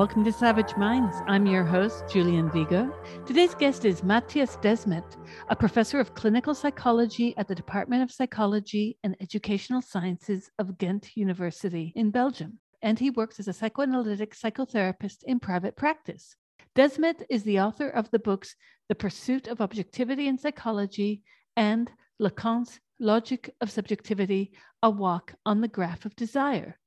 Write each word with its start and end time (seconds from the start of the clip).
Welcome 0.00 0.24
to 0.24 0.32
Savage 0.32 0.78
Minds. 0.78 1.14
I'm 1.26 1.44
your 1.44 1.62
host, 1.62 2.04
Julian 2.10 2.50
Vigo. 2.50 2.90
Today's 3.26 3.54
guest 3.54 3.84
is 3.84 4.00
Mattias 4.00 4.58
Desmet, 4.62 5.18
a 5.50 5.54
professor 5.54 6.00
of 6.00 6.14
clinical 6.14 6.54
psychology 6.54 7.36
at 7.36 7.46
the 7.46 7.54
Department 7.54 8.02
of 8.02 8.10
Psychology 8.10 8.96
and 9.04 9.14
Educational 9.20 9.82
Sciences 9.82 10.50
of 10.58 10.78
Ghent 10.78 11.14
University 11.18 11.92
in 11.96 12.10
Belgium. 12.10 12.60
And 12.80 12.98
he 12.98 13.10
works 13.10 13.38
as 13.40 13.48
a 13.48 13.52
psychoanalytic 13.52 14.34
psychotherapist 14.34 15.22
in 15.24 15.38
private 15.38 15.76
practice. 15.76 16.34
Desmet 16.74 17.22
is 17.28 17.42
the 17.42 17.60
author 17.60 17.90
of 17.90 18.10
the 18.10 18.20
books 18.20 18.56
The 18.88 18.94
Pursuit 18.94 19.48
of 19.48 19.60
Objectivity 19.60 20.28
in 20.28 20.38
Psychology 20.38 21.20
and 21.58 21.90
Lacan's 22.18 22.80
Logic 23.00 23.54
of 23.60 23.70
Subjectivity 23.70 24.52
A 24.82 24.88
Walk 24.88 25.34
on 25.44 25.60
the 25.60 25.68
Graph 25.68 26.06
of 26.06 26.16
Desire. 26.16 26.78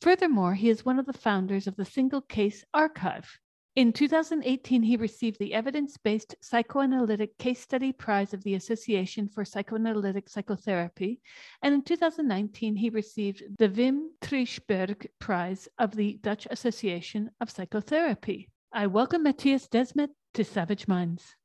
Furthermore, 0.00 0.54
he 0.54 0.68
is 0.68 0.84
one 0.84 0.98
of 0.98 1.06
the 1.06 1.12
founders 1.12 1.66
of 1.66 1.76
the 1.76 1.84
Single 1.84 2.20
Case 2.20 2.64
Archive. 2.72 3.38
In 3.74 3.92
2018, 3.92 4.82
he 4.82 4.96
received 4.96 5.38
the 5.38 5.54
Evidence 5.54 5.96
Based 5.96 6.34
Psychoanalytic 6.40 7.36
Case 7.38 7.60
Study 7.60 7.92
Prize 7.92 8.34
of 8.34 8.42
the 8.42 8.54
Association 8.54 9.28
for 9.28 9.44
Psychoanalytic 9.44 10.28
Psychotherapy. 10.28 11.20
And 11.62 11.74
in 11.74 11.82
2019, 11.82 12.76
he 12.76 12.90
received 12.90 13.44
the 13.58 13.68
Wim 13.68 14.08
Trijsburg 14.20 15.06
Prize 15.20 15.68
of 15.78 15.94
the 15.94 16.18
Dutch 16.22 16.46
Association 16.50 17.30
of 17.40 17.50
Psychotherapy. 17.50 18.50
I 18.72 18.88
welcome 18.88 19.24
Mattias 19.24 19.68
Desmet 19.68 20.10
to 20.34 20.44
Savage 20.44 20.88
Minds. 20.88 21.36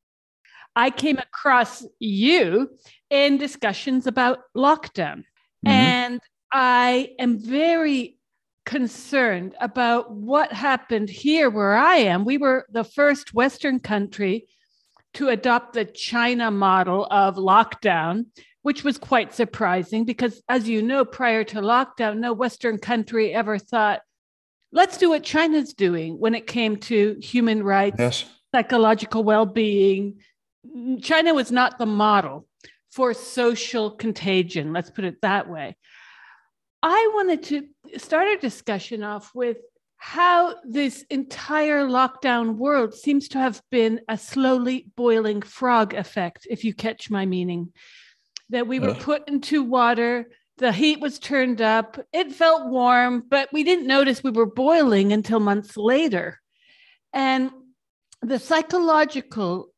I 0.76 0.90
came 0.90 1.20
across 1.20 1.86
you 2.00 2.70
in 3.10 3.38
discussions 3.38 4.08
about 4.08 4.40
lockdown, 4.58 5.24
mm-hmm. 5.66 5.70
and 5.70 6.22
I 6.52 7.10
am 7.20 7.38
very 7.38 8.18
concerned 8.66 9.56
about 9.60 10.12
what 10.12 10.52
happened 10.52 11.10
here 11.10 11.50
where 11.50 11.76
I 11.76 11.98
am. 11.98 12.26
We 12.26 12.38
were 12.38 12.66
the 12.72 12.84
first 12.84 13.34
Western 13.34 13.80
country 13.80 14.48
to 15.16 15.30
adopt 15.30 15.74
the 15.74 15.86
China 15.86 16.50
model 16.50 17.06
of 17.12 17.36
lockdown, 17.36 18.26
which 18.62 18.84
was 18.84 18.98
quite 18.98 19.34
surprising 19.34 20.06
because, 20.06 20.42
as 20.50 20.68
you 20.68 20.82
know, 20.82 21.06
prior 21.06 21.44
to 21.44 21.62
lockdown, 21.62 22.20
no 22.20 22.34
Western 22.34 22.78
country 22.78 23.34
ever 23.34 23.58
thought, 23.58 24.02
let's 24.72 24.98
do 24.98 25.10
what 25.10 25.24
China's 25.24 25.74
doing 25.74 26.20
when 26.20 26.34
it 26.34 26.48
came 26.48 26.78
to 26.78 27.18
human 27.22 27.64
rights, 27.64 27.98
yes. 28.00 28.26
psychological 28.54 29.24
well 29.24 29.46
being. 29.46 30.20
China 31.02 31.34
was 31.34 31.52
not 31.52 31.78
the 31.78 31.86
model 31.86 32.48
for 32.92 33.14
social 33.14 33.92
contagion, 33.92 34.72
let's 34.72 34.90
put 34.90 35.04
it 35.04 35.22
that 35.22 35.50
way. 35.50 35.76
I 36.84 37.12
wanted 37.14 37.44
to 37.44 37.98
start 37.98 38.28
a 38.28 38.38
discussion 38.38 39.04
off 39.04 39.32
with 39.34 39.58
how 39.96 40.56
this 40.66 41.06
entire 41.10 41.88
lockdown 41.88 42.58
world 42.58 42.94
seems 42.94 43.30
to 43.30 43.38
have 43.38 43.62
been 43.72 44.02
a 44.10 44.18
slowly 44.18 44.88
boiling 44.98 45.42
frog 45.42 45.94
effect, 45.94 46.46
if 46.50 46.66
you 46.66 46.74
catch 46.74 47.10
my 47.10 47.26
meaning. 47.26 47.72
That 48.50 48.68
we 48.68 48.82
were 48.82 48.96
put 48.96 49.30
into 49.30 49.64
water, 49.64 50.30
the 50.58 50.74
heat 50.74 51.00
was 51.00 51.20
turned 51.20 51.62
up, 51.62 51.98
it 52.12 52.34
felt 52.34 52.70
warm, 52.70 53.24
but 53.30 53.48
we 53.54 53.64
didn't 53.64 53.88
notice 53.88 54.22
we 54.22 54.32
were 54.32 54.46
boiling 54.46 55.14
until 55.14 55.40
months 55.40 55.78
later. 55.78 56.42
And 57.14 57.50
the 58.22 58.40
psychological 58.40 59.70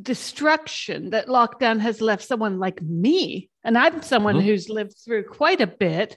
destruction 0.00 1.10
that 1.10 1.26
lockdown 1.26 1.80
has 1.80 2.00
left 2.00 2.24
someone 2.24 2.58
like 2.58 2.80
me, 2.80 3.50
and 3.62 3.76
I'm 3.76 4.00
someone 4.00 4.36
mm-hmm. 4.36 4.46
who's 4.46 4.70
lived 4.70 4.96
through 5.04 5.24
quite 5.24 5.60
a 5.60 5.66
bit, 5.66 6.16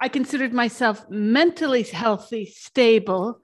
I 0.00 0.08
considered 0.08 0.52
myself 0.52 1.08
mentally 1.08 1.82
healthy, 1.82 2.46
stable. 2.46 3.40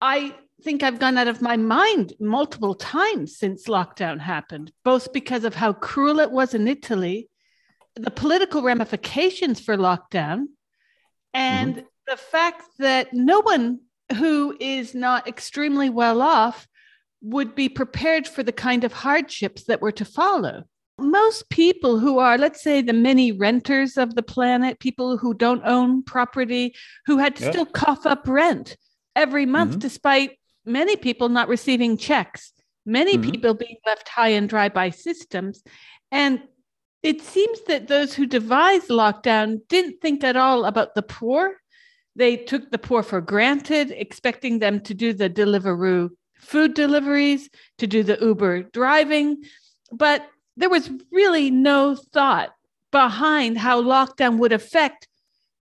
I 0.00 0.34
think 0.62 0.82
I've 0.82 0.98
gone 0.98 1.18
out 1.18 1.28
of 1.28 1.42
my 1.42 1.56
mind 1.56 2.12
multiple 2.20 2.74
times 2.74 3.36
since 3.36 3.66
lockdown 3.66 4.20
happened, 4.20 4.72
both 4.84 5.12
because 5.12 5.44
of 5.44 5.54
how 5.54 5.72
cruel 5.72 6.20
it 6.20 6.30
was 6.30 6.54
in 6.54 6.68
Italy, 6.68 7.28
the 7.96 8.10
political 8.10 8.62
ramifications 8.62 9.60
for 9.60 9.76
lockdown, 9.76 10.46
and 11.34 11.76
mm-hmm. 11.76 11.86
the 12.06 12.16
fact 12.16 12.64
that 12.78 13.12
no 13.12 13.40
one 13.40 13.80
who 14.16 14.56
is 14.60 14.94
not 14.94 15.26
extremely 15.26 15.90
well 15.90 16.20
off 16.22 16.66
would 17.22 17.54
be 17.54 17.68
prepared 17.68 18.26
for 18.26 18.42
the 18.42 18.52
kind 18.52 18.84
of 18.84 18.92
hardships 18.92 19.64
that 19.64 19.80
were 19.80 19.92
to 19.92 20.04
follow 20.04 20.64
most 21.02 21.48
people 21.50 21.98
who 21.98 22.18
are, 22.18 22.38
let's 22.38 22.62
say, 22.62 22.82
the 22.82 22.92
many 22.92 23.32
renters 23.32 23.96
of 23.96 24.14
the 24.14 24.22
planet, 24.22 24.80
people 24.80 25.16
who 25.16 25.34
don't 25.34 25.62
own 25.64 26.02
property, 26.02 26.74
who 27.06 27.18
had 27.18 27.36
to 27.36 27.44
yeah. 27.44 27.50
still 27.50 27.66
cough 27.66 28.06
up 28.06 28.26
rent 28.26 28.76
every 29.16 29.46
month, 29.46 29.72
mm-hmm. 29.72 29.80
despite 29.80 30.38
many 30.64 30.96
people 30.96 31.28
not 31.28 31.48
receiving 31.48 31.96
checks, 31.96 32.52
many 32.86 33.14
mm-hmm. 33.14 33.30
people 33.30 33.54
being 33.54 33.76
left 33.86 34.08
high 34.08 34.28
and 34.28 34.48
dry 34.48 34.68
by 34.68 34.90
systems. 34.90 35.62
And 36.10 36.42
it 37.02 37.22
seems 37.22 37.62
that 37.66 37.88
those 37.88 38.14
who 38.14 38.26
devised 38.26 38.88
lockdown 38.88 39.60
didn't 39.68 40.00
think 40.00 40.22
at 40.22 40.36
all 40.36 40.64
about 40.64 40.94
the 40.94 41.02
poor. 41.02 41.56
They 42.16 42.36
took 42.36 42.70
the 42.70 42.78
poor 42.78 43.02
for 43.02 43.20
granted, 43.20 43.90
expecting 43.90 44.58
them 44.58 44.80
to 44.80 44.94
do 44.94 45.12
the 45.12 45.30
Deliveroo 45.30 46.10
food 46.40 46.74
deliveries, 46.74 47.48
to 47.78 47.86
do 47.86 48.02
the 48.02 48.18
Uber 48.20 48.64
driving. 48.64 49.44
But 49.92 50.26
there 50.60 50.70
was 50.70 50.90
really 51.10 51.50
no 51.50 51.96
thought 51.96 52.50
behind 52.92 53.58
how 53.58 53.82
lockdown 53.82 54.38
would 54.38 54.52
affect 54.52 55.08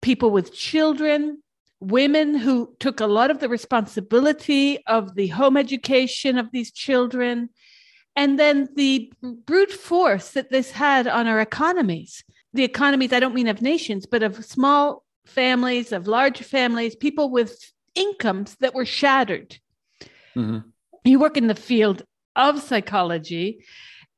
people 0.02 0.30
with 0.30 0.54
children, 0.54 1.42
women 1.80 2.36
who 2.36 2.76
took 2.80 3.00
a 3.00 3.08
lot 3.08 3.32
of 3.32 3.40
the 3.40 3.50
responsibility 3.50 4.78
of 4.86 5.16
the 5.16 5.28
home 5.28 5.58
education 5.58 6.38
of 6.38 6.52
these 6.52 6.72
children, 6.72 7.50
and 8.16 8.40
then 8.40 8.70
the 8.76 9.12
brute 9.22 9.72
force 9.72 10.32
that 10.32 10.52
this 10.52 10.72
had 10.72 11.08
on 11.08 11.28
our 11.28 11.42
economies. 11.42 12.24
The 12.54 12.64
economies, 12.64 13.12
I 13.12 13.20
don't 13.20 13.36
mean 13.36 13.48
of 13.48 13.62
nations, 13.62 14.06
but 14.06 14.24
of 14.24 14.46
small 14.46 15.04
families, 15.26 15.92
of 15.92 16.08
large 16.08 16.40
families, 16.42 16.96
people 16.96 17.30
with 17.30 17.74
incomes 17.96 18.56
that 18.60 18.76
were 18.76 18.86
shattered. 18.86 19.58
Mm-hmm. 20.36 20.60
You 21.04 21.20
work 21.20 21.38
in 21.38 21.48
the 21.48 21.56
field 21.56 22.04
of 22.36 22.62
psychology. 22.62 23.66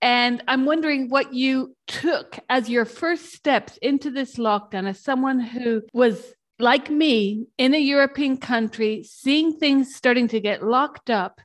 And 0.01 0.43
I'm 0.47 0.65
wondering 0.65 1.09
what 1.09 1.33
you 1.33 1.75
took 1.87 2.37
as 2.49 2.69
your 2.69 2.85
first 2.85 3.33
steps 3.33 3.77
into 3.77 4.11
this 4.11 4.35
lockdown 4.35 4.87
as 4.87 4.99
someone 4.99 5.39
who 5.39 5.81
was 5.93 6.33
like 6.59 6.89
me 6.89 7.47
in 7.57 7.73
a 7.73 7.79
European 7.79 8.37
country, 8.37 9.03
seeing 9.03 9.57
things 9.57 9.95
starting 9.95 10.27
to 10.29 10.39
get 10.39 10.63
locked 10.63 11.09
up. 11.09 11.41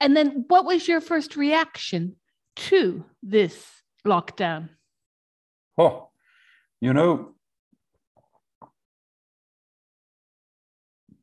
And 0.00 0.16
then 0.16 0.44
what 0.48 0.64
was 0.64 0.88
your 0.88 1.00
first 1.00 1.36
reaction 1.36 2.16
to 2.56 3.04
this 3.22 3.66
lockdown? 4.06 4.70
Oh, 5.76 6.08
you 6.80 6.92
know, 6.92 7.34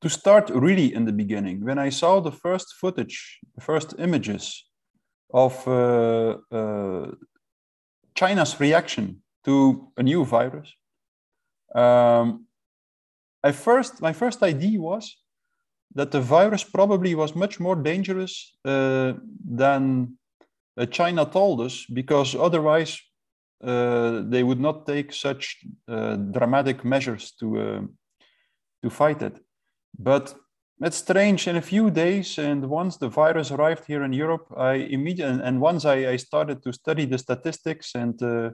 to 0.02 0.10
start 0.10 0.50
really 0.50 0.94
in 0.94 1.06
the 1.06 1.12
beginning, 1.12 1.64
when 1.64 1.80
I 1.80 1.90
saw 1.90 2.20
the 2.20 2.32
first 2.32 2.76
footage, 2.76 3.40
the 3.56 3.62
first 3.62 3.96
images 3.98 4.65
of 5.36 5.68
uh, 5.68 6.38
uh, 6.52 7.12
China's 8.14 8.58
reaction 8.60 9.22
to 9.44 9.92
a 9.98 10.04
new 10.04 10.24
virus. 10.24 10.74
Um, 11.76 12.48
I 13.44 13.52
first, 13.52 14.02
my 14.02 14.14
first 14.14 14.42
idea 14.44 14.80
was 14.80 15.18
that 15.94 16.12
the 16.12 16.22
virus 16.22 16.64
probably 16.64 17.16
was 17.16 17.36
much 17.36 17.60
more 17.60 17.76
dangerous 17.76 18.58
uh, 18.64 19.14
than 19.58 20.18
uh, 20.78 20.86
China 20.86 21.26
told 21.26 21.60
us, 21.60 21.86
because 21.94 22.34
otherwise 22.34 22.98
uh, 23.62 24.22
they 24.30 24.44
would 24.44 24.60
not 24.60 24.86
take 24.86 25.12
such 25.14 25.58
uh, 25.88 26.16
dramatic 26.16 26.86
measures 26.86 27.34
to 27.40 27.90
to 28.84 28.90
fight 28.90 29.22
it. 29.22 29.40
But 29.98 30.36
it's 30.82 30.98
strange. 30.98 31.48
In 31.48 31.56
a 31.56 31.62
few 31.62 31.90
days, 31.90 32.38
and 32.38 32.70
once 32.70 32.98
the 32.98 33.08
virus 33.08 33.52
arrived 33.52 33.86
here 33.86 34.04
in 34.04 34.14
Europe, 34.14 34.48
I 34.58 34.74
immediately 34.74 35.42
and 35.44 35.62
once 35.62 35.86
I, 35.86 36.12
I 36.12 36.18
started 36.18 36.62
to 36.64 36.74
study 36.74 37.06
the 37.06 37.18
statistics 37.18 37.96
and 37.96 38.22
uh, 38.22 38.52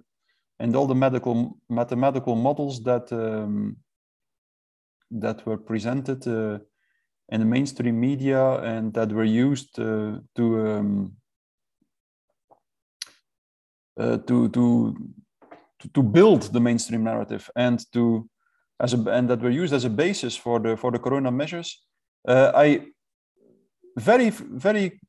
and 0.59 0.75
all 0.75 0.88
the 0.88 0.95
medical 0.95 1.57
mathematical 1.69 2.35
models 2.35 2.83
that 2.83 3.12
um, 3.12 3.77
that 5.09 5.45
were 5.45 5.57
presented 5.57 6.27
uh, 6.27 6.59
in 7.29 7.39
the 7.39 7.45
mainstream 7.45 8.00
media 8.00 8.59
and 8.62 8.94
that 8.94 9.12
were 9.12 9.24
used 9.24 9.79
uh, 9.79 10.19
to 10.35 10.67
um, 10.67 11.13
uh, 14.00 14.17
to 14.17 14.50
to 14.50 14.95
to 15.94 16.03
build 16.03 16.53
the 16.53 16.59
mainstream 16.59 17.03
narrative 17.03 17.50
and 17.56 17.91
to 17.91 18.29
as 18.79 18.94
a, 18.94 18.97
and 19.09 19.27
that 19.29 19.41
were 19.41 19.50
used 19.50 19.74
as 19.74 19.85
a 19.85 19.89
basis 19.89 20.35
for 20.35 20.59
the 20.59 20.77
for 20.77 20.91
the 20.91 21.00
corona 21.00 21.31
measures 21.31 21.81
I 22.27 22.88
very, 23.97 24.29
very 24.29 25.00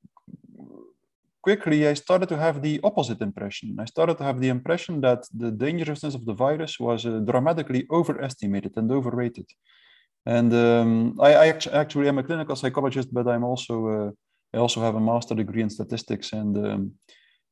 quickly, 1.42 1.88
I 1.88 1.94
started 1.94 2.28
to 2.28 2.36
have 2.36 2.62
the 2.62 2.80
opposite 2.82 3.20
impression. 3.20 3.76
I 3.78 3.84
started 3.84 4.18
to 4.18 4.24
have 4.24 4.40
the 4.40 4.48
impression 4.48 5.00
that 5.00 5.26
the 5.34 5.50
dangerousness 5.50 6.14
of 6.14 6.24
the 6.24 6.34
virus 6.34 6.78
was 6.78 7.04
uh, 7.04 7.18
dramatically 7.20 7.86
overestimated 7.90 8.72
and 8.76 8.90
overrated. 8.90 9.46
And 10.24 10.54
um, 10.54 11.18
I, 11.20 11.34
I, 11.34 11.46
actually 11.72 12.08
am 12.08 12.18
a 12.18 12.22
clinical 12.22 12.54
psychologist, 12.54 13.12
but 13.12 13.26
I'm 13.26 13.42
also 13.42 13.88
uh, 13.88 14.10
I 14.54 14.58
also 14.58 14.80
have 14.80 14.94
a 14.94 15.00
master 15.00 15.34
degree 15.34 15.62
in 15.62 15.70
statistics, 15.70 16.32
and 16.32 16.56
um, 16.58 16.92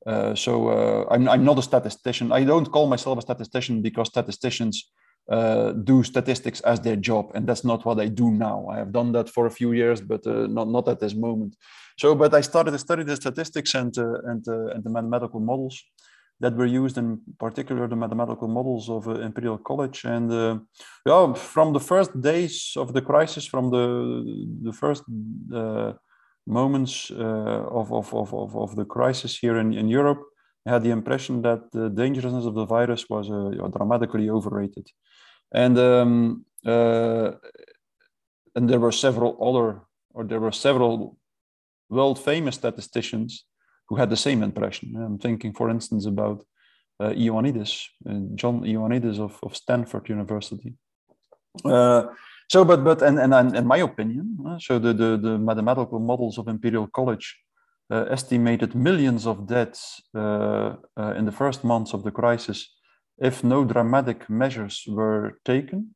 uh, 0.06 0.34
so 0.36 0.68
uh, 0.68 1.04
I'm 1.10 1.28
I'm 1.28 1.44
not 1.44 1.58
a 1.58 1.62
statistician. 1.62 2.30
I 2.30 2.44
don't 2.44 2.70
call 2.70 2.86
myself 2.86 3.18
a 3.18 3.22
statistician 3.22 3.82
because 3.82 4.08
statisticians 4.08 4.92
uh, 5.28 5.72
do 5.72 6.02
statistics 6.02 6.60
as 6.60 6.80
their 6.80 6.96
job, 6.96 7.30
and 7.34 7.46
that's 7.46 7.64
not 7.64 7.84
what 7.84 8.00
I 8.00 8.08
do 8.08 8.30
now. 8.30 8.66
I 8.68 8.78
have 8.78 8.92
done 8.92 9.12
that 9.12 9.28
for 9.28 9.46
a 9.46 9.50
few 9.50 9.72
years, 9.72 10.00
but 10.00 10.26
uh, 10.26 10.46
not 10.46 10.68
not 10.68 10.88
at 10.88 11.00
this 11.00 11.14
moment. 11.14 11.56
So, 11.98 12.14
but 12.14 12.34
I 12.34 12.40
started 12.40 12.72
to 12.72 12.78
study 12.78 13.04
the 13.04 13.16
statistics 13.16 13.74
and 13.74 13.96
uh, 13.98 14.20
and 14.30 14.46
and 14.46 14.82
the 14.84 14.90
mathematical 14.90 15.40
models 15.40 15.84
that 16.40 16.56
were 16.56 16.66
used 16.66 16.96
in 16.96 17.20
particular 17.38 17.86
the 17.86 17.96
mathematical 17.96 18.48
models 18.48 18.88
of 18.88 19.06
uh, 19.06 19.12
Imperial 19.20 19.58
College. 19.58 20.04
And 20.04 20.32
uh, 20.32 20.58
yeah, 21.06 21.34
from 21.34 21.72
the 21.72 21.80
first 21.80 22.18
days 22.20 22.72
of 22.76 22.94
the 22.94 23.02
crisis, 23.02 23.46
from 23.46 23.70
the, 23.70 23.86
the 24.62 24.72
first 24.72 25.04
uh, 25.54 25.92
moments 26.46 27.10
uh, 27.10 27.62
of, 27.80 27.92
of, 27.92 28.12
of, 28.14 28.56
of, 28.56 28.74
the 28.74 28.86
crisis 28.86 29.38
here 29.38 29.58
in, 29.58 29.74
in 29.74 29.88
Europe, 29.88 30.22
I 30.66 30.70
had 30.70 30.82
the 30.82 30.90
impression 30.90 31.42
that 31.42 31.70
the 31.72 31.90
dangerousness 31.90 32.46
of 32.46 32.54
the 32.54 32.64
virus 32.64 33.08
was 33.08 33.30
uh, 33.30 33.68
dramatically 33.68 34.30
overrated. 34.30 34.86
And, 35.52 35.78
um, 35.78 36.44
uh, 36.64 37.32
and 38.54 38.68
there 38.68 38.80
were 38.80 38.92
several 38.92 39.36
other, 39.40 39.82
or 40.14 40.24
there 40.24 40.40
were 40.40 40.52
several 40.52 41.16
world 41.88 42.18
famous 42.18 42.54
statisticians 42.54 43.44
who 43.88 43.96
had 43.96 44.10
the 44.10 44.16
same 44.16 44.42
impression. 44.42 44.96
I'm 44.96 45.18
thinking, 45.18 45.52
for 45.52 45.70
instance, 45.70 46.06
about 46.06 46.44
uh, 47.00 47.10
Ioannidis, 47.10 47.86
uh, 48.08 48.34
John 48.34 48.60
Ioannidis 48.60 49.18
of, 49.18 49.38
of 49.42 49.56
Stanford 49.56 50.08
University. 50.08 50.74
Uh, 51.64 52.04
so, 52.48 52.64
but 52.64 52.84
but 52.84 53.02
and 53.02 53.18
and 53.18 53.56
in 53.56 53.66
my 53.66 53.78
opinion, 53.78 54.38
uh, 54.46 54.58
so 54.58 54.78
the, 54.78 54.92
the 54.92 55.16
the 55.16 55.38
mathematical 55.38 55.98
models 55.98 56.38
of 56.38 56.46
Imperial 56.46 56.86
College 56.88 57.36
uh, 57.90 58.04
estimated 58.10 58.74
millions 58.74 59.26
of 59.26 59.46
deaths 59.46 60.02
uh, 60.14 60.74
in 61.16 61.24
the 61.24 61.32
first 61.32 61.64
months 61.64 61.92
of 61.92 62.04
the 62.04 62.10
crisis 62.10 62.68
if 63.20 63.44
no 63.44 63.64
dramatic 63.64 64.28
measures 64.28 64.84
were 64.88 65.38
taken. 65.44 65.94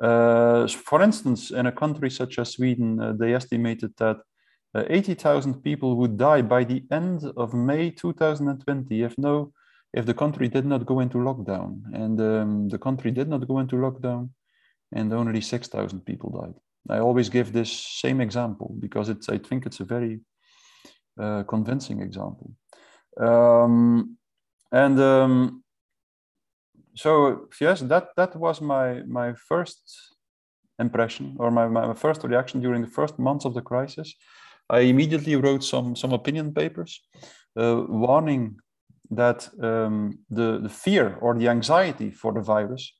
Uh, 0.00 0.66
for 0.68 1.02
instance, 1.02 1.50
in 1.50 1.66
a 1.66 1.72
country 1.72 2.10
such 2.10 2.38
as 2.38 2.52
Sweden, 2.52 3.18
they 3.18 3.34
estimated 3.34 3.92
that 3.98 4.18
uh, 4.74 4.84
80,000 4.88 5.62
people 5.62 5.96
would 5.96 6.16
die 6.16 6.42
by 6.42 6.64
the 6.64 6.84
end 6.90 7.24
of 7.36 7.52
May 7.52 7.90
2020 7.90 9.02
if 9.02 9.18
no, 9.18 9.52
if 9.92 10.06
the 10.06 10.14
country 10.14 10.48
did 10.48 10.64
not 10.64 10.86
go 10.86 11.00
into 11.00 11.18
lockdown. 11.18 11.82
And 11.92 12.20
um, 12.20 12.68
the 12.68 12.78
country 12.78 13.10
did 13.10 13.28
not 13.28 13.46
go 13.48 13.58
into 13.58 13.76
lockdown, 13.76 14.30
and 14.92 15.12
only 15.12 15.40
6,000 15.40 16.00
people 16.06 16.30
died. 16.30 16.54
I 16.88 17.00
always 17.00 17.28
give 17.28 17.52
this 17.52 17.70
same 17.72 18.20
example 18.20 18.74
because 18.78 19.08
it's, 19.08 19.28
I 19.28 19.38
think 19.38 19.66
it's 19.66 19.80
a 19.80 19.84
very 19.84 20.20
uh, 21.20 21.42
convincing 21.42 22.00
example. 22.00 22.52
Um, 23.18 24.16
and 24.72 25.00
um, 25.00 25.64
so 26.94 27.48
yes, 27.60 27.80
that 27.80 28.08
that 28.16 28.36
was 28.36 28.60
my 28.60 29.02
my 29.06 29.34
first 29.34 29.80
impression 30.78 31.36
or 31.38 31.50
my, 31.50 31.68
my 31.68 31.94
first 31.94 32.24
reaction 32.24 32.60
during 32.60 32.82
the 32.82 32.90
first 32.90 33.18
months 33.18 33.44
of 33.44 33.54
the 33.54 33.62
crisis. 33.62 34.14
I 34.68 34.80
immediately 34.80 35.36
wrote 35.36 35.64
some 35.64 35.96
some 35.96 36.12
opinion 36.12 36.52
papers 36.54 37.00
uh, 37.56 37.84
warning 37.88 38.56
that 39.10 39.48
um, 39.60 40.18
the, 40.30 40.60
the 40.62 40.68
fear 40.68 41.16
or 41.20 41.34
the 41.34 41.48
anxiety 41.48 42.10
for 42.10 42.32
the 42.32 42.40
virus 42.40 42.92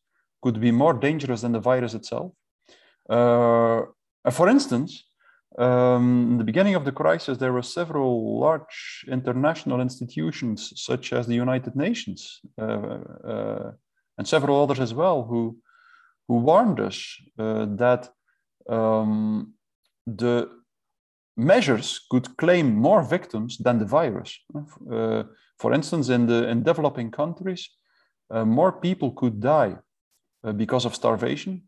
could 0.42 0.60
be 0.60 0.72
more 0.72 0.94
dangerous 0.94 1.42
than 1.42 1.52
the 1.52 1.60
virus 1.60 1.94
itself. 1.94 2.32
Uh, 3.08 3.82
for 4.30 4.48
instance, 4.48 5.04
um, 5.58 6.28
in 6.32 6.38
the 6.38 6.44
beginning 6.44 6.76
of 6.76 6.84
the 6.84 6.92
crisis, 6.92 7.38
there 7.38 7.52
were 7.52 7.62
several 7.62 8.38
large 8.38 9.04
international 9.08 9.80
institutions, 9.80 10.72
such 10.76 11.12
as 11.12 11.26
the 11.26 11.34
United 11.34 11.74
Nations 11.74 12.40
uh, 12.60 12.64
uh, 12.64 13.72
and 14.16 14.28
several 14.28 14.62
others 14.62 14.78
as 14.78 14.94
well, 14.94 15.24
who, 15.24 15.56
who 16.28 16.36
warned 16.36 16.78
us 16.78 17.16
uh, 17.38 17.66
that 17.76 18.10
um, 18.68 19.54
the 20.06 20.48
measures 21.36 22.00
could 22.10 22.36
claim 22.36 22.74
more 22.74 23.02
victims 23.02 23.58
than 23.58 23.78
the 23.78 23.84
virus. 23.84 24.38
Uh, 24.92 25.24
for 25.58 25.72
instance, 25.72 26.08
in 26.08 26.26
the 26.26 26.48
in 26.48 26.62
developing 26.62 27.10
countries, 27.10 27.70
uh, 28.30 28.44
more 28.44 28.72
people 28.72 29.10
could 29.12 29.40
die 29.40 29.76
uh, 30.44 30.52
because 30.52 30.84
of 30.84 30.94
starvation, 30.94 31.62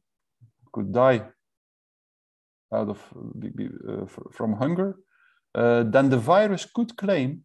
could 0.72 0.92
die 0.92 1.22
out 2.72 2.88
of 2.88 2.98
uh, 3.88 4.06
from 4.32 4.54
hunger, 4.54 4.96
uh, 5.54 5.82
than 5.84 6.08
the 6.08 6.18
virus 6.18 6.64
could 6.64 6.96
claim, 6.96 7.44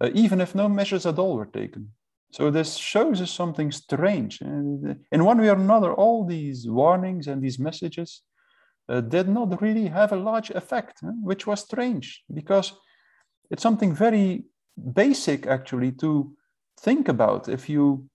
uh, 0.00 0.10
even 0.14 0.40
if 0.40 0.54
no 0.54 0.68
measures 0.68 1.06
at 1.06 1.18
all 1.18 1.36
were 1.36 1.46
taken. 1.46 1.92
So 2.32 2.50
this 2.50 2.76
shows 2.76 3.20
us 3.20 3.30
something 3.30 3.70
strange. 3.70 4.40
In 4.42 5.24
one 5.24 5.40
way 5.40 5.48
or 5.48 5.54
another, 5.54 5.94
all 5.94 6.26
these 6.26 6.68
warnings 6.68 7.28
and 7.28 7.40
these 7.40 7.58
messages 7.58 8.22
uh, 8.88 9.00
did 9.00 9.28
not 9.28 9.62
really 9.62 9.86
have 9.86 10.12
a 10.12 10.16
large 10.16 10.50
effect, 10.50 10.98
huh? 11.02 11.12
which 11.22 11.46
was 11.46 11.60
strange 11.60 12.24
because 12.34 12.72
it's 13.50 13.62
something 13.62 13.94
very 13.94 14.44
basic 14.92 15.46
actually 15.46 15.92
to 15.92 16.36
think 16.80 17.08
about 17.08 17.48
if 17.48 17.68
you 17.68 18.08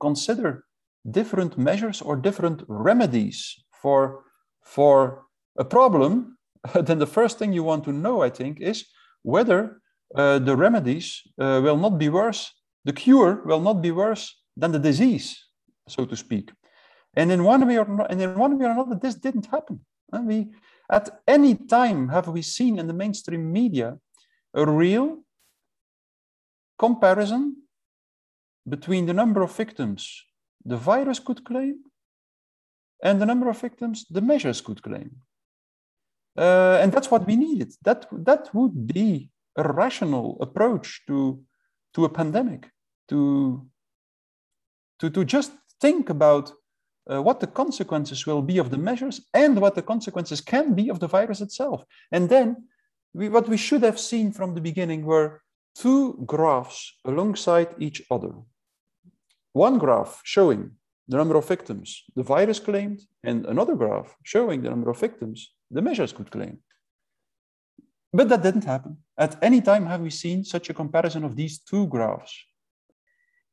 consider 0.00 0.64
different 1.10 1.56
measures 1.56 2.02
or 2.02 2.16
different 2.16 2.62
remedies 2.66 3.64
for 3.70 4.24
for 4.64 5.27
a 5.58 5.64
problem 5.64 6.38
then 6.86 6.98
the 6.98 7.06
first 7.06 7.38
thing 7.38 7.52
you 7.52 7.64
want 7.64 7.84
to 7.84 7.92
know 7.92 8.22
i 8.22 8.30
think 8.30 8.60
is 8.60 8.86
whether 9.22 9.80
uh, 10.14 10.38
the 10.38 10.56
remedies 10.56 11.22
uh, 11.38 11.60
will 11.62 11.76
not 11.76 11.98
be 11.98 12.08
worse 12.08 12.52
the 12.84 12.92
cure 12.92 13.42
will 13.44 13.60
not 13.60 13.82
be 13.82 13.90
worse 13.90 14.24
than 14.56 14.72
the 14.72 14.78
disease 14.78 15.28
so 15.88 16.04
to 16.04 16.16
speak 16.16 16.50
and 17.18 17.32
in 17.32 17.42
one 17.42 17.66
way 17.66 17.78
or 17.78 17.86
not, 17.86 18.10
and 18.10 18.20
in 18.22 18.38
one 18.38 18.58
way 18.58 18.66
or 18.66 18.70
another, 18.70 18.94
this 18.94 19.16
didn't 19.16 19.46
happen. 19.46 19.80
And 20.12 20.26
we, 20.26 20.48
at 20.90 21.20
any 21.26 21.54
time, 21.56 22.08
have 22.10 22.28
we 22.28 22.42
seen 22.42 22.78
in 22.78 22.86
the 22.86 22.92
mainstream 22.92 23.52
media 23.52 23.98
a 24.54 24.64
real 24.64 25.24
comparison 26.78 27.56
between 28.68 29.06
the 29.06 29.12
number 29.14 29.42
of 29.42 29.54
victims 29.56 30.24
the 30.64 30.76
virus 30.76 31.18
could 31.18 31.44
claim 31.44 31.82
and 33.02 33.20
the 33.20 33.26
number 33.26 33.48
of 33.48 33.58
victims 33.60 34.06
the 34.10 34.20
measures 34.20 34.60
could 34.60 34.82
claim. 34.82 35.10
Uh, 36.38 36.78
and 36.80 36.92
that's 36.92 37.10
what 37.10 37.26
we 37.26 37.34
needed. 37.34 37.72
That, 37.82 38.06
that 38.12 38.54
would 38.54 38.86
be 38.86 39.30
a 39.56 39.64
rational 39.72 40.38
approach 40.40 41.02
to, 41.08 41.42
to 41.94 42.04
a 42.04 42.08
pandemic, 42.08 42.70
to, 43.08 43.66
to, 45.00 45.10
to 45.10 45.24
just 45.24 45.50
think 45.80 46.10
about 46.10 46.52
uh, 47.10 47.20
what 47.20 47.40
the 47.40 47.48
consequences 47.48 48.24
will 48.24 48.42
be 48.42 48.58
of 48.58 48.70
the 48.70 48.78
measures 48.78 49.20
and 49.34 49.60
what 49.60 49.74
the 49.74 49.82
consequences 49.82 50.40
can 50.40 50.74
be 50.74 50.90
of 50.90 51.00
the 51.00 51.08
virus 51.08 51.40
itself. 51.40 51.82
And 52.12 52.28
then 52.28 52.68
we, 53.14 53.28
what 53.28 53.48
we 53.48 53.56
should 53.56 53.82
have 53.82 53.98
seen 53.98 54.30
from 54.30 54.54
the 54.54 54.60
beginning 54.60 55.04
were 55.04 55.40
two 55.74 56.22
graphs 56.24 56.94
alongside 57.04 57.68
each 57.80 58.02
other. 58.10 58.32
One 59.54 59.78
graph 59.78 60.20
showing 60.24 60.72
the 61.08 61.16
number 61.16 61.36
of 61.36 61.48
victims 61.48 62.04
the 62.14 62.22
virus 62.22 62.60
claimed, 62.60 63.00
and 63.24 63.46
another 63.46 63.74
graph 63.74 64.14
showing 64.22 64.62
the 64.62 64.70
number 64.70 64.90
of 64.90 65.00
victims 65.00 65.52
the 65.70 65.82
measures 65.82 66.12
could 66.12 66.30
claim. 66.30 66.58
But 68.12 68.28
that 68.30 68.42
didn't 68.42 68.64
happen. 68.64 68.98
At 69.16 69.36
any 69.42 69.60
time 69.60 69.86
have 69.86 70.00
we 70.00 70.10
seen 70.10 70.44
such 70.44 70.70
a 70.70 70.74
comparison 70.74 71.24
of 71.24 71.36
these 71.36 71.58
two 71.58 71.86
graphs. 71.86 72.34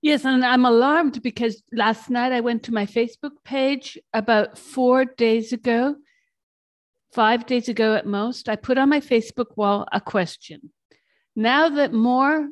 Yes, 0.01 0.23
and 0.23 0.45
I'm 0.45 0.65
alarmed 0.65 1.21
because 1.23 1.63
last 1.73 2.09
night 2.09 2.31
I 2.31 2.41
went 2.41 2.63
to 2.63 2.73
my 2.73 2.85
Facebook 2.85 3.31
page 3.43 3.97
about 4.13 4.57
four 4.57 5.03
days 5.03 5.51
ago, 5.51 5.95
five 7.11 7.45
days 7.45 7.69
ago 7.69 7.95
at 7.95 8.05
most. 8.05 8.47
I 8.47 8.55
put 8.55 8.77
on 8.77 8.89
my 8.89 8.99
Facebook 8.99 9.57
wall 9.57 9.87
a 9.91 9.99
question. 9.99 10.71
Now 11.35 11.69
that 11.69 11.91
more 11.91 12.47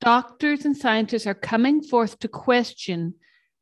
doctors 0.00 0.64
and 0.64 0.76
scientists 0.76 1.26
are 1.26 1.34
coming 1.34 1.82
forth 1.82 2.18
to 2.20 2.28
question 2.28 3.14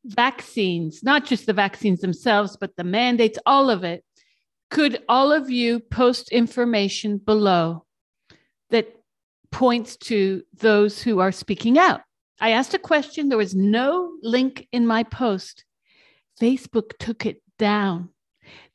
vaccines, 0.05 1.03
not 1.03 1.25
just 1.25 1.45
the 1.45 1.53
vaccines 1.53 1.99
themselves, 1.99 2.55
but 2.55 2.75
the 2.75 2.83
mandates, 2.83 3.37
all 3.45 3.69
of 3.69 3.83
it, 3.83 4.03
could 4.69 5.03
all 5.07 5.31
of 5.31 5.49
you 5.49 5.79
post 5.79 6.29
information 6.29 7.17
below 7.17 7.85
that 8.69 8.93
points 9.51 9.95
to 9.97 10.43
those 10.57 11.01
who 11.01 11.19
are 11.19 11.31
speaking 11.31 11.77
out? 11.77 12.01
I 12.39 12.51
asked 12.51 12.73
a 12.73 12.79
question. 12.79 13.29
There 13.29 13.37
was 13.37 13.55
no 13.55 14.11
link 14.21 14.67
in 14.71 14.85
my 14.85 15.03
post. 15.03 15.65
Facebook 16.39 16.97
took 16.99 17.25
it 17.25 17.41
down. 17.57 18.09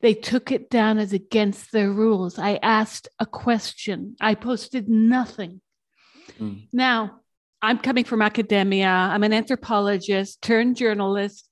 They 0.01 0.13
took 0.13 0.51
it 0.51 0.69
down 0.69 0.97
as 0.97 1.13
against 1.13 1.71
their 1.71 1.91
rules. 1.91 2.37
I 2.37 2.59
asked 2.61 3.07
a 3.19 3.25
question. 3.25 4.15
I 4.19 4.35
posted 4.35 4.89
nothing. 4.89 5.61
Mm. 6.39 6.67
Now, 6.73 7.21
I'm 7.61 7.79
coming 7.79 8.03
from 8.03 8.21
academia. 8.21 8.87
I'm 8.87 9.23
an 9.23 9.33
anthropologist 9.33 10.41
turned 10.41 10.75
journalist. 10.75 11.49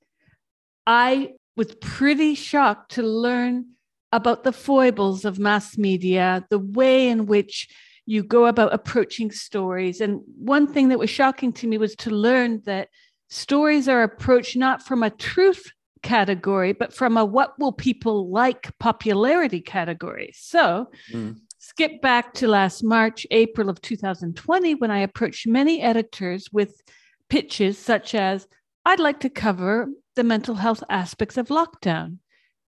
I 0.86 1.32
was 1.56 1.74
pretty 1.76 2.36
shocked 2.36 2.94
to 2.94 3.04
learn 3.04 3.68
about 4.12 4.44
the 4.44 4.52
foibles 4.52 5.26
of 5.26 5.40
mass 5.40 5.78
media, 5.78 6.46
the 6.50 6.60
way 6.60 7.08
in 7.08 7.26
which 7.26 7.70
you 8.06 8.24
go 8.24 8.46
about 8.46 8.74
approaching 8.74 9.32
stories. 9.32 10.02
And 10.02 10.22
one 10.38 10.68
thing 10.68 10.90
that 10.90 11.00
was 11.00 11.10
shocking 11.10 11.54
to 11.54 11.68
me 11.68 11.78
was 11.78 11.96
to 11.98 12.10
learn 12.10 12.62
that 12.66 12.90
stories 13.30 13.88
are 13.88 14.04
approached 14.04 14.56
not 14.56 14.84
from 14.84 15.04
a 15.04 15.10
truth 15.10 15.72
category, 16.02 16.74
but 16.74 16.94
from 16.94 17.16
a 17.16 17.24
what 17.24 17.58
will 17.60 17.72
people 17.72 18.30
like 18.30 18.78
popularity 18.80 19.62
category. 19.62 20.32
So, 20.36 20.90
mm. 21.12 21.38
skip 21.60 22.02
back 22.02 22.34
to 22.36 22.48
last 22.48 22.84
March, 22.84 23.26
April 23.32 23.70
of 23.70 23.82
2020, 23.82 24.76
when 24.76 24.92
I 24.92 25.00
approached 25.00 25.48
many 25.48 25.82
editors 25.82 26.50
with 26.52 26.82
pitches 27.30 27.78
such 27.78 28.16
as 28.16 28.48
I'd 28.84 29.00
like 29.00 29.20
to 29.22 29.30
cover 29.30 29.88
the 30.16 30.24
mental 30.24 30.56
health 30.56 30.84
aspects 30.90 31.38
of 31.38 31.48
lockdown. 31.48 32.18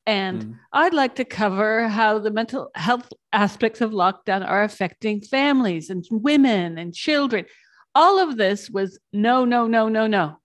And 0.07 0.43
mm. 0.43 0.59
I'd 0.73 0.95
like 0.95 1.17
to 1.17 1.25
cover 1.25 1.89
how 1.89 2.19
the 2.19 2.31
mental 2.31 2.71
health 2.75 3.09
aspects 3.33 3.81
of 3.81 3.93
lockdown 3.93 4.47
are 4.47 4.65
affecting 4.65 5.21
families 5.21 5.91
and 5.91 6.05
women 6.11 6.79
and 6.79 6.95
children. 6.95 7.47
All 7.95 8.19
of 8.19 8.37
this 8.37 8.69
was 8.69 8.99
no, 9.13 9.45
no, 9.45 9.67
no, 9.67 9.89
no, 9.89 10.07
no. 10.07 10.39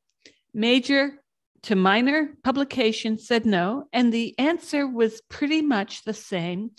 Major 0.53 1.21
to 1.63 1.75
minor 1.75 2.35
publications 2.43 3.27
said 3.27 3.45
no. 3.45 3.87
And 3.91 4.13
the 4.13 4.37
answer 4.37 4.87
was 4.87 5.21
pretty 5.29 5.61
much 5.61 6.03
the 6.03 6.13
same. 6.13 6.71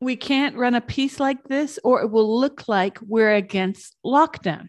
We 0.00 0.14
can't 0.14 0.56
run 0.56 0.74
a 0.74 0.80
piece 0.80 1.18
like 1.18 1.44
this, 1.44 1.78
or 1.82 2.02
it 2.02 2.10
will 2.10 2.38
look 2.38 2.68
like 2.68 2.98
we're 3.00 3.34
against 3.34 3.96
lockdown. 4.04 4.68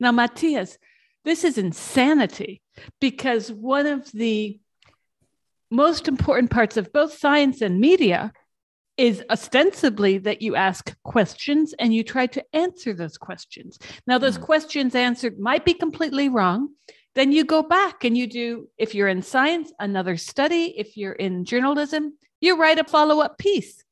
Now, 0.00 0.12
Mattias, 0.12 0.76
this 1.24 1.44
is 1.44 1.58
insanity 1.58 2.62
because 3.00 3.52
one 3.52 3.86
of 3.86 4.10
the 4.12 4.58
most 5.72 6.06
important 6.06 6.50
parts 6.50 6.76
of 6.76 6.92
both 6.92 7.18
science 7.18 7.62
and 7.62 7.80
media 7.80 8.32
is 8.98 9.24
ostensibly 9.30 10.18
that 10.18 10.42
you 10.42 10.54
ask 10.54 10.94
questions 11.02 11.74
and 11.78 11.94
you 11.94 12.04
try 12.04 12.26
to 12.26 12.44
answer 12.52 12.92
those 12.92 13.16
questions. 13.16 13.78
Now, 14.06 14.18
those 14.18 14.38
mm. 14.38 14.42
questions 14.42 14.94
answered 14.94 15.38
might 15.38 15.64
be 15.64 15.72
completely 15.72 16.28
wrong. 16.28 16.68
Then 17.14 17.32
you 17.32 17.44
go 17.44 17.62
back 17.62 18.04
and 18.04 18.16
you 18.16 18.26
do, 18.26 18.68
if 18.76 18.94
you're 18.94 19.08
in 19.08 19.22
science, 19.22 19.72
another 19.78 20.16
study. 20.16 20.74
If 20.76 20.96
you're 20.96 21.12
in 21.14 21.44
journalism, 21.44 22.18
you 22.40 22.60
write 22.60 22.78
a 22.78 22.84
follow 22.84 23.20
up 23.20 23.38
piece. 23.38 23.82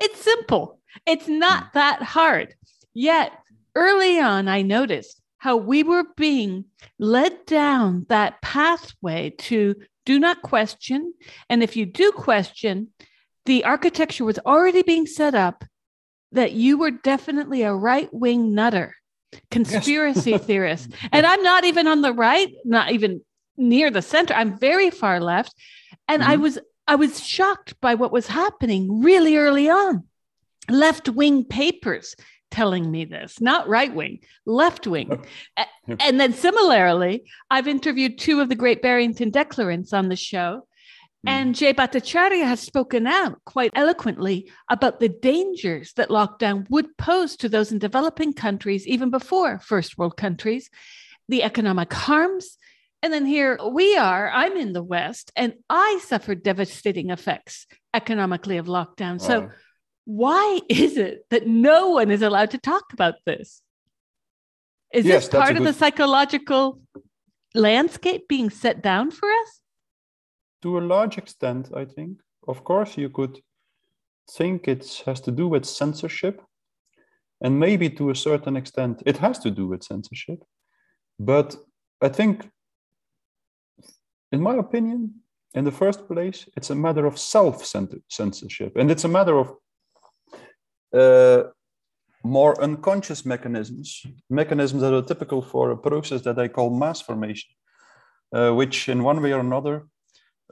It's 0.00 0.20
simple, 0.20 0.80
it's 1.06 1.28
not 1.28 1.64
mm. 1.64 1.72
that 1.74 2.02
hard. 2.02 2.54
Yet, 2.92 3.32
early 3.76 4.18
on, 4.18 4.48
I 4.48 4.62
noticed 4.62 5.20
how 5.38 5.56
we 5.56 5.84
were 5.84 6.04
being 6.16 6.66
led 6.98 7.46
down 7.46 8.04
that 8.08 8.42
pathway 8.42 9.30
to 9.30 9.76
do 10.06 10.18
not 10.18 10.42
question. 10.42 11.14
And 11.48 11.62
if 11.62 11.76
you 11.76 11.86
do 11.86 12.12
question, 12.12 12.88
the 13.46 13.64
architecture 13.64 14.24
was 14.24 14.38
already 14.40 14.82
being 14.82 15.06
set 15.06 15.34
up 15.34 15.64
that 16.32 16.52
you 16.52 16.78
were 16.78 16.90
definitely 16.90 17.62
a 17.62 17.74
right 17.74 18.12
wing 18.12 18.54
nutter, 18.54 18.94
conspiracy 19.50 20.30
yes. 20.30 20.44
theorist. 20.46 20.90
And 21.12 21.26
I'm 21.26 21.42
not 21.42 21.64
even 21.64 21.86
on 21.86 22.02
the 22.02 22.12
right, 22.12 22.52
not 22.64 22.92
even 22.92 23.22
near 23.56 23.90
the 23.90 24.02
center. 24.02 24.34
I'm 24.34 24.58
very 24.58 24.90
far 24.90 25.20
left. 25.20 25.54
And 26.08 26.22
mm-hmm. 26.22 26.30
I 26.30 26.36
was 26.36 26.58
I 26.86 26.96
was 26.96 27.24
shocked 27.24 27.80
by 27.80 27.94
what 27.94 28.12
was 28.12 28.26
happening 28.26 29.02
really 29.02 29.36
early 29.36 29.68
on. 29.68 30.04
Left 30.68 31.08
wing 31.08 31.44
papers 31.44 32.16
telling 32.50 32.90
me 32.90 33.04
this, 33.04 33.40
not 33.40 33.68
right 33.68 33.94
wing, 33.94 34.20
left 34.46 34.86
wing. 34.86 35.24
and 35.86 36.20
then 36.20 36.32
similarly, 36.32 37.24
I've 37.50 37.68
interviewed 37.68 38.18
two 38.18 38.40
of 38.40 38.48
the 38.48 38.54
great 38.54 38.82
Barrington 38.82 39.30
declarants 39.30 39.92
on 39.92 40.08
the 40.08 40.16
show. 40.16 40.66
Mm. 41.26 41.30
And 41.30 41.54
Jay 41.54 41.74
Bhattacharya 41.74 42.44
has 42.44 42.60
spoken 42.60 43.06
out 43.06 43.44
quite 43.44 43.72
eloquently 43.74 44.50
about 44.70 45.00
the 45.00 45.08
dangers 45.08 45.92
that 45.94 46.08
lockdown 46.08 46.66
would 46.70 46.96
pose 46.96 47.36
to 47.36 47.48
those 47.48 47.72
in 47.72 47.78
developing 47.78 48.32
countries, 48.32 48.86
even 48.86 49.10
before 49.10 49.58
first 49.58 49.98
world 49.98 50.16
countries, 50.16 50.70
the 51.28 51.42
economic 51.42 51.92
harms. 51.92 52.56
And 53.02 53.12
then 53.12 53.26
here 53.26 53.58
we 53.70 53.96
are, 53.96 54.30
I'm 54.30 54.56
in 54.56 54.72
the 54.72 54.82
West, 54.82 55.30
and 55.36 55.54
I 55.70 56.00
suffered 56.02 56.42
devastating 56.42 57.10
effects 57.10 57.66
economically 57.94 58.58
of 58.58 58.66
lockdown. 58.66 59.20
Wow. 59.20 59.26
So 59.26 59.50
why 60.10 60.60
is 60.68 60.96
it 60.96 61.26
that 61.30 61.46
no 61.46 61.90
one 61.90 62.10
is 62.10 62.22
allowed 62.22 62.50
to 62.50 62.58
talk 62.58 62.92
about 62.92 63.14
this? 63.26 63.62
Is 64.92 65.06
yes, 65.06 65.28
this 65.28 65.40
part 65.40 65.52
of 65.52 65.58
good... 65.58 65.68
the 65.68 65.72
psychological 65.72 66.80
landscape 67.54 68.26
being 68.26 68.50
set 68.50 68.82
down 68.82 69.12
for 69.12 69.28
us? 69.30 69.60
To 70.62 70.78
a 70.78 70.80
large 70.94 71.16
extent, 71.16 71.70
I 71.76 71.84
think. 71.84 72.20
Of 72.48 72.64
course, 72.64 72.98
you 72.98 73.08
could 73.08 73.38
think 74.36 74.66
it 74.66 75.02
has 75.06 75.20
to 75.20 75.30
do 75.30 75.46
with 75.46 75.64
censorship. 75.64 76.42
And 77.40 77.60
maybe 77.60 77.88
to 77.90 78.10
a 78.10 78.16
certain 78.16 78.56
extent, 78.56 79.02
it 79.06 79.16
has 79.18 79.38
to 79.40 79.50
do 79.50 79.68
with 79.68 79.84
censorship. 79.84 80.42
But 81.20 81.56
I 82.02 82.08
think, 82.08 82.50
in 84.32 84.42
my 84.42 84.56
opinion, 84.56 85.14
in 85.54 85.64
the 85.64 85.72
first 85.82 86.08
place, 86.08 86.48
it's 86.56 86.70
a 86.70 86.74
matter 86.74 87.06
of 87.06 87.16
self 87.16 87.64
censorship. 88.08 88.72
And 88.76 88.90
it's 88.90 89.04
a 89.04 89.08
matter 89.08 89.38
of 89.38 89.54
uh, 90.92 91.44
more 92.22 92.60
unconscious 92.62 93.24
mechanisms, 93.24 94.04
mechanisms 94.28 94.82
that 94.82 94.92
are 94.92 95.02
typical 95.02 95.42
for 95.42 95.70
a 95.70 95.76
process 95.76 96.22
that 96.22 96.38
I 96.38 96.48
call 96.48 96.70
mass 96.70 97.00
formation, 97.00 97.50
uh, 98.34 98.52
which 98.52 98.88
in 98.88 99.02
one 99.02 99.22
way 99.22 99.32
or 99.32 99.40
another 99.40 99.86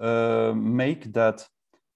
uh, 0.00 0.52
make 0.54 1.12
that 1.12 1.47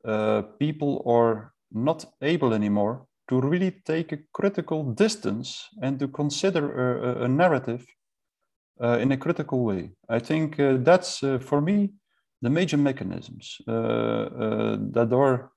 uh, 0.05 0.43
people 0.59 1.03
are 1.07 1.53
not 1.71 2.05
able 2.21 2.53
anymore 2.53 3.07
to 3.29 3.41
really 3.41 3.71
take 3.87 4.13
a 4.13 4.19
critical 4.33 4.93
distance 4.93 5.69
and 5.81 5.99
to 5.99 6.09
consider 6.09 7.23
a, 7.23 7.25
a 7.25 7.29
narrative 7.29 7.87
uh, 8.83 8.99
in 8.99 9.13
a 9.13 9.17
critical 9.17 9.65
way. 9.65 9.91
I 10.09 10.19
think 10.19 10.57
that's 10.59 11.21
for 11.41 11.61
me 11.61 11.95
the 12.43 12.51
major 12.51 12.77
mechanisms 12.77 13.57
that 13.67 15.09
are 15.13 15.53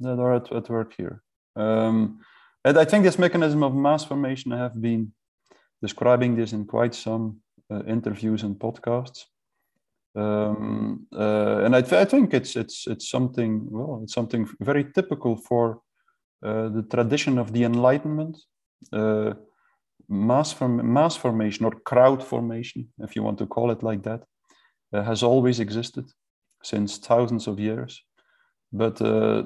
that 0.00 0.18
are 0.18 0.34
at, 0.34 0.52
at 0.52 0.68
work 0.68 0.94
here. 0.96 1.22
Um, 1.56 2.20
and 2.64 2.78
I 2.78 2.84
think 2.84 3.04
this 3.04 3.18
mechanism 3.18 3.62
of 3.62 3.74
mass 3.74 4.04
formation, 4.04 4.52
I 4.52 4.58
have 4.58 4.80
been 4.80 5.12
describing 5.80 6.36
this 6.36 6.52
in 6.52 6.64
quite 6.66 6.94
some 6.94 7.40
uh, 7.70 7.82
interviews 7.86 8.42
and 8.42 8.56
podcasts. 8.56 9.24
Um, 10.14 11.06
uh, 11.14 11.60
and 11.64 11.76
I, 11.76 11.82
th- 11.82 11.92
I, 11.92 12.04
think 12.06 12.32
it's 12.32 12.56
it's 12.56 12.86
it's 12.86 13.10
something 13.10 13.66
well, 13.70 14.00
it's 14.02 14.14
something 14.14 14.48
very 14.60 14.84
typical 14.84 15.36
for 15.36 15.82
uh, 16.42 16.68
the 16.70 16.84
tradition 16.90 17.38
of 17.38 17.52
the 17.52 17.64
Enlightenment. 17.64 18.38
Uh, 18.92 19.34
mass 20.08 20.52
from 20.52 20.92
mass 20.92 21.16
formation 21.16 21.66
or 21.66 21.72
crowd 21.84 22.22
formation, 22.22 22.88
if 23.00 23.16
you 23.16 23.22
want 23.22 23.38
to 23.38 23.46
call 23.46 23.70
it 23.70 23.82
like 23.82 24.02
that, 24.04 24.22
uh, 24.92 25.02
has 25.02 25.22
always 25.22 25.60
existed 25.60 26.04
since 26.62 26.98
thousands 26.98 27.46
of 27.46 27.60
years. 27.60 28.02
But 28.72 29.00
uh, 29.02 29.44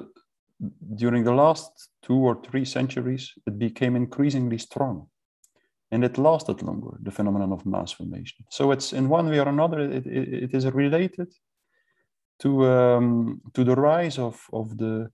during 0.95 1.23
the 1.23 1.33
last 1.33 1.89
two 2.01 2.15
or 2.15 2.41
three 2.43 2.65
centuries, 2.65 3.33
it 3.45 3.57
became 3.57 3.95
increasingly 3.95 4.57
strong. 4.57 5.07
And 5.91 6.05
it 6.05 6.17
lasted 6.17 6.61
longer, 6.61 6.97
the 7.01 7.11
phenomenon 7.11 7.51
of 7.51 7.65
mass 7.65 7.91
formation. 7.91 8.45
So 8.49 8.71
it's 8.71 8.93
in 8.93 9.09
one 9.09 9.29
way 9.29 9.39
or 9.39 9.49
another, 9.49 9.79
it, 9.79 10.05
it, 10.05 10.43
it 10.43 10.53
is 10.53 10.65
related 10.67 11.27
to, 12.39 12.65
um, 12.67 13.41
to 13.53 13.63
the 13.63 13.75
rise 13.75 14.17
of, 14.17 14.41
of 14.53 14.77
the 14.77 15.11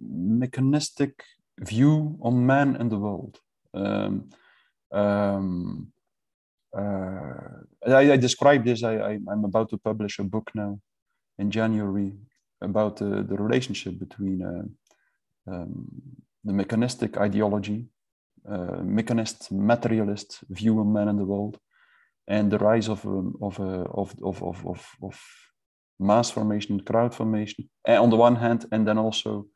mechanistic 0.00 1.22
view 1.60 2.18
on 2.20 2.44
man 2.46 2.76
and 2.76 2.90
the 2.90 2.98
world. 2.98 3.38
Um, 3.74 4.30
um, 4.92 5.92
uh, 6.76 7.60
I, 7.86 8.12
I, 8.12 8.16
describe 8.16 8.64
this, 8.64 8.82
I, 8.82 8.96
I, 8.96 9.18
I'm 9.30 9.44
about 9.44 9.70
to 9.70 9.78
publish 9.78 10.18
a 10.18 10.24
book 10.24 10.50
now 10.54 10.80
in 11.38 11.50
January 11.50 12.12
about 12.60 12.96
the, 12.96 13.24
the 13.28 13.36
relationship 13.36 13.98
between 13.98 14.42
uh, 14.42 15.52
um, 15.52 15.86
the 16.44 16.52
mechanistic 16.52 17.16
ideology, 17.16 17.86
uh, 18.48 18.82
mechanist 18.82 19.50
materialist 19.52 20.40
view 20.50 20.78
on 20.80 20.92
man 20.92 21.08
and 21.08 21.18
the 21.18 21.24
world, 21.24 21.58
and 22.26 22.50
the 22.50 22.58
rise 22.58 22.88
of 22.88 23.04
um, 23.06 23.34
of, 23.40 23.58
uh, 23.60 23.84
of, 23.92 24.14
of, 24.22 24.42
of, 24.42 24.66
of, 24.66 24.86
of 25.02 25.20
mass 25.98 26.30
formation, 26.30 26.80
crowd 26.80 27.14
formation, 27.14 27.68
and 27.84 27.98
on 27.98 28.10
the 28.10 28.16
one 28.16 28.36
hand, 28.36 28.66
and 28.72 28.86
then 28.86 28.98
also 28.98 29.46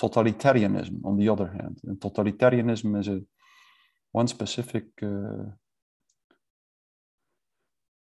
totalitarianism 0.00 1.04
on 1.04 1.16
the 1.16 1.28
other 1.28 1.48
hand. 1.48 1.80
And 1.84 1.98
totalitarianism 1.98 2.98
is 3.00 3.08
a 3.08 3.20
one 4.12 4.28
specific 4.28 4.84
uh, 5.02 5.50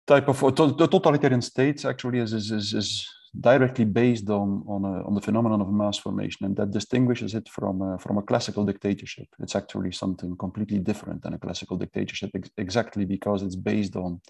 type 0.07 0.27
of 0.27 0.39
the 0.77 0.87
totalitarian 0.87 1.41
states 1.41 1.85
actually 1.85 2.19
is 2.19 2.33
is, 2.33 2.51
is, 2.51 2.73
is 2.73 3.07
directly 3.39 3.85
based 3.85 4.29
on 4.29 4.63
on, 4.67 4.83
a, 4.83 5.07
on 5.07 5.15
the 5.15 5.21
phenomenon 5.21 5.61
of 5.61 5.71
mass 5.71 5.97
formation, 5.97 6.45
and 6.45 6.55
that 6.57 6.71
distinguishes 6.71 7.33
it 7.33 7.47
from 7.47 7.81
a, 7.81 7.97
from 7.97 8.17
a 8.17 8.21
classical 8.21 8.65
dictatorship. 8.65 9.27
It's 9.39 9.55
actually 9.55 9.91
something 9.91 10.35
completely 10.37 10.79
different 10.79 11.21
than 11.21 11.33
a 11.33 11.39
classical 11.39 11.77
dictatorship, 11.77 12.31
ex 12.35 12.49
exactly 12.57 13.05
because 13.05 13.41
it's 13.41 13.55
based 13.55 13.95
on 13.95 14.21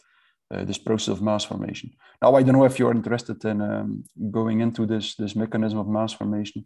uh, 0.51 0.63
this 0.65 0.77
process 0.77 1.13
of 1.13 1.21
mass 1.21 1.45
formation. 1.45 1.91
Now, 2.21 2.35
I 2.35 2.43
don't 2.43 2.55
know 2.55 2.65
if 2.65 2.77
you're 2.77 2.95
interested 2.95 3.43
in 3.45 3.61
um, 3.61 4.03
going 4.29 4.61
into 4.61 4.85
this 4.85 5.15
this 5.15 5.35
mechanism 5.35 5.79
of 5.79 5.87
mass 5.87 6.13
formation. 6.13 6.65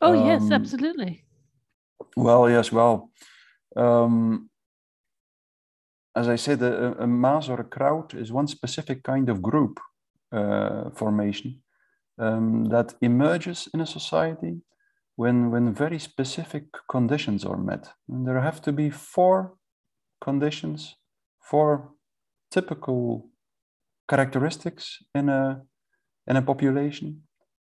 Oh 0.00 0.18
um, 0.18 0.26
yes, 0.26 0.50
absolutely. 0.50 1.24
Well, 2.16 2.48
yes, 2.48 2.72
well. 2.72 3.10
Um, 3.76 4.48
as 6.14 6.28
I 6.28 6.36
said, 6.36 6.62
a, 6.62 7.02
a, 7.02 7.06
mass 7.06 7.50
or 7.50 7.60
a 7.60 7.64
crowd 7.64 8.14
is 8.14 8.32
one 8.32 8.46
specific 8.46 9.02
kind 9.02 9.28
of 9.28 9.42
group 9.42 9.78
uh, 10.32 10.88
formation 10.94 11.60
um, 12.18 12.64
that 12.64 12.94
emerges 13.00 13.68
in 13.74 13.80
a 13.80 13.86
society 13.86 14.60
when, 15.16 15.50
when 15.50 15.74
very 15.74 15.98
specific 15.98 16.64
conditions 16.90 17.44
are 17.44 17.56
met. 17.56 17.88
And 18.08 18.26
there 18.26 18.40
have 18.40 18.60
to 18.62 18.72
be 18.72 18.90
four 18.90 19.54
conditions, 20.20 20.96
four 21.40 21.92
typical 22.50 23.30
characteristics 24.08 24.98
in 25.14 25.28
a, 25.28 25.62
in 26.26 26.36
a 26.36 26.42
population 26.42 27.22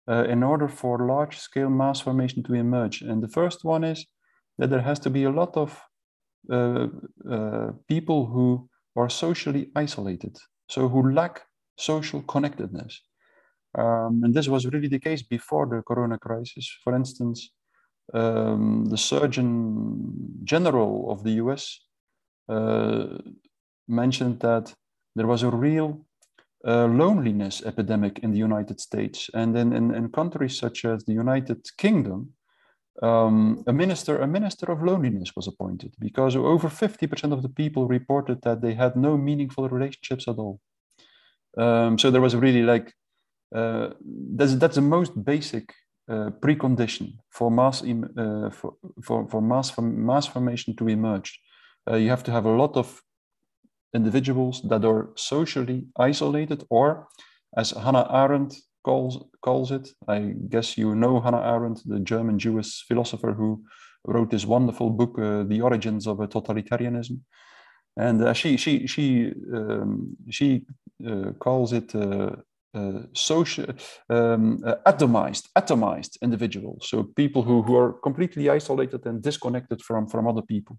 uh, 0.08 0.24
in 0.24 0.42
order 0.42 0.68
for 0.68 1.06
large 1.06 1.38
scale 1.38 1.70
mass 1.70 2.00
formation 2.00 2.42
to 2.44 2.54
emerge. 2.54 3.02
And 3.02 3.22
the 3.22 3.28
first 3.28 3.64
one 3.64 3.84
is 3.84 4.06
that 4.58 4.70
there 4.70 4.82
has 4.82 4.98
to 5.00 5.10
be 5.10 5.24
a 5.24 5.30
lot 5.30 5.56
of 5.56 5.80
uh, 6.50 6.88
uh, 7.30 7.70
people 7.88 8.26
who 8.26 8.68
are 8.96 9.08
socially 9.08 9.70
isolated, 9.76 10.36
so 10.68 10.88
who 10.88 11.12
lack 11.12 11.42
social 11.76 12.22
connectedness. 12.22 13.02
Um, 13.76 14.22
and 14.24 14.34
this 14.34 14.48
was 14.48 14.66
really 14.66 14.88
the 14.88 14.98
case 14.98 15.22
before 15.22 15.66
the 15.66 15.82
corona 15.82 16.18
crisis. 16.18 16.68
For 16.82 16.94
instance, 16.94 17.50
um, 18.12 18.86
the 18.86 18.98
Surgeon 18.98 20.40
General 20.44 21.10
of 21.12 21.22
the 21.22 21.32
US 21.42 21.80
uh, 22.48 23.18
mentioned 23.86 24.40
that 24.40 24.74
there 25.14 25.26
was 25.26 25.42
a 25.42 25.50
real 25.50 26.04
uh, 26.66 26.86
loneliness 26.86 27.62
epidemic 27.64 28.18
in 28.18 28.32
the 28.32 28.38
United 28.38 28.80
States. 28.80 29.30
And 29.34 29.56
in, 29.56 29.72
in, 29.72 29.94
in 29.94 30.10
countries 30.10 30.58
such 30.58 30.84
as 30.84 31.04
the 31.04 31.12
United 31.12 31.64
Kingdom, 31.78 32.34
um, 33.02 33.62
a 33.66 33.72
minister, 33.72 34.18
a 34.18 34.26
minister 34.26 34.70
of 34.70 34.82
loneliness 34.82 35.34
was 35.34 35.46
appointed 35.46 35.94
because 35.98 36.36
over 36.36 36.68
50% 36.68 37.32
of 37.32 37.42
the 37.42 37.48
people 37.48 37.86
reported 37.86 38.42
that 38.42 38.60
they 38.60 38.74
had 38.74 38.94
no 38.96 39.16
meaningful 39.16 39.68
relationships 39.68 40.28
at 40.28 40.36
all. 40.36 40.60
Um, 41.56 41.98
so 41.98 42.10
there 42.10 42.20
was 42.20 42.36
really 42.36 42.62
like 42.62 42.92
uh, 43.54 43.90
that's 44.36 44.54
that's 44.56 44.76
the 44.76 44.82
most 44.82 45.24
basic 45.24 45.74
uh, 46.08 46.30
precondition 46.40 47.12
for 47.30 47.50
mass 47.50 47.82
uh, 47.82 48.50
for, 48.50 48.74
for, 49.02 49.28
for 49.28 49.40
mass 49.40 49.72
mass 49.78 50.26
formation 50.26 50.74
to 50.76 50.88
emerge. 50.88 51.40
Uh, 51.88 51.96
you 51.96 52.10
have 52.10 52.24
to 52.24 52.32
have 52.32 52.46
a 52.46 52.56
lot 52.56 52.76
of 52.76 53.02
individuals 53.94 54.62
that 54.68 54.84
are 54.84 55.10
socially 55.16 55.86
isolated, 55.96 56.64
or 56.70 57.08
as 57.56 57.70
Hannah 57.70 58.08
Arendt 58.12 58.56
calls 58.84 59.24
calls 59.40 59.70
it. 59.70 59.88
I 60.08 60.34
guess 60.48 60.78
you 60.78 60.94
know 60.94 61.20
Hannah 61.20 61.42
Arendt, 61.42 61.82
the 61.86 62.00
German 62.00 62.38
Jewish 62.38 62.84
philosopher 62.86 63.32
who 63.32 63.62
wrote 64.04 64.30
this 64.30 64.46
wonderful 64.46 64.90
book, 64.90 65.18
uh, 65.18 65.42
"The 65.44 65.60
Origins 65.60 66.06
of 66.06 66.18
Totalitarianism." 66.18 67.20
And 67.96 68.22
uh, 68.22 68.32
she 68.32 68.56
she 68.56 68.86
she 68.86 69.32
um, 69.52 70.16
she 70.28 70.66
calls 71.38 71.72
it 71.72 71.94
uh, 72.74 73.02
social, 73.14 73.66
um, 74.08 74.62
uh, 74.64 74.76
atomized, 74.86 75.48
atomized 75.56 76.16
individuals. 76.22 76.88
So 76.88 77.02
people 77.02 77.42
who, 77.42 77.62
who 77.62 77.76
are 77.76 77.94
completely 77.94 78.48
isolated 78.48 79.06
and 79.06 79.22
disconnected 79.22 79.82
from, 79.82 80.06
from 80.06 80.26
other 80.26 80.42
people. 80.42 80.78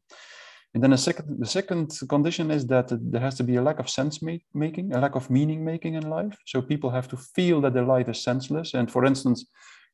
And 0.74 0.82
then 0.82 0.94
a 0.94 0.98
second, 0.98 1.40
the 1.40 1.46
second 1.46 1.92
condition 2.08 2.50
is 2.50 2.66
that 2.68 2.88
there 2.90 3.20
has 3.20 3.36
to 3.36 3.44
be 3.44 3.58
a 3.58 3.62
lack 3.62 3.80
of 3.80 3.90
sense 3.90 4.22
make, 4.22 4.46
making, 4.54 4.94
a 4.94 5.00
lack 5.00 5.16
of 5.16 5.30
meaning 5.30 5.66
making 5.66 5.96
in 5.96 6.10
life. 6.10 6.38
So 6.46 6.62
people 6.62 6.90
have 6.92 7.10
to 7.10 7.18
feel 7.18 7.60
that 7.62 7.74
their 7.74 7.84
life 7.86 8.08
is 8.08 8.24
senseless. 8.24 8.74
And 8.74 8.90
for 8.90 9.04
instance, 9.04 9.46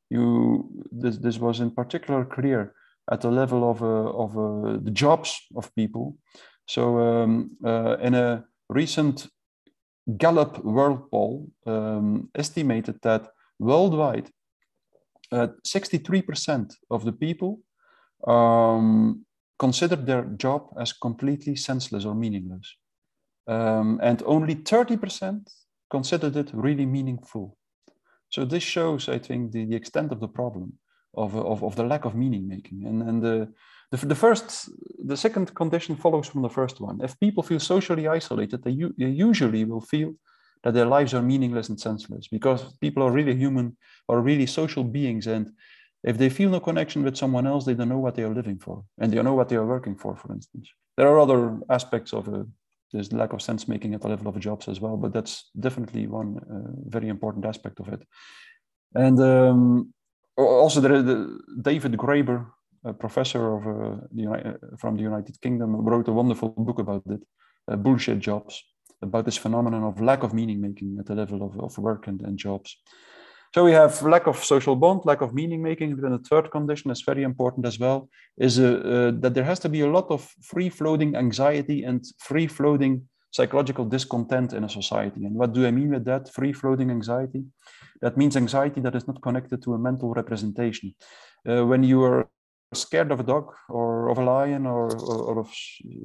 you 0.10 0.70
this, 0.92 1.18
this 1.18 1.40
was 1.40 1.60
in 1.60 1.72
particular 1.72 2.26
clear 2.26 2.74
at 3.12 3.22
the 3.22 3.32
level 3.32 3.70
of, 3.70 3.82
uh, 3.82 3.86
of 3.86 4.38
uh, 4.38 4.78
the 4.84 4.92
jobs 4.92 5.40
of 5.56 5.74
people. 5.76 6.18
So 6.68 7.00
um, 7.00 7.58
uh, 7.66 7.98
in 7.98 8.14
a 8.14 8.46
recent 8.70 9.28
Gallup 10.16 10.64
World 10.64 11.12
Poll 11.12 11.50
um, 11.66 12.30
estimated 12.36 13.02
that 13.02 13.28
worldwide, 13.60 14.30
uh, 15.32 15.48
63% 15.66 16.74
of 16.90 17.04
the 17.04 17.12
people 17.12 17.60
um, 18.26 19.26
considered 19.60 20.06
their 20.06 20.24
job 20.24 20.70
as 20.80 20.94
completely 20.94 21.56
senseless 21.56 22.06
or 22.06 22.16
meaningless. 22.16 22.76
Um, 23.48 24.00
and 24.02 24.24
only 24.26 24.56
30% 24.56 25.50
considered 25.90 26.36
it 26.36 26.52
really 26.54 26.86
meaningful. 26.86 27.58
So 28.30 28.46
this 28.46 28.64
shows, 28.64 29.10
I 29.10 29.20
think, 29.20 29.52
the, 29.52 29.66
the 29.66 29.76
extent 29.76 30.12
of 30.12 30.20
the 30.20 30.28
problem 30.28 30.74
of, 31.18 31.36
of, 31.36 31.64
of 31.64 31.76
the 31.76 31.84
lack 31.84 32.06
of 32.06 32.16
meaning 32.16 32.48
making. 32.48 32.86
And, 32.86 33.02
and 33.02 33.22
the, 33.22 33.52
the, 33.92 34.06
the 34.06 34.16
first, 34.16 34.70
the 35.04 35.18
second 35.18 35.54
condition 35.56 35.96
follows 35.96 36.28
from 36.28 36.42
the 36.42 36.50
first 36.50 36.80
one. 36.80 37.00
If 37.02 37.20
people 37.20 37.44
feel 37.44 37.60
socially 37.60 38.08
isolated, 38.08 38.64
they, 38.64 38.76
they 38.98 39.10
usually 39.10 39.66
will 39.66 39.82
feel 39.82 40.14
that 40.64 40.74
their 40.74 40.86
lives 40.86 41.14
are 41.14 41.22
meaningless 41.22 41.70
and 41.70 41.80
senseless 41.80 42.28
because 42.28 42.78
people 42.80 43.04
are 43.04 43.12
really 43.12 43.36
human 43.36 43.78
or 44.08 44.22
really 44.22 44.46
social 44.46 44.84
beings. 44.84 45.28
And 45.28 45.52
if 46.04 46.18
they 46.18 46.30
feel 46.30 46.50
no 46.50 46.60
connection 46.60 47.04
with 47.04 47.18
someone 47.18 47.48
else, 47.48 47.66
they 47.66 47.74
don't 47.74 47.90
know 47.90 48.00
what 48.00 48.16
they 48.16 48.24
are 48.24 48.34
living 48.34 48.60
for 48.60 48.84
and 49.00 49.12
they 49.12 49.16
don't 49.16 49.26
know 49.26 49.34
what 49.34 49.50
they 49.50 49.56
are 49.56 49.66
working 49.66 49.96
for, 49.96 50.16
for 50.16 50.34
instance. 50.34 50.70
There 50.98 51.08
are 51.08 51.20
other 51.20 51.60
aspects 51.70 52.14
of 52.14 52.28
uh, 52.28 52.44
this 52.92 53.12
lack 53.12 53.34
of 53.34 53.42
sense 53.42 53.68
making 53.68 53.94
at 53.94 54.02
the 54.02 54.08
level 54.08 54.28
of 54.28 54.40
jobs 54.40 54.68
as 54.68 54.80
well, 54.80 54.98
but 54.98 55.14
that's 55.14 55.50
definitely 55.60 56.08
one 56.08 56.38
uh, 56.38 56.90
very 56.90 57.10
important 57.10 57.46
aspect 57.46 57.80
of 57.80 57.90
it. 57.90 58.04
And 58.96 59.20
um, 59.20 59.94
also, 60.38 60.80
is 60.80 61.06
the, 61.06 61.40
David 61.62 61.94
Graeber, 61.94 62.46
a 62.84 62.94
professor 62.94 63.56
of 63.56 63.68
uh, 63.68 63.98
the, 64.12 64.28
uh, 64.30 64.78
from 64.78 64.96
the 64.96 65.04
United 65.04 65.40
Kingdom, 65.42 65.76
wrote 65.76 66.08
a 66.08 66.14
wonderful 66.14 66.50
book 66.50 66.80
about 66.80 67.04
it, 67.08 67.22
Bullshit 67.84 68.20
Jobs, 68.20 68.64
about 69.02 69.26
this 69.26 69.38
phenomenon 69.38 69.84
of 69.84 70.02
lack 70.02 70.24
of 70.24 70.34
meaning 70.34 70.62
making 70.62 70.98
at 71.00 71.06
the 71.06 71.16
level 71.16 71.44
of, 71.44 71.60
of 71.60 71.78
work 71.78 72.08
and, 72.08 72.22
and 72.22 72.38
jobs. 72.38 72.78
So 73.54 73.64
we 73.64 73.72
have 73.72 74.02
lack 74.02 74.28
of 74.28 74.44
social 74.44 74.76
bond, 74.76 75.02
lack 75.06 75.22
of 75.22 75.34
meaning 75.34 75.62
making. 75.64 75.96
Then 75.96 76.12
the 76.12 76.20
third 76.20 76.52
condition 76.52 76.92
is 76.92 77.02
very 77.02 77.24
important 77.24 77.66
as 77.66 77.80
well, 77.80 78.10
is 78.38 78.60
uh, 78.60 78.64
uh, 78.64 79.12
that 79.22 79.34
there 79.34 79.44
has 79.44 79.60
to 79.60 79.70
be 79.70 79.82
a 79.82 79.90
lot 79.90 80.08
of 80.10 80.30
free 80.42 80.70
floating 80.70 81.16
anxiety 81.16 81.84
and 81.84 82.04
free 82.20 82.48
floating 82.48 83.08
psychological 83.32 83.86
discontent 83.86 84.54
in 84.54 84.64
a 84.64 84.70
society. 84.70 85.26
And 85.26 85.36
what 85.36 85.54
do 85.54 85.66
I 85.66 85.72
mean 85.72 85.92
with 85.92 86.06
that? 86.06 86.34
Free 86.34 86.54
floating 86.54 86.90
anxiety. 86.92 87.44
That 88.02 88.18
means 88.18 88.36
anxiety 88.38 88.82
that 88.82 88.96
is 88.96 89.08
not 89.08 89.22
connected 89.22 89.62
to 89.64 89.74
a 89.74 89.80
mental 89.80 90.14
representation. 90.14 90.96
Uh, 91.48 91.66
when 91.66 91.84
you 91.84 92.04
are 92.04 92.30
scared 92.74 93.12
of 93.12 93.20
a 93.20 93.24
dog 93.24 93.54
or 93.70 94.10
of 94.10 94.18
a 94.18 94.24
lion 94.24 94.66
or, 94.66 94.94
or, 94.96 95.18
or, 95.22 95.40
of 95.40 95.50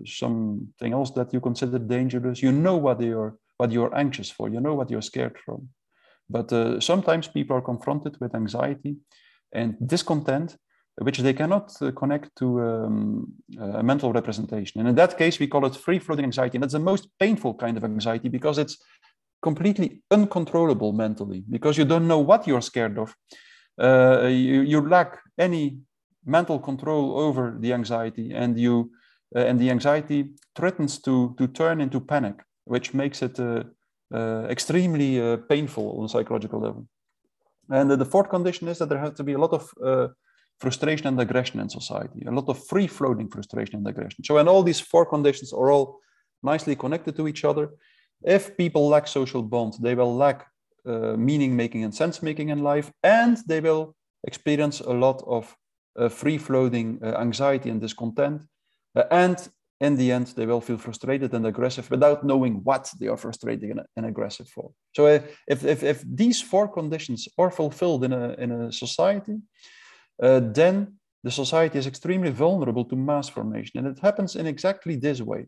something 0.07 0.93
else 0.93 1.11
that 1.13 1.33
you 1.33 1.41
consider 1.41 1.79
dangerous, 1.79 2.43
you 2.43 2.53
know 2.53 2.77
what 2.77 3.01
you're 3.01 3.37
what 3.57 3.73
you're 3.73 3.95
anxious 3.97 4.31
for, 4.31 4.49
you 4.49 4.61
know 4.61 4.75
what 4.75 4.91
you're 4.91 5.03
scared 5.03 5.37
from. 5.45 5.69
But 6.29 6.53
uh, 6.53 6.81
sometimes 6.81 7.29
people 7.29 7.57
are 7.57 7.61
confronted 7.61 8.17
with 8.21 8.35
anxiety 8.35 8.97
and 9.53 9.77
discontent, 9.87 10.57
which 10.99 11.19
they 11.19 11.33
cannot 11.33 11.73
uh, 11.81 11.91
connect 11.93 12.35
to 12.37 12.61
um, 12.61 13.33
a 13.59 13.83
mental 13.83 14.13
representation. 14.13 14.81
And 14.81 14.89
in 14.89 14.95
that 14.97 15.17
case, 15.17 15.39
we 15.39 15.47
call 15.47 15.65
it 15.67 15.77
free 15.77 15.99
floating 15.99 16.25
anxiety. 16.25 16.57
And 16.57 16.63
that's 16.63 16.75
the 16.75 16.79
most 16.79 17.09
painful 17.19 17.55
kind 17.55 17.77
of 17.77 17.85
anxiety 17.85 18.29
because 18.29 18.59
it's 18.59 18.77
completely 19.43 20.03
uncontrollable 20.11 20.93
mentally 20.93 21.45
because 21.51 21.77
you 21.77 21.85
don't 21.85 22.07
know 22.07 22.19
what 22.19 22.47
you're 22.47 22.61
scared 22.61 22.99
of. 22.99 23.15
Uh, 23.81 24.29
you, 24.29 24.61
you 24.63 24.87
lack 24.87 25.19
any 25.39 25.79
mental 26.25 26.59
control 26.59 27.19
over 27.19 27.57
the 27.59 27.73
anxiety 27.73 28.33
and 28.33 28.59
you 28.59 28.91
uh, 29.35 29.41
and 29.41 29.59
the 29.59 29.71
anxiety 29.71 30.31
threatens 30.55 31.01
to 31.01 31.35
to 31.39 31.49
turn 31.49 31.81
into 31.81 32.01
panic 32.01 32.35
which 32.65 32.95
makes 32.95 33.23
it 33.23 33.41
uh, 33.41 33.65
uh, 34.15 34.47
extremely 34.49 35.21
uh, 35.21 35.37
painful 35.49 35.99
on 35.99 36.05
a 36.05 36.09
psychological 36.09 36.61
level 36.61 36.87
and 37.71 37.91
the 37.91 38.05
fourth 38.05 38.29
condition 38.29 38.69
is 38.69 38.79
that 38.79 38.89
there 38.89 38.99
has 38.99 39.15
to 39.15 39.25
be 39.25 39.33
a 39.33 39.39
lot 39.39 39.53
of 39.53 39.71
uh, 39.85 40.09
frustration 40.63 41.07
and 41.09 41.21
aggression 41.27 41.59
in 41.61 41.69
society 41.81 42.21
a 42.27 42.37
lot 42.39 42.49
of 42.53 42.57
free 42.73 42.89
floating 42.99 43.29
frustration 43.35 43.77
and 43.79 43.87
aggression 43.93 44.21
so 44.25 44.39
and 44.39 44.49
all 44.49 44.63
these 44.63 44.83
four 44.93 45.05
conditions 45.15 45.51
are 45.53 45.71
all 45.75 45.87
nicely 46.53 46.75
connected 46.85 47.15
to 47.17 47.27
each 47.31 47.45
other 47.51 47.65
if 48.25 48.57
people 48.57 48.89
lack 48.89 49.09
social 49.09 49.43
bonds, 49.43 49.79
they 49.79 49.95
will 49.95 50.15
lack 50.15 50.47
uh, 50.87 51.17
meaning 51.17 51.57
making 51.57 51.85
and 51.85 51.95
sense 51.95 52.23
making 52.23 52.49
in 52.51 52.63
life 52.63 52.91
and 53.03 53.39
they 53.47 53.61
will 53.61 53.95
experience 54.27 54.81
a 54.81 54.93
lot 54.93 55.23
of 55.27 55.57
uh, 55.99 56.09
free 56.09 56.39
floating 56.39 56.99
uh, 57.03 57.19
anxiety 57.19 57.71
and 57.71 57.81
discontent. 57.81 58.43
Uh, 58.95 59.05
and 59.11 59.49
in 59.81 59.97
the 59.97 60.13
end, 60.13 60.29
they 60.37 60.47
will 60.47 60.61
feel 60.61 60.79
frustrated 60.79 61.35
and 61.35 61.47
aggressive 61.47 61.91
without 61.91 62.25
knowing 62.25 62.63
what 62.63 62.93
they 63.01 63.09
are 63.09 63.17
frustrated 63.17 63.71
and, 63.71 63.81
and 63.97 64.07
aggressive 64.07 64.49
for. 64.49 64.71
So 64.95 65.07
if, 65.07 65.65
if, 65.65 65.83
if 65.83 66.05
these 66.07 66.41
four 66.41 66.69
conditions 66.69 67.27
are 67.37 67.51
fulfilled 67.51 68.05
in 68.05 68.13
a, 68.13 68.35
in 68.35 68.53
a 68.53 68.73
society, 68.73 69.39
uh, 70.23 70.41
then 70.41 70.95
the 71.25 71.31
society 71.31 71.79
is 71.79 71.87
extremely 71.87 72.31
vulnerable 72.31 72.85
to 72.85 72.97
mass 72.97 73.29
formation. 73.29 73.79
And 73.79 73.87
it 73.87 74.01
happens 74.03 74.37
in 74.37 74.47
exactly 74.47 74.97
this 74.97 75.21
way. 75.21 75.47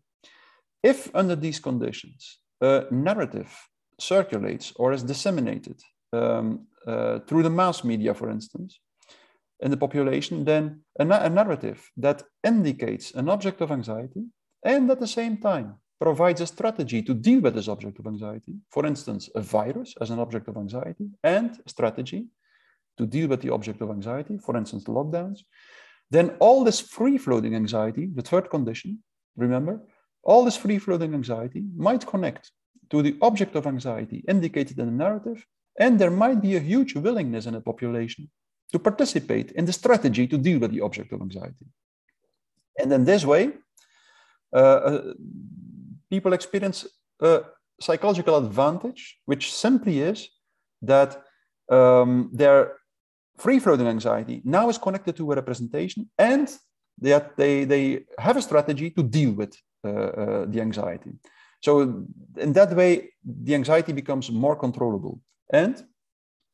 If 0.83 1.15
under 1.15 1.37
these 1.37 1.61
conditions, 1.61 2.39
a 2.61 2.85
narrative 2.91 3.51
circulates 3.99 4.73
or 4.77 4.93
is 4.93 5.03
disseminated 5.03 5.81
um, 6.13 6.67
uh, 6.87 7.21
through 7.21 7.43
the 7.43 7.51
mass 7.51 7.85
media, 7.85 8.15
for 8.15 8.31
instance, 8.31 8.81
in 9.61 9.71
the 9.71 9.77
population, 9.77 10.45
then 10.45 10.83
a, 10.99 11.05
na 11.05 11.25
a 11.25 11.31
narrative 11.31 11.91
that 11.97 12.23
indicates 12.43 13.13
an 13.15 13.29
object 13.29 13.61
of 13.61 13.71
anxiety 13.71 14.25
and 14.65 14.91
at 14.91 15.01
the 15.01 15.07
same 15.07 15.39
time 15.39 15.77
provides 16.01 16.41
a 16.41 16.47
strategy 16.47 17.03
to 17.03 17.15
deal 17.15 17.41
with 17.41 17.55
this 17.55 17.69
object 17.69 17.99
of 17.99 18.07
anxiety. 18.07 18.55
For 18.71 18.85
instance, 18.85 19.31
a 19.35 19.41
virus 19.41 19.95
as 20.01 20.11
an 20.11 20.19
object 20.19 20.49
of 20.49 20.57
anxiety 20.57 21.09
and 21.23 21.59
a 21.65 21.69
strategy 21.69 22.27
to 22.99 23.07
deal 23.07 23.29
with 23.29 23.41
the 23.41 23.51
object 23.51 23.81
of 23.81 23.91
anxiety, 23.91 24.39
for 24.39 24.57
instance, 24.57 24.85
lockdowns. 24.85 25.41
Then 26.11 26.37
all 26.39 26.65
this 26.65 26.81
free 26.81 27.19
floating 27.19 27.55
anxiety, 27.55 28.11
the 28.15 28.23
third 28.23 28.51
condition, 28.51 29.03
remember, 29.37 29.81
all 30.23 30.45
this 30.45 30.57
free 30.57 30.79
floating 30.79 31.15
anxiety 31.15 31.65
might 31.77 32.07
connect 32.07 32.51
to 32.91 33.03
the 33.03 33.17
object 33.21 33.57
of 33.57 33.67
anxiety 33.67 34.25
indicated 34.29 34.79
in 34.79 34.87
the 34.87 35.05
narrative, 35.05 35.47
and 35.79 35.99
there 35.99 36.11
might 36.11 36.41
be 36.41 36.57
a 36.57 36.61
huge 36.61 36.95
willingness 36.95 37.47
in 37.47 37.55
a 37.55 37.61
population 37.61 38.31
to 38.73 38.79
participate 38.79 39.53
in 39.53 39.65
the 39.65 39.73
strategy 39.73 40.27
to 40.27 40.39
deal 40.39 40.59
with 40.59 40.71
the 40.71 40.81
object 40.81 41.13
of 41.13 41.21
anxiety. 41.21 41.67
And 42.79 42.93
in 42.93 43.05
this 43.05 43.25
way, 43.25 43.53
uh, 44.53 44.59
uh, 44.59 45.15
people 46.11 46.33
experience 46.33 46.87
a 47.21 47.43
psychological 47.81 48.37
advantage, 48.37 49.19
which 49.27 49.53
simply 49.53 50.01
is 50.01 50.29
that 50.83 51.23
um, 51.71 52.31
their 52.33 52.77
free 53.37 53.59
floating 53.59 53.87
anxiety 53.87 54.41
now 54.45 54.69
is 54.69 54.79
connected 54.79 55.17
to 55.17 55.33
a 55.33 55.35
representation 55.35 56.09
and 56.19 56.49
that 57.01 57.37
they, 57.37 57.65
they 57.65 58.05
have 58.19 58.37
a 58.37 58.43
strategy 58.43 58.91
to 58.91 59.03
deal 59.03 59.33
with 59.33 59.57
uh, 59.85 59.89
uh, 59.89 60.45
the 60.47 60.61
anxiety. 60.61 61.11
So 61.61 62.07
in 62.37 62.53
that 62.53 62.75
way, 62.75 63.11
the 63.25 63.55
anxiety 63.55 63.93
becomes 63.93 64.31
more 64.31 64.57
controllable. 64.57 65.21
And 65.53 65.83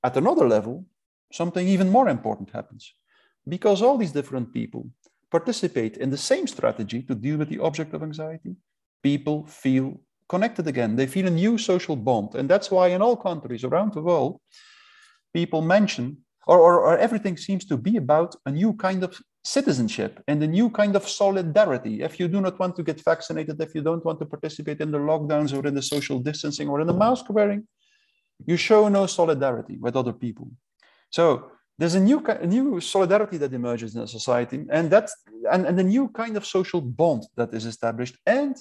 at 0.03 0.17
another 0.17 0.49
level, 0.49 0.87
something 1.33 1.67
even 1.67 1.91
more 1.91 2.09
important 2.09 2.51
happens. 2.51 2.95
Because 3.47 3.83
all 3.83 3.99
these 3.99 4.13
different 4.13 4.53
people 4.53 4.89
participate 5.31 5.97
in 5.97 6.11
the 6.11 6.17
same 6.17 6.47
strategy 6.47 7.03
to 7.03 7.15
deal 7.15 7.37
with 7.39 7.49
the 7.49 7.59
object 7.59 7.95
of 7.95 8.03
anxiety, 8.03 8.55
people 9.03 9.47
feel 9.47 10.01
connected 10.29 10.67
again. 10.67 10.97
They 10.97 11.07
feel 11.07 11.27
a 11.27 11.31
new 11.31 11.59
social 11.59 11.97
bond. 11.97 12.35
And 12.35 12.49
that's 12.49 12.71
why 12.71 12.89
in 12.89 13.03
all 13.03 13.17
countries 13.17 13.65
around 13.65 13.93
the 13.93 14.03
world, 14.03 14.41
people 15.35 15.61
mention, 15.61 16.19
or, 16.51 16.59
or, 16.59 16.75
or 16.89 16.99
everything 16.99 17.37
seems 17.37 17.65
to 17.65 17.77
be 17.77 17.97
about 17.97 18.35
a 18.45 18.51
new 18.51 18.73
kind 18.87 19.05
of 19.05 19.13
citizenship 19.45 20.13
and 20.27 20.43
a 20.43 20.47
new 20.59 20.69
kind 20.69 20.97
of 20.97 21.09
solidarity. 21.09 22.03
If 22.03 22.19
you 22.19 22.27
do 22.27 22.41
not 22.41 22.59
want 22.59 22.75
to 22.77 22.83
get 22.83 22.99
vaccinated, 23.13 23.61
if 23.61 23.73
you 23.77 23.83
don't 23.89 24.05
want 24.05 24.19
to 24.19 24.27
participate 24.27 24.81
in 24.81 24.91
the 24.91 24.99
lockdowns 24.99 25.51
or 25.57 25.65
in 25.69 25.75
the 25.77 25.87
social 25.95 26.19
distancing 26.19 26.69
or 26.69 26.81
in 26.81 26.89
the 26.89 26.99
mask 27.05 27.25
wearing, 27.31 27.69
you 28.49 28.57
show 28.57 28.89
no 28.89 29.07
solidarity 29.07 29.77
with 29.85 29.95
other 29.97 30.13
people. 30.13 30.51
So 31.11 31.53
there's 31.79 31.95
a 31.95 32.01
new, 32.01 32.19
a 32.27 32.47
new 32.47 32.81
solidarity 32.81 33.37
that 33.37 33.53
emerges 33.53 33.95
in 33.95 34.03
a 34.03 34.09
society, 34.09 34.59
and 34.71 34.91
that's 34.91 35.15
and, 35.53 35.65
and 35.67 35.79
a 35.79 35.85
new 35.85 36.09
kind 36.09 36.37
of 36.37 36.45
social 36.45 36.81
bond 36.81 37.23
that 37.37 37.55
is 37.55 37.65
established. 37.65 38.17
And 38.27 38.57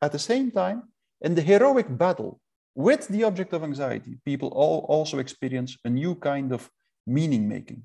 at 0.00 0.12
the 0.12 0.20
same 0.20 0.52
time, 0.52 0.84
in 1.20 1.34
the 1.34 1.42
heroic 1.42 1.88
battle 2.04 2.40
with 2.76 3.08
the 3.08 3.24
object 3.24 3.52
of 3.54 3.64
anxiety, 3.64 4.18
people 4.24 4.50
all 4.50 4.86
also 4.88 5.18
experience 5.18 5.76
a 5.84 5.90
new 5.90 6.14
kind 6.14 6.52
of 6.52 6.70
meaning 7.08 7.48
making. 7.48 7.82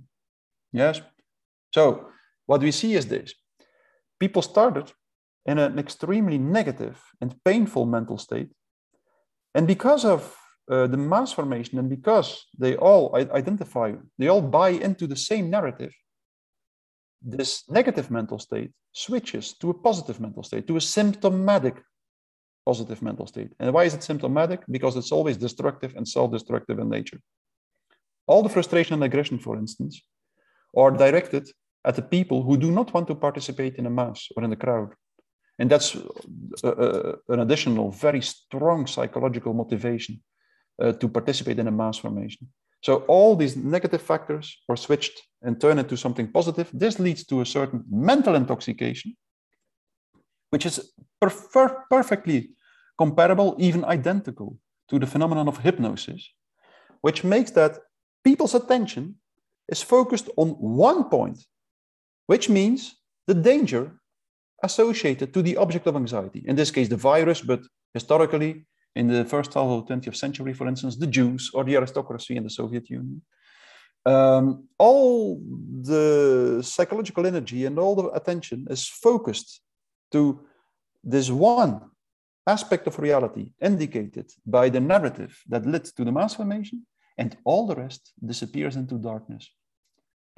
Yes. 0.71 1.01
So 1.71 2.09
what 2.45 2.61
we 2.61 2.71
see 2.71 2.95
is 2.95 3.07
this: 3.07 3.33
people 4.19 4.41
started 4.41 4.91
in 5.45 5.57
an 5.59 5.79
extremely 5.79 6.37
negative 6.37 7.01
and 7.21 7.35
painful 7.43 7.85
mental 7.85 8.17
state, 8.17 8.49
and 9.55 9.67
because 9.67 10.05
of 10.05 10.35
uh, 10.69 10.87
the 10.87 10.97
mass 10.97 11.33
formation, 11.33 11.79
and 11.79 11.89
because 11.89 12.45
they 12.57 12.75
all 12.77 13.15
identify, 13.15 13.93
they 14.17 14.27
all 14.27 14.41
buy 14.41 14.69
into 14.69 15.07
the 15.07 15.15
same 15.15 15.49
narrative, 15.49 15.93
this 17.21 17.63
negative 17.69 18.09
mental 18.09 18.39
state 18.39 18.71
switches 18.93 19.53
to 19.59 19.69
a 19.69 19.73
positive 19.73 20.19
mental 20.19 20.43
state, 20.43 20.67
to 20.67 20.77
a 20.77 20.81
symptomatic 20.81 21.81
positive 22.65 23.01
mental 23.01 23.27
state. 23.27 23.51
And 23.59 23.73
why 23.73 23.83
is 23.83 23.93
it 23.93 24.03
symptomatic? 24.03 24.61
Because 24.69 24.95
it's 24.95 25.11
always 25.11 25.37
destructive 25.37 25.95
and 25.95 26.07
self 26.07 26.31
destructive 26.31 26.79
in 26.79 26.89
nature. 26.89 27.19
All 28.27 28.43
the 28.43 28.49
frustration 28.49 28.93
and 28.93 29.03
aggression, 29.03 29.39
for 29.39 29.57
instance, 29.57 30.01
are 30.75 30.91
directed 30.91 31.49
at 31.85 31.95
the 31.95 32.01
people 32.01 32.43
who 32.43 32.57
do 32.57 32.71
not 32.71 32.93
want 32.93 33.07
to 33.07 33.15
participate 33.15 33.75
in 33.75 33.85
a 33.85 33.89
mass 33.89 34.27
or 34.35 34.43
in 34.43 34.53
a 34.53 34.55
crowd. 34.55 34.93
And 35.59 35.69
that's 35.69 35.95
a, 36.63 36.69
a, 36.69 37.15
an 37.33 37.39
additional, 37.39 37.91
very 37.91 38.21
strong 38.21 38.87
psychological 38.87 39.53
motivation 39.53 40.23
uh, 40.81 40.93
to 40.93 41.07
participate 41.07 41.59
in 41.59 41.67
a 41.67 41.71
mass 41.71 41.97
formation. 41.97 42.47
So 42.81 43.03
all 43.07 43.35
these 43.35 43.55
negative 43.55 44.01
factors 44.01 44.57
are 44.67 44.75
switched 44.75 45.21
and 45.41 45.59
turned 45.59 45.79
into 45.79 45.95
something 45.95 46.31
positive. 46.31 46.69
This 46.73 46.99
leads 46.99 47.25
to 47.25 47.41
a 47.41 47.45
certain 47.45 47.83
mental 47.89 48.35
intoxication, 48.35 49.15
which 50.49 50.65
is 50.65 50.91
per 51.21 51.29
perfectly 51.89 52.51
comparable, 52.97 53.55
even 53.57 53.85
identical 53.85 54.57
to 54.89 54.99
the 54.99 55.07
phenomenon 55.07 55.47
of 55.47 55.59
hypnosis, 55.59 56.29
which 57.01 57.23
makes 57.23 57.51
that 57.51 57.77
people's 58.23 58.55
attention 58.55 59.15
is 59.67 59.81
focused 59.81 60.29
on 60.37 60.49
one 60.49 61.05
point, 61.05 61.45
which 62.27 62.49
means 62.49 62.95
the 63.27 63.33
danger 63.33 63.99
associated 64.63 65.33
to 65.33 65.41
the 65.41 65.57
object 65.57 65.87
of 65.87 65.95
anxiety. 65.95 66.43
In 66.45 66.55
this 66.55 66.71
case, 66.71 66.87
the 66.87 66.97
virus, 66.97 67.41
but 67.41 67.61
historically, 67.93 68.65
in 68.95 69.07
the 69.07 69.25
first 69.25 69.53
half 69.53 69.65
of 69.65 69.87
the 69.87 69.93
20th 69.93 70.15
century, 70.15 70.53
for 70.53 70.67
instance, 70.67 70.95
the 70.95 71.07
Jews 71.07 71.51
or 71.53 71.63
the 71.63 71.75
aristocracy 71.75 72.35
in 72.37 72.43
the 72.43 72.49
Soviet 72.49 72.89
Union. 72.89 73.21
Um, 74.05 74.67
all 74.77 75.41
the 75.81 76.61
psychological 76.61 77.25
energy 77.25 77.65
and 77.65 77.79
all 77.79 77.95
the 77.95 78.09
attention 78.09 78.67
is 78.69 78.87
focused 78.87 79.61
to 80.11 80.41
this 81.03 81.29
one 81.29 81.81
aspect 82.45 82.87
of 82.87 82.99
reality 82.99 83.51
indicated 83.61 84.29
by 84.45 84.69
the 84.69 84.79
narrative 84.79 85.41
that 85.47 85.65
led 85.65 85.85
to 85.85 86.03
the 86.03 86.11
mass 86.11 86.35
formation, 86.35 86.85
and 87.17 87.37
all 87.43 87.67
the 87.67 87.75
rest 87.75 88.13
disappears 88.25 88.75
into 88.75 88.95
darkness. 88.95 89.49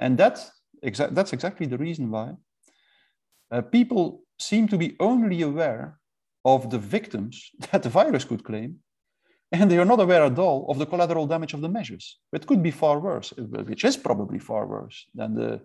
And 0.00 0.18
that's, 0.18 0.50
exa- 0.84 1.14
that's 1.14 1.32
exactly 1.32 1.66
the 1.66 1.78
reason 1.78 2.10
why 2.10 2.34
uh, 3.50 3.62
people 3.62 4.22
seem 4.38 4.68
to 4.68 4.76
be 4.76 4.96
only 5.00 5.42
aware 5.42 5.98
of 6.44 6.70
the 6.70 6.78
victims 6.78 7.50
that 7.70 7.82
the 7.82 7.88
virus 7.88 8.24
could 8.24 8.44
claim, 8.44 8.76
and 9.52 9.70
they 9.70 9.78
are 9.78 9.84
not 9.84 10.00
aware 10.00 10.24
at 10.24 10.38
all 10.38 10.66
of 10.68 10.78
the 10.78 10.86
collateral 10.86 11.26
damage 11.26 11.54
of 11.54 11.60
the 11.60 11.68
measures. 11.68 12.18
It 12.32 12.46
could 12.46 12.62
be 12.62 12.72
far 12.72 12.98
worse, 12.98 13.32
which 13.36 13.84
is 13.84 13.96
probably 13.96 14.38
far 14.38 14.66
worse 14.66 15.06
than 15.14 15.34
the, 15.34 15.60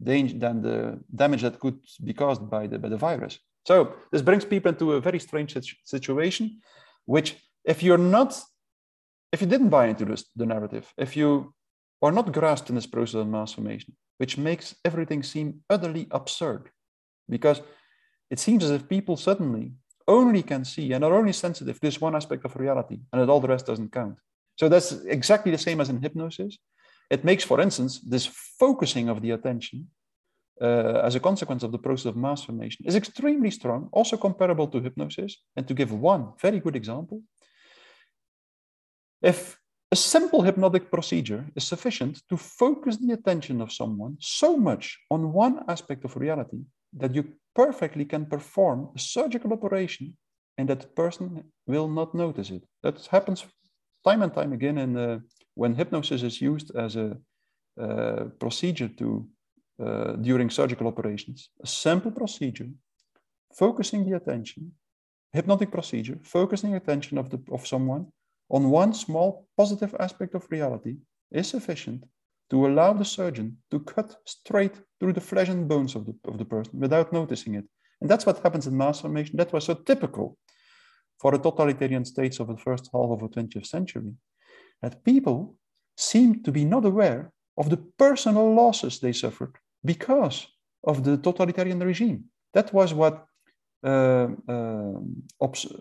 than 0.00 0.62
the 0.62 0.98
damage 1.14 1.42
that 1.42 1.60
could 1.60 1.78
be 2.02 2.12
caused 2.12 2.50
by 2.50 2.66
the, 2.66 2.78
by 2.78 2.88
the 2.88 2.96
virus. 2.96 3.38
So 3.66 3.94
this 4.10 4.22
brings 4.22 4.44
people 4.44 4.70
into 4.70 4.94
a 4.94 5.00
very 5.00 5.20
strange 5.20 5.56
situation, 5.84 6.60
which 7.04 7.36
if 7.64 7.82
you're 7.82 7.98
not, 7.98 8.40
if 9.32 9.40
you 9.40 9.46
didn't 9.46 9.68
buy 9.68 9.86
into 9.86 10.04
this, 10.04 10.24
the 10.36 10.46
narrative, 10.46 10.92
if 10.96 11.16
you 11.16 11.54
are 12.02 12.12
not 12.12 12.32
grasped 12.32 12.70
in 12.70 12.74
this 12.74 12.86
process 12.86 13.20
of 13.20 13.28
mass 13.28 13.52
formation, 13.52 13.94
which 14.18 14.38
makes 14.38 14.74
everything 14.84 15.22
seem 15.22 15.60
utterly 15.68 16.06
absurd, 16.10 16.70
because 17.28 17.60
it 18.30 18.38
seems 18.38 18.64
as 18.64 18.70
if 18.70 18.88
people 18.88 19.16
suddenly 19.16 19.72
only 20.08 20.42
can 20.42 20.64
see 20.64 20.92
and 20.92 21.04
are 21.04 21.14
only 21.14 21.32
sensitive 21.32 21.76
to 21.76 21.86
this 21.86 22.00
one 22.00 22.16
aspect 22.16 22.44
of 22.44 22.56
reality 22.56 22.98
and 23.12 23.20
that 23.20 23.28
all 23.28 23.40
the 23.40 23.48
rest 23.48 23.66
doesn't 23.66 23.92
count. 23.92 24.16
So 24.56 24.68
that's 24.68 24.92
exactly 24.92 25.52
the 25.52 25.58
same 25.58 25.80
as 25.80 25.88
in 25.88 26.02
hypnosis. 26.02 26.58
It 27.10 27.24
makes, 27.24 27.44
for 27.44 27.60
instance, 27.60 28.00
this 28.00 28.26
focusing 28.26 29.08
of 29.08 29.20
the 29.22 29.30
attention 29.30 29.88
uh, 30.60 31.00
as 31.02 31.14
a 31.14 31.20
consequence 31.20 31.62
of 31.62 31.72
the 31.72 31.78
process 31.78 32.06
of 32.06 32.16
mass 32.16 32.44
formation 32.44 32.86
is 32.86 32.94
extremely 32.94 33.50
strong, 33.50 33.88
also 33.92 34.16
comparable 34.16 34.68
to 34.68 34.80
hypnosis. 34.80 35.36
And 35.56 35.66
to 35.66 35.74
give 35.74 35.92
one 35.92 36.32
very 36.40 36.60
good 36.60 36.76
example, 36.76 37.22
if 39.22 39.56
a 39.92 39.96
simple 39.96 40.42
hypnotic 40.42 40.90
procedure 40.90 41.44
is 41.56 41.64
sufficient 41.64 42.22
to 42.28 42.36
focus 42.36 42.96
the 42.96 43.12
attention 43.12 43.60
of 43.60 43.72
someone 43.72 44.16
so 44.20 44.56
much 44.56 44.98
on 45.10 45.32
one 45.32 45.64
aspect 45.68 46.04
of 46.04 46.16
reality 46.16 46.60
that 46.92 47.14
you 47.14 47.24
perfectly 47.54 48.04
can 48.04 48.26
perform 48.26 48.88
a 48.94 48.98
surgical 48.98 49.52
operation 49.52 50.16
and 50.58 50.68
that 50.68 50.94
person 50.94 51.44
will 51.66 51.88
not 51.88 52.14
notice 52.14 52.50
it. 52.50 52.62
That 52.82 53.04
happens 53.06 53.44
time 54.04 54.22
and 54.22 54.32
time 54.32 54.52
again 54.52 54.78
in, 54.78 54.96
uh, 54.96 55.18
when 55.54 55.74
hypnosis 55.74 56.22
is 56.22 56.40
used 56.40 56.74
as 56.76 56.96
a 56.96 57.16
uh, 57.80 58.24
procedure 58.38 58.88
to 58.88 59.26
uh, 59.84 60.12
during 60.16 60.50
surgical 60.50 60.86
operations. 60.86 61.48
A 61.62 61.66
simple 61.66 62.10
procedure, 62.10 62.68
focusing 63.56 64.04
the 64.04 64.16
attention, 64.16 64.72
hypnotic 65.32 65.70
procedure, 65.70 66.18
focusing 66.22 66.74
attention 66.74 67.18
of, 67.18 67.30
the, 67.30 67.40
of 67.50 67.66
someone 67.66 68.06
on 68.50 68.70
one 68.70 68.92
small 68.92 69.46
positive 69.56 69.94
aspect 70.00 70.34
of 70.34 70.50
reality 70.50 70.96
is 71.30 71.48
sufficient 71.48 72.04
to 72.50 72.66
allow 72.66 72.92
the 72.92 73.04
surgeon 73.04 73.56
to 73.70 73.80
cut 73.80 74.16
straight 74.26 74.74
through 74.98 75.12
the 75.12 75.20
flesh 75.20 75.48
and 75.48 75.68
bones 75.68 75.94
of 75.94 76.04
the, 76.06 76.14
of 76.24 76.36
the 76.38 76.44
person 76.44 76.80
without 76.80 77.12
noticing 77.12 77.54
it. 77.54 77.64
And 78.00 78.10
that's 78.10 78.26
what 78.26 78.42
happens 78.42 78.66
in 78.66 78.76
mass 78.76 79.00
formation. 79.00 79.36
That 79.36 79.52
was 79.52 79.64
so 79.64 79.74
typical 79.74 80.36
for 81.20 81.32
the 81.32 81.38
totalitarian 81.38 82.04
states 82.04 82.40
of 82.40 82.48
the 82.48 82.56
first 82.56 82.88
half 82.92 83.10
of 83.10 83.20
the 83.20 83.28
20th 83.28 83.66
century, 83.66 84.14
that 84.82 85.04
people 85.04 85.54
seemed 85.96 86.44
to 86.44 86.50
be 86.50 86.64
not 86.64 86.84
aware 86.84 87.30
of 87.58 87.68
the 87.68 87.76
personal 87.76 88.54
losses 88.54 88.98
they 88.98 89.12
suffered 89.12 89.54
because 89.84 90.46
of 90.82 91.04
the 91.04 91.18
totalitarian 91.18 91.78
regime. 91.80 92.24
That 92.54 92.72
was 92.72 92.94
what 92.94 93.26
uh, 93.84 94.28
uh, 94.48 94.92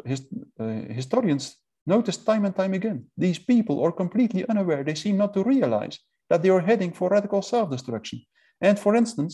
his, 0.05 0.25
uh, 0.59 0.65
historians 0.89 1.55
noticed 1.95 2.25
time 2.25 2.45
and 2.45 2.55
time 2.55 2.73
again. 2.73 2.99
These 3.17 3.39
people 3.39 3.83
are 3.83 4.01
completely 4.01 4.43
unaware. 4.51 4.83
They 4.83 4.95
seem 4.95 5.17
not 5.17 5.33
to 5.33 5.43
realize 5.43 5.95
that 6.29 6.41
they 6.41 6.51
are 6.55 6.67
heading 6.69 6.91
for 6.93 7.09
radical 7.09 7.41
self-destruction. 7.41 8.17
And 8.61 8.77
for 8.79 8.95
instance, 8.95 9.33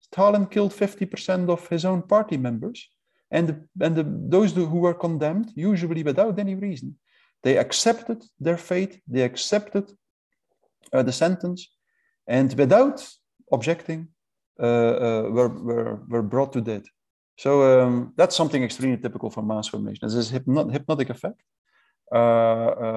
Stalin 0.00 0.46
killed 0.46 0.72
50% 0.72 1.48
of 1.50 1.68
his 1.68 1.84
own 1.84 2.02
party 2.02 2.36
members. 2.36 2.78
And, 3.30 3.46
and 3.84 3.94
the, 3.98 4.06
those 4.36 4.52
who 4.54 4.80
were 4.86 4.94
condemned, 4.94 5.48
usually 5.54 6.02
without 6.02 6.38
any 6.38 6.54
reason, 6.54 6.96
they 7.42 7.58
accepted 7.58 8.24
their 8.40 8.56
fate, 8.56 9.00
they 9.06 9.22
accepted 9.22 9.84
uh, 10.92 11.02
the 11.02 11.12
sentence, 11.12 11.60
and 12.26 12.48
without 12.54 12.98
objecting, 13.52 14.08
uh, 14.60 14.64
uh, 14.64 15.22
were, 15.30 15.48
were, 15.48 15.94
were 16.08 16.22
brought 16.22 16.52
to 16.52 16.60
death. 16.60 16.86
So 17.36 17.50
um, 17.82 18.12
that's 18.16 18.34
something 18.34 18.64
extremely 18.64 19.00
typical 19.00 19.30
for 19.30 19.42
mass 19.42 19.68
formation. 19.68 20.08
This 20.08 20.16
is 20.16 20.30
hypnotic 20.30 21.10
effect, 21.10 21.40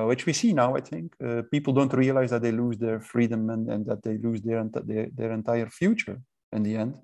which 0.05 0.25
we 0.25 0.33
see 0.33 0.53
now. 0.53 0.75
I 0.75 0.81
think 0.81 1.15
uh, 1.23 1.43
people 1.51 1.73
don't 1.73 1.93
realize 1.93 2.29
that 2.29 2.41
they 2.41 2.51
lose 2.51 2.77
their 2.77 2.99
freedom 2.99 3.49
and, 3.49 3.69
and 3.69 3.85
that 3.85 4.03
they 4.03 4.17
lose 4.17 4.41
their, 4.41 4.63
their 4.85 5.07
their 5.13 5.31
entire 5.31 5.67
future 5.67 6.21
in 6.51 6.63
the 6.63 6.75
end. 6.77 6.97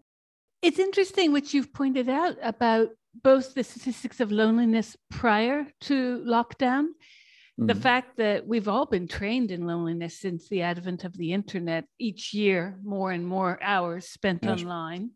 It's 0.61 0.79
interesting, 0.79 1.31
what 1.31 1.53
you've 1.53 1.73
pointed 1.73 2.09
out 2.09 2.35
about 2.41 2.89
both 3.23 3.53
the 3.53 3.63
statistics 3.63 4.19
of 4.19 4.31
loneliness 4.31 4.95
prior 5.09 5.67
to 5.81 6.23
lockdown 6.25 6.87
the 7.57 7.73
mm-hmm. 7.73 7.81
fact 7.81 8.17
that 8.17 8.45
we've 8.45 8.67
all 8.67 8.85
been 8.85 9.07
trained 9.07 9.49
in 9.49 9.65
loneliness 9.65 10.19
since 10.19 10.47
the 10.47 10.61
advent 10.61 11.03
of 11.03 11.17
the 11.17 11.33
internet 11.33 11.85
each 11.97 12.31
year 12.31 12.77
more 12.83 13.11
and 13.11 13.25
more 13.25 13.57
hours 13.63 14.07
spent 14.07 14.43
yes. 14.43 14.61
online 14.61 15.09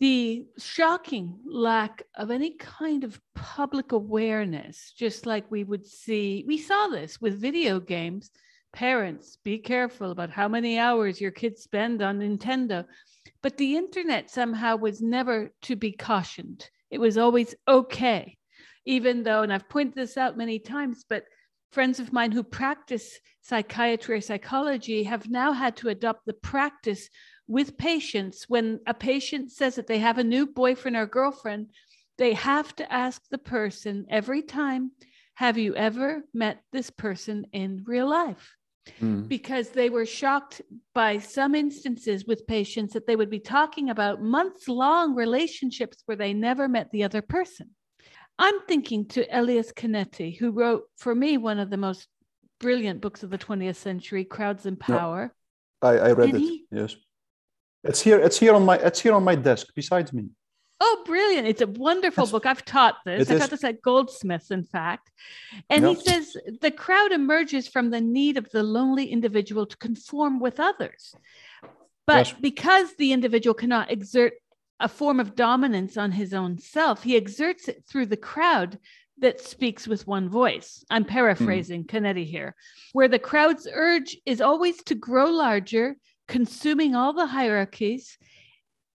the 0.00 0.46
shocking 0.58 1.38
lack 1.44 2.02
of 2.14 2.30
any 2.30 2.56
kind 2.56 3.02
of 3.04 3.20
public 3.34 3.92
awareness 3.92 4.92
just 4.96 5.26
like 5.26 5.50
we 5.50 5.64
would 5.64 5.84
see 5.84 6.44
we 6.46 6.56
saw 6.58 6.88
this 6.88 7.20
with 7.20 7.40
video 7.40 7.80
games. 7.80 8.30
Parents 8.72 9.38
be 9.44 9.58
careful 9.58 10.10
about 10.10 10.30
how 10.30 10.46
many 10.46 10.78
hours 10.78 11.20
your 11.20 11.30
kids 11.30 11.62
spend 11.62 12.02
on 12.02 12.20
nintendo. 12.20 12.84
But 13.42 13.56
the 13.56 13.76
internet 13.76 14.30
somehow 14.30 14.76
was 14.76 15.00
never 15.00 15.50
to 15.62 15.74
be 15.74 15.92
cautioned. 15.92 16.68
It 16.90 16.98
was 16.98 17.18
always 17.18 17.54
okay 17.66 18.38
even 18.88 19.22
though 19.22 19.42
and 19.42 19.52
i've 19.52 19.68
pointed 19.68 19.94
this 19.94 20.16
out 20.16 20.36
many 20.36 20.58
times 20.58 21.04
but 21.08 21.24
friends 21.70 22.00
of 22.00 22.12
mine 22.12 22.32
who 22.32 22.42
practice 22.42 23.18
psychiatry 23.42 24.16
or 24.16 24.20
psychology 24.20 25.02
have 25.02 25.28
now 25.28 25.52
had 25.52 25.76
to 25.76 25.90
adopt 25.90 26.24
the 26.24 26.32
practice 26.32 27.08
with 27.48 27.76
patients 27.76 28.44
when 28.48 28.80
a 28.86 28.94
patient 28.94 29.50
says 29.50 29.74
that 29.74 29.86
they 29.86 29.98
have 29.98 30.18
a 30.18 30.24
new 30.24 30.46
boyfriend 30.46 30.96
or 30.96 31.06
girlfriend 31.06 31.66
they 32.18 32.32
have 32.34 32.74
to 32.76 32.92
ask 32.92 33.22
the 33.30 33.38
person 33.38 34.06
every 34.10 34.42
time 34.42 34.92
have 35.34 35.58
you 35.58 35.74
ever 35.74 36.22
met 36.34 36.60
this 36.72 36.90
person 36.90 37.46
in 37.52 37.82
real 37.86 38.08
life 38.08 38.54
mm. 39.00 39.26
because 39.26 39.70
they 39.70 39.88
were 39.88 40.06
shocked 40.06 40.60
by 40.94 41.18
some 41.18 41.54
instances 41.54 42.24
with 42.26 42.46
patients 42.46 42.92
that 42.92 43.06
they 43.06 43.16
would 43.16 43.30
be 43.30 43.40
talking 43.40 43.90
about 43.90 44.22
months 44.22 44.68
long 44.68 45.14
relationships 45.14 46.02
where 46.06 46.16
they 46.16 46.34
never 46.34 46.68
met 46.68 46.90
the 46.90 47.02
other 47.02 47.22
person 47.22 47.70
I'm 48.38 48.60
thinking 48.68 49.06
to 49.08 49.26
Elias 49.36 49.72
Canetti, 49.72 50.38
who 50.38 50.52
wrote 50.52 50.84
for 50.96 51.14
me 51.14 51.38
one 51.38 51.58
of 51.58 51.70
the 51.70 51.76
most 51.76 52.06
brilliant 52.60 53.00
books 53.00 53.22
of 53.22 53.30
the 53.30 53.38
20th 53.38 53.76
century, 53.76 54.24
Crowds 54.24 54.64
and 54.66 54.78
Power. 54.78 55.34
No, 55.82 55.88
I, 55.88 55.96
I, 55.96 56.12
read 56.12 56.28
and 56.30 56.36
it. 56.36 56.40
He, 56.40 56.64
yes, 56.70 56.94
it's 57.84 58.00
here. 58.00 58.18
It's 58.18 58.38
here 58.38 58.54
on 58.54 58.64
my. 58.64 58.76
It's 58.76 59.00
here 59.00 59.14
on 59.14 59.24
my 59.24 59.34
desk 59.34 59.68
besides 59.74 60.12
me. 60.12 60.26
Oh, 60.80 61.02
brilliant! 61.04 61.48
It's 61.48 61.60
a 61.60 61.66
wonderful 61.66 62.26
book. 62.26 62.46
I've 62.46 62.64
taught 62.64 62.96
this. 63.04 63.30
I 63.30 63.34
is. 63.34 63.40
taught 63.40 63.50
this 63.50 63.64
at 63.64 63.82
Goldsmiths, 63.82 64.50
in 64.50 64.64
fact. 64.64 65.10
And 65.70 65.86
he 65.86 65.94
says 65.94 66.36
the 66.60 66.70
crowd 66.70 67.12
emerges 67.12 67.66
from 67.68 67.90
the 67.90 68.00
need 68.00 68.36
of 68.36 68.48
the 68.50 68.62
lonely 68.62 69.06
individual 69.06 69.66
to 69.66 69.76
conform 69.76 70.40
with 70.40 70.60
others. 70.60 71.14
But 72.06 72.28
yes. 72.28 72.36
because 72.40 72.94
the 72.96 73.12
individual 73.12 73.54
cannot 73.54 73.90
exert 73.90 74.34
a 74.80 74.88
form 74.88 75.20
of 75.20 75.34
dominance 75.34 75.96
on 75.96 76.12
his 76.12 76.32
own 76.32 76.58
self. 76.58 77.02
He 77.02 77.16
exerts 77.16 77.68
it 77.68 77.84
through 77.88 78.06
the 78.06 78.16
crowd 78.16 78.78
that 79.18 79.40
speaks 79.40 79.88
with 79.88 80.06
one 80.06 80.28
voice. 80.28 80.84
I'm 80.90 81.04
paraphrasing 81.04 81.84
mm. 81.84 81.86
Canetti 81.88 82.24
here, 82.24 82.54
where 82.92 83.08
the 83.08 83.18
crowd's 83.18 83.68
urge 83.70 84.16
is 84.24 84.40
always 84.40 84.82
to 84.84 84.94
grow 84.94 85.26
larger, 85.26 85.96
consuming 86.28 86.94
all 86.94 87.12
the 87.12 87.26
hierarchies, 87.26 88.18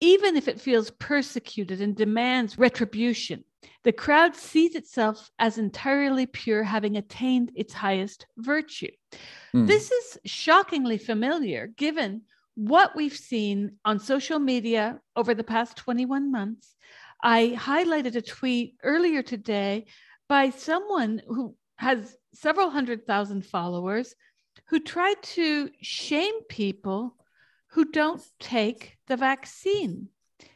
even 0.01 0.37
if 0.37 0.49
it 0.49 0.61
feels 0.61 0.91
persecuted 0.91 1.81
and 1.81 1.95
demands 1.95 2.59
retribution. 2.59 3.45
The 3.85 3.93
crowd 3.93 4.35
sees 4.35 4.75
itself 4.75 5.31
as 5.39 5.59
entirely 5.59 6.27
pure, 6.27 6.63
having 6.63 6.97
attained 6.97 7.53
its 7.55 7.73
highest 7.73 8.27
virtue. 8.37 8.91
Mm. 9.55 9.67
This 9.67 9.91
is 9.91 10.19
shockingly 10.25 10.99
familiar 10.99 11.69
given 11.69 12.23
what 12.55 12.97
we've 12.97 13.17
seen 13.17 13.77
on 13.85 14.01
social 14.01 14.39
media 14.39 15.01
over 15.15 15.35
the 15.35 15.45
past 15.45 15.77
21 15.77 16.31
months. 16.33 16.75
I 17.23 17.57
highlighted 17.57 18.17
a 18.17 18.23
tweet 18.23 18.77
earlier 18.83 19.23
today 19.23 19.87
by 20.29 20.51
someone 20.51 21.23
who 21.27 21.57
has 21.77 22.17
several 22.35 22.71
hundred 22.71 23.07
thousand 23.07 23.47
followers 23.47 24.15
who 24.69 24.81
try 24.81 25.15
to 25.23 25.71
shame 25.81 26.43
people 26.49 27.15
who 27.69 27.85
don't 27.87 28.23
take 28.39 28.99
the 29.07 29.17
vaccine, 29.17 30.09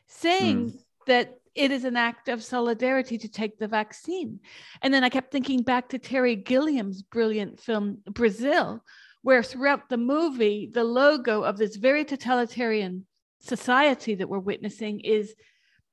saying 0.06 0.70
mm. 0.70 0.78
that 1.06 1.38
it 1.54 1.70
is 1.70 1.84
an 1.84 1.96
act 1.96 2.28
of 2.28 2.42
solidarity 2.42 3.18
to 3.18 3.28
take 3.28 3.58
the 3.58 3.68
vaccine. 3.68 4.40
And 4.80 4.92
then 4.92 5.04
I 5.04 5.08
kept 5.08 5.30
thinking 5.30 5.62
back 5.62 5.88
to 5.90 5.98
Terry 5.98 6.36
Gilliam's 6.36 7.02
brilliant 7.02 7.60
film, 7.60 7.98
Brazil, 8.10 8.82
where 9.22 9.42
throughout 9.42 9.88
the 9.88 9.98
movie, 9.98 10.70
the 10.72 10.84
logo 10.84 11.42
of 11.42 11.58
this 11.58 11.76
very 11.76 12.04
totalitarian 12.04 13.06
society 13.40 14.14
that 14.14 14.28
we're 14.28 14.38
witnessing 14.38 15.00
is 15.00 15.34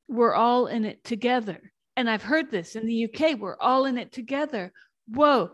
we're 0.07 0.33
all 0.35 0.67
in 0.67 0.85
it 0.85 1.03
together. 1.03 1.71
And 1.95 2.09
I've 2.09 2.23
heard 2.23 2.49
this 2.49 2.75
in 2.75 2.85
the 2.85 3.05
UK, 3.05 3.37
we're 3.37 3.59
all 3.59 3.85
in 3.85 3.97
it 3.97 4.11
together. 4.11 4.71
Whoa, 5.07 5.51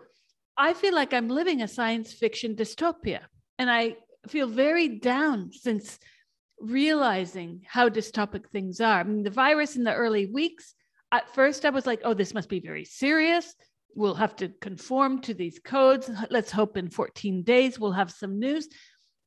I 0.58 0.74
feel 0.74 0.94
like 0.94 1.14
I'm 1.14 1.30
living 1.30 1.62
a 1.62 1.68
science 1.68 2.14
fiction 2.14 2.56
dystopia. 2.56 3.22
And 3.58 3.70
I 3.70 3.96
feel 4.28 4.48
very 4.48 4.88
down 4.88 5.52
since 5.52 6.00
realizing 6.60 7.62
how 7.68 7.90
dystopic 7.90 8.50
things 8.50 8.80
are. 8.80 9.00
I 9.00 9.04
mean, 9.04 9.24
the 9.24 9.30
virus 9.30 9.76
in 9.76 9.84
the 9.84 9.94
early 9.94 10.26
weeks, 10.26 10.74
at 11.12 11.34
first 11.34 11.66
I 11.66 11.70
was 11.70 11.86
like, 11.86 12.02
oh, 12.04 12.14
this 12.14 12.34
must 12.34 12.50
be 12.50 12.60
very 12.60 12.86
serious 12.86 13.54
we'll 13.96 14.14
have 14.16 14.36
to 14.36 14.50
conform 14.62 15.22
to 15.22 15.34
these 15.34 15.60
codes. 15.60 16.12
Let's 16.30 16.52
hope 16.52 16.78
in 16.78 16.90
14 16.90 17.44
days 17.44 17.80
we'll 17.80 17.94
have 17.94 18.12
some 18.12 18.40
news. 18.40 18.68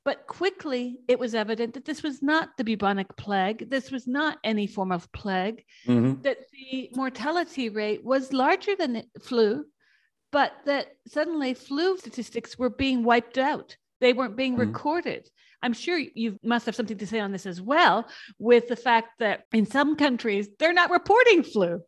But 0.04 0.26
quickly, 0.26 1.00
it 1.08 1.18
was 1.18 1.34
evident 1.34 1.74
that 1.74 1.84
this 1.84 2.02
was 2.02 2.22
not 2.22 2.50
the 2.56 2.64
bubonic 2.64 3.14
plague. 3.16 3.68
This 3.68 3.90
was 3.90 4.06
not 4.06 4.38
any 4.44 4.66
form 4.66 4.92
of 4.92 5.10
plague, 5.12 5.64
mm-hmm. 5.86 6.22
that 6.22 6.38
the 6.52 6.90
mortality 6.94 7.68
rate 7.68 8.04
was 8.04 8.32
larger 8.32 8.74
than 8.76 9.02
flu, 9.22 9.64
but 10.30 10.52
that 10.66 10.88
suddenly 11.06 11.54
flu 11.54 11.96
statistics 11.98 12.58
were 12.58 12.70
being 12.70 13.04
wiped 13.04 13.38
out. 13.38 13.76
They 14.00 14.12
weren't 14.12 14.36
being 14.36 14.52
mm-hmm. 14.52 14.72
recorded. 14.72 15.28
I'm 15.60 15.72
sure 15.72 15.98
you 15.98 16.38
must 16.44 16.66
have 16.66 16.76
something 16.76 16.98
to 16.98 17.06
say 17.06 17.18
on 17.18 17.32
this 17.32 17.46
as 17.46 17.60
well, 17.60 18.06
with 18.38 18.68
the 18.68 18.76
fact 18.76 19.18
that 19.18 19.42
in 19.52 19.66
some 19.66 19.96
countries, 19.96 20.48
they're 20.58 20.72
not 20.72 20.90
reporting 20.90 21.42
flu. 21.42 21.80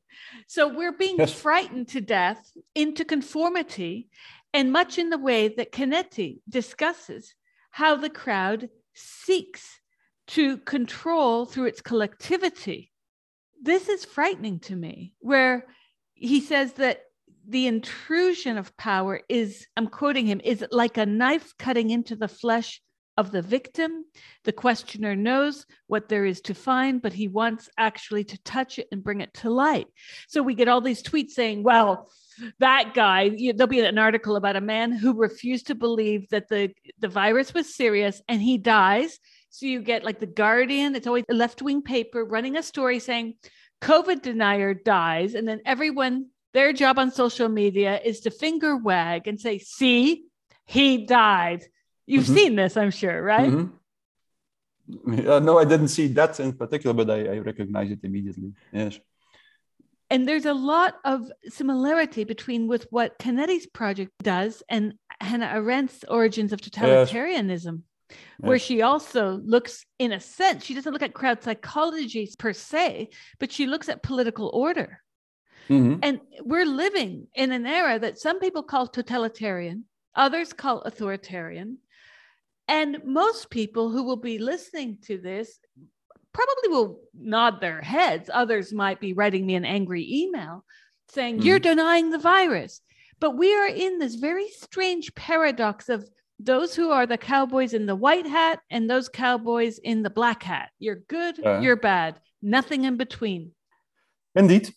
So 0.48 0.66
we're 0.66 0.96
being 0.96 1.18
yes. 1.18 1.33
frightened 1.33 1.88
to 1.88 2.00
death 2.00 2.50
into 2.74 3.05
conformity, 3.05 4.09
and 4.53 4.72
much 4.72 4.98
in 4.98 5.11
the 5.11 5.18
way 5.18 5.46
that 5.48 5.70
Canetti 5.70 6.40
discusses 6.48 7.35
how 7.70 7.94
the 7.94 8.11
crowd 8.11 8.70
seeks 8.94 9.79
to 10.26 10.57
control 10.59 11.46
through 11.46 11.66
its 11.66 11.81
collectivity. 11.81 12.90
This 13.62 13.88
is 13.88 14.05
frightening 14.05 14.59
to 14.61 14.74
me, 14.74 15.14
where 15.20 15.66
he 16.14 16.40
says 16.40 16.72
that 16.74 17.03
the 17.51 17.67
intrusion 17.67 18.59
of 18.59 18.77
power 18.77 19.21
is, 19.29 19.67
I'm 19.77 19.89
quoting 19.89 20.27
him, 20.27 20.41
is 20.43 20.65
like 20.71 20.97
a 20.97 21.05
knife 21.07 21.53
cutting 21.59 21.91
into 21.91 22.15
the 22.15 22.29
flesh 22.29 22.81
of 23.17 23.33
the 23.33 23.43
victim. 23.43 24.05
The 24.45 24.53
questioner 24.53 25.17
knows 25.17 25.67
what 25.89 26.09
there 26.09 26.25
is 26.25 26.41
to 26.43 26.55
find, 26.55 27.03
but 27.03 27.13
he 27.13 27.27
wants 27.27 27.69
actually 27.77 28.23
to 28.25 28.43
touch 28.45 28.79
it 28.79 28.87
and 28.93 29.03
bring 29.03 29.21
it 29.21 29.35
to 29.35 29.51
light. 29.51 29.89
So 30.29 30.45
we 30.45 30.55
get 30.55 30.69
all 30.69 30.81
these 30.81 31.03
tweets 31.03 31.31
saying, 31.31 31.65
well, 31.65 32.09
that 32.61 32.95
guy, 32.95 33.23
you, 33.23 33.53
there'll 33.53 33.69
be 33.69 33.81
an 33.81 33.99
article 33.99 34.37
about 34.37 34.55
a 34.57 34.61
man 34.61 34.93
who 34.93 35.13
refused 35.13 35.67
to 35.67 35.75
believe 35.75 36.29
that 36.31 36.49
the, 36.49 36.73
the 37.01 37.09
virus 37.09 37.53
was 37.53 37.75
serious 37.75 38.23
and 38.29 38.41
he 38.41 38.59
dies. 38.59 39.19
So 39.51 39.67
you 39.67 39.83
get 39.83 40.05
like 40.05 40.21
the 40.21 40.27
Guardian, 40.27 40.95
it's 40.95 41.09
always 41.09 41.25
a 41.29 41.35
left 41.35 41.63
wing 41.63 41.83
paper 41.83 42.25
running 42.25 42.57
a 42.57 42.63
story 42.63 43.01
saying, 43.01 43.35
COVID 43.83 44.23
denier 44.23 44.73
dies. 44.73 45.35
And 45.35 45.49
then 45.49 45.61
everyone 45.67 46.27
their 46.53 46.73
job 46.73 46.99
on 46.99 47.11
social 47.11 47.49
media 47.49 48.01
is 48.05 48.21
to 48.21 48.31
finger 48.31 48.77
wag 48.77 49.29
and 49.29 49.41
say, 49.41 49.59
see, 49.59 50.25
he 50.67 51.07
died. 51.07 51.65
You've 52.07 52.25
mm-hmm. 52.25 52.35
seen 52.35 52.57
this, 52.57 52.77
I'm 52.77 52.91
sure, 52.91 53.23
right? 53.23 53.51
Mm-hmm. 53.51 55.29
Uh, 55.29 55.39
no, 55.39 55.59
I 55.59 55.65
didn't 55.65 55.89
see 55.89 56.09
that 56.09 56.41
in 56.41 56.53
particular, 56.53 56.93
but 56.95 57.11
I, 57.11 57.35
I 57.35 57.39
recognize 57.39 57.91
it 57.91 58.01
immediately. 58.03 58.53
Yes. 58.73 58.99
And 60.11 60.27
there's 60.27 60.47
a 60.47 60.55
lot 60.55 60.97
of 61.05 61.31
similarity 61.49 62.25
between 62.25 62.67
with 62.67 62.89
what 62.91 63.17
Canetti's 63.19 63.67
project 63.67 64.11
does 64.23 64.65
and 64.69 64.95
Hannah 65.21 65.53
Arendt's 65.55 66.05
Origins 66.09 66.53
of 66.53 66.61
Totalitarianism, 66.61 67.83
yes. 68.11 68.19
where 68.39 68.57
yes. 68.57 68.65
she 68.65 68.83
also 68.83 69.41
looks, 69.45 69.87
in 70.01 70.11
a 70.11 70.19
sense, 70.19 70.65
she 70.65 70.75
doesn't 70.75 70.93
look 70.93 71.03
at 71.03 71.15
crowd 71.15 71.45
psychology 71.45 72.29
per 72.37 72.53
se, 72.53 73.11
but 73.39 73.53
she 73.53 73.69
looks 73.69 73.89
at 73.89 74.03
political 74.03 74.51
order. 74.53 75.01
Mm-hmm. 75.70 76.00
And 76.02 76.20
we're 76.40 76.66
living 76.66 77.28
in 77.35 77.52
an 77.52 77.64
era 77.64 77.98
that 77.98 78.18
some 78.18 78.40
people 78.40 78.62
call 78.62 78.87
totalitarian, 78.87 79.85
others 80.14 80.52
call 80.52 80.80
authoritarian. 80.83 81.78
And 82.66 82.98
most 83.04 83.50
people 83.50 83.90
who 83.90 84.02
will 84.02 84.16
be 84.16 84.38
listening 84.38 84.98
to 85.06 85.18
this 85.18 85.59
probably 86.33 86.68
will 86.68 87.00
nod 87.14 87.61
their 87.61 87.80
heads. 87.80 88.30
Others 88.33 88.72
might 88.72 89.00
be 89.00 89.12
writing 89.12 89.46
me 89.46 89.54
an 89.54 89.64
angry 89.64 90.06
email 90.09 90.64
saying, 91.09 91.37
mm-hmm. 91.37 91.46
You're 91.46 91.59
denying 91.59 92.11
the 92.11 92.18
virus. 92.18 92.80
But 93.20 93.37
we 93.37 93.54
are 93.54 93.66
in 93.66 93.98
this 93.98 94.14
very 94.14 94.48
strange 94.48 95.14
paradox 95.14 95.88
of 95.88 96.09
those 96.38 96.74
who 96.74 96.90
are 96.90 97.06
the 97.06 97.18
cowboys 97.18 97.74
in 97.74 97.87
the 97.87 97.94
white 97.94 98.26
hat 98.26 98.61
and 98.70 98.88
those 98.88 99.09
cowboys 99.09 99.78
in 99.78 100.02
the 100.02 100.11
black 100.11 100.42
hat. 100.42 100.70
You're 100.78 101.02
good, 101.09 101.44
uh, 101.44 101.61
you're 101.61 101.76
bad, 101.76 102.18
nothing 102.40 102.85
in 102.85 102.96
between. 102.96 103.52
Indeed. 104.35 104.72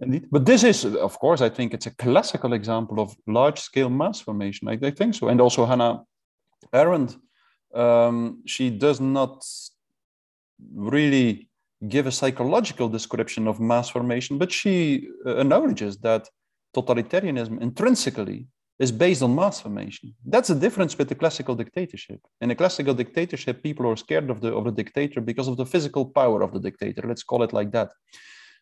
Indeed. 0.00 0.28
But 0.30 0.46
this 0.46 0.64
is, 0.64 0.84
of 0.84 1.18
course, 1.18 1.40
I 1.40 1.48
think 1.48 1.74
it's 1.74 1.86
a 1.86 1.94
classical 1.96 2.52
example 2.54 3.00
of 3.00 3.14
large 3.26 3.60
scale 3.60 3.90
mass 3.90 4.20
formation. 4.20 4.68
I, 4.68 4.78
I 4.82 4.90
think 4.90 5.14
so. 5.14 5.28
And 5.28 5.40
also 5.40 5.66
Hannah 5.66 6.02
Arendt, 6.72 7.16
um, 7.74 8.42
she 8.46 8.70
does 8.70 9.00
not 9.00 9.44
really 10.74 11.48
give 11.88 12.06
a 12.06 12.12
psychological 12.12 12.88
description 12.88 13.46
of 13.48 13.60
mass 13.60 13.88
formation, 13.88 14.38
but 14.38 14.52
she 14.52 15.08
uh, 15.26 15.36
acknowledges 15.36 15.98
that 15.98 16.28
totalitarianism 16.74 17.60
intrinsically 17.60 18.46
is 18.78 18.90
based 18.90 19.22
on 19.22 19.34
mass 19.34 19.60
formation. 19.60 20.14
That's 20.24 20.48
the 20.48 20.54
difference 20.54 20.96
with 20.96 21.08
the 21.08 21.14
classical 21.14 21.54
dictatorship. 21.54 22.20
In 22.40 22.50
a 22.50 22.54
classical 22.54 22.94
dictatorship, 22.94 23.62
people 23.62 23.86
are 23.86 23.96
scared 23.96 24.30
of 24.30 24.40
the, 24.40 24.54
of 24.54 24.64
the 24.64 24.72
dictator 24.72 25.20
because 25.20 25.48
of 25.48 25.58
the 25.58 25.66
physical 25.66 26.06
power 26.06 26.42
of 26.42 26.52
the 26.52 26.60
dictator. 26.60 27.02
Let's 27.06 27.22
call 27.22 27.42
it 27.42 27.52
like 27.52 27.72
that. 27.72 27.90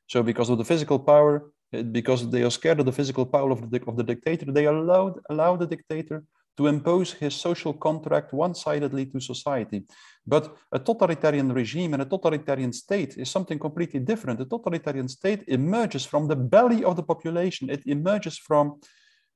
So 0.08 0.22
because 0.22 0.50
of 0.50 0.58
the 0.58 0.64
physical 0.64 0.98
power, 0.98 1.52
eh, 1.72 1.82
because 1.82 2.28
they 2.30 2.42
are 2.42 2.50
scared 2.50 2.80
of 2.80 2.86
the 2.86 2.98
physical 3.00 3.26
power 3.26 3.50
of 3.52 3.70
the, 3.70 3.80
of 3.86 3.96
the 3.96 4.02
dictator, 4.02 4.50
they 4.50 4.66
allowed, 4.66 5.20
allow 5.30 5.54
the 5.56 5.66
dictator 5.66 6.24
to 6.56 6.66
impose 6.66 7.12
his 7.12 7.34
social 7.36 7.72
contract 7.72 8.32
one-sidedly 8.32 9.06
to 9.06 9.20
society. 9.20 9.84
But 10.26 10.56
a 10.72 10.78
totalitarian 10.80 11.52
regime 11.52 11.94
and 11.94 12.02
a 12.02 12.06
totalitarian 12.06 12.72
state 12.72 13.16
is 13.16 13.30
something 13.30 13.60
completely 13.60 14.00
different. 14.00 14.40
A 14.40 14.44
totalitarian 14.44 15.08
state 15.08 15.44
emerges 15.46 16.04
from 16.04 16.26
the 16.26 16.34
belly 16.34 16.82
of 16.82 16.96
the 16.96 17.04
population. 17.04 17.70
It 17.70 17.86
emerges 17.86 18.38
from 18.38 18.80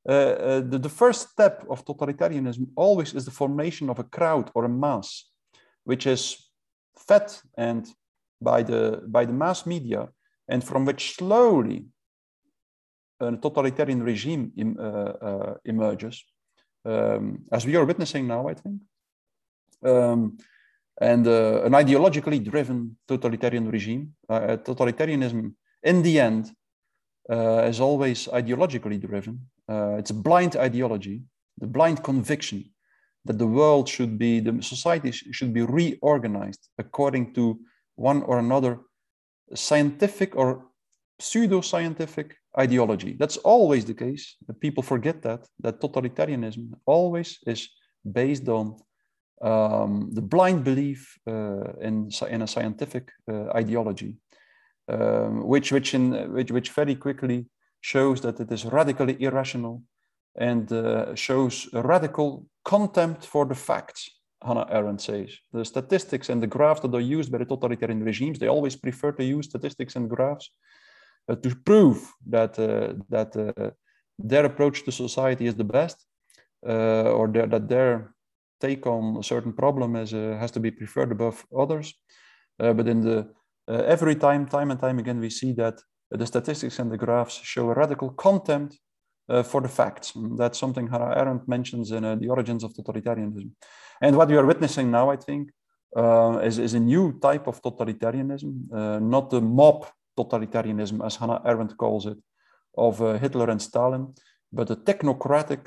uh, 0.09 0.13
uh, 0.13 0.61
the, 0.61 0.79
the 0.81 0.89
first 0.89 1.31
step 1.31 1.65
of 1.71 1.85
totalitarianism 1.85 2.67
always 2.75 3.15
is 3.15 3.25
the 3.25 3.31
formation 3.31 3.89
of 3.89 4.01
a 4.01 4.05
crowd 4.05 4.51
or 4.57 4.65
a 4.65 4.69
mass, 4.69 5.31
which 5.85 6.09
is 6.09 6.51
fed 6.97 7.33
and 7.57 7.87
by 8.41 8.65
the, 8.65 9.05
by 9.07 9.25
the 9.25 9.33
mass 9.33 9.65
media 9.65 10.09
and 10.53 10.63
from 10.63 10.85
which 10.85 11.03
slowly 11.17 11.87
a 13.21 13.37
totalitarian 13.37 14.03
regime 14.03 14.53
em, 14.59 14.77
uh, 14.79 15.13
uh, 15.29 15.55
emerges, 15.65 16.25
um, 16.85 17.25
as 17.51 17.65
we 17.65 17.75
are 17.77 17.87
witnessing 17.87 18.27
now, 18.27 18.49
I 18.53 18.55
think. 18.55 18.79
Um, 19.93 20.37
and 21.01 21.27
uh, 21.27 21.63
an 21.65 21.73
ideologically 21.73 22.39
driven 22.51 22.97
totalitarian 23.09 23.71
regime. 23.71 24.15
Uh, 24.29 24.57
totalitarianism, 24.71 25.55
in 25.83 26.03
the 26.03 26.21
end, 26.21 26.45
uh, 27.31 27.63
is 27.73 27.81
always 27.81 28.29
ideologically 28.29 29.01
driven. 29.01 29.35
Uh, 29.73 29.95
it's 30.01 30.11
a 30.11 30.21
blind 30.29 30.57
ideology, 30.57 31.23
the 31.59 31.67
blind 31.67 32.05
conviction 32.05 32.59
that 33.25 33.39
the 33.39 33.47
world 33.47 33.89
should 33.89 34.19
be, 34.19 34.41
the 34.41 34.63
society 34.63 35.13
should 35.13 35.53
be 35.55 35.63
reorganized 35.63 36.69
according 36.79 37.33
to 37.33 37.59
one 37.95 38.23
or 38.25 38.39
another 38.39 38.81
scientific 39.55 40.37
or 40.37 40.65
pseudo-scientific 41.19 42.37
ideology. 42.59 43.17
That's 43.19 43.37
always 43.39 43.85
the 43.85 43.95
case. 43.95 44.37
People 44.61 44.83
forget 44.83 45.23
that, 45.23 45.47
that 45.61 45.81
totalitarianism 45.81 46.73
always 46.85 47.39
is 47.47 47.69
based 48.05 48.49
on 48.49 48.77
um, 49.41 50.11
the 50.13 50.23
blind 50.23 50.65
belief 50.65 51.19
uh, 51.27 51.73
in, 51.81 52.11
in 52.29 52.43
a 52.43 52.47
scientific 52.47 53.11
uh, 53.31 53.51
ideology, 53.55 54.17
um, 54.89 55.47
which, 55.47 55.73
which, 55.73 55.95
in, 55.95 56.33
which, 56.33 56.51
which 56.51 56.71
very 56.71 56.95
quickly 56.95 57.47
shows 57.81 58.21
that 58.21 58.41
it 58.41 58.51
is 58.53 58.65
radically 58.65 59.17
irrational 59.21 59.83
and 60.37 60.73
uh, 60.73 61.15
shows 61.15 61.69
radical 61.73 62.47
contempt 62.65 63.27
for 63.27 63.45
the 63.45 63.55
facts 63.55 64.09
Hannah 64.45 64.67
Arendt 64.71 65.01
says. 65.01 65.39
The 65.53 65.65
statistics 65.65 66.29
and 66.29 66.43
the 66.43 66.47
graphs 66.47 66.81
that 66.81 66.95
are 66.95 67.01
used 67.01 67.31
by 67.33 67.39
the 67.39 67.45
totalitarian 67.45 68.05
regimes, 68.05 68.39
they 68.39 68.49
always 68.49 68.77
prefer 68.77 69.13
to 69.13 69.25
use 69.25 69.47
statistics 69.47 69.97
and 69.97 70.09
graphs 70.09 70.51
uh, 71.29 71.37
to 71.37 71.55
prove 71.65 72.13
that, 72.29 72.59
uh, 72.59 72.95
that 73.09 73.37
uh, 73.37 73.71
their 74.19 74.45
approach 74.45 74.85
to 74.85 74.93
society 74.93 75.47
is 75.47 75.55
the 75.55 75.65
best 75.65 76.07
uh, 76.67 77.11
or 77.19 77.29
their, 77.29 77.47
that 77.47 77.69
their 77.69 78.15
take 78.61 78.87
on 78.87 79.17
a 79.17 79.23
certain 79.23 79.53
problem 79.53 79.97
is, 79.97 80.15
uh, 80.15 80.37
has 80.39 80.51
to 80.53 80.61
be 80.61 80.71
preferred 80.71 81.13
above 81.13 81.45
others. 81.57 81.95
Uh, 82.61 82.73
but 82.73 82.87
in 82.87 83.01
the 83.01 83.29
every 83.69 84.15
time, 84.15 84.47
time 84.47 84.71
and 84.71 84.81
time 84.81 84.99
again, 84.99 85.21
we 85.21 85.31
see 85.31 85.53
that 85.53 85.81
the 86.11 86.27
statistics 86.27 86.79
and 86.79 86.91
the 86.91 86.97
graphs 86.97 87.41
show 87.43 87.71
a 87.71 87.75
radical 87.75 88.11
contempt 88.11 88.79
for 89.45 89.61
the 89.61 89.69
facts. 89.69 90.13
That's 90.37 90.59
something 90.59 90.89
Hannah 90.89 91.15
Arendt 91.17 91.49
mentions 91.49 91.91
in 91.93 92.03
The 92.03 92.29
Origins 92.29 92.65
of 92.65 92.75
Totalitarianism. 92.75 93.51
And 94.01 94.17
what 94.17 94.29
we 94.29 94.37
are 94.37 94.45
witnessing 94.45 94.91
now, 94.91 95.11
I 95.11 95.17
think, 95.17 95.51
uh, 95.97 96.41
is, 96.43 96.59
is 96.59 96.75
a 96.75 96.81
new 96.81 97.19
type 97.21 97.47
of 97.47 97.63
totalitarianism, 97.63 98.73
uh, 98.73 98.99
not 98.99 99.31
the 99.31 99.41
mob 99.41 99.87
totalitarianism, 100.19 101.05
as 101.05 101.17
Hannah 101.17 101.41
Arendt 101.45 101.77
calls 101.77 102.07
it, 102.07 102.19
of 102.77 103.01
uh, 103.03 103.19
Hitler 103.19 103.51
and 103.51 103.61
Stalin, 103.61 104.15
but 104.53 104.71
a 104.71 104.77
technocratic 104.77 105.67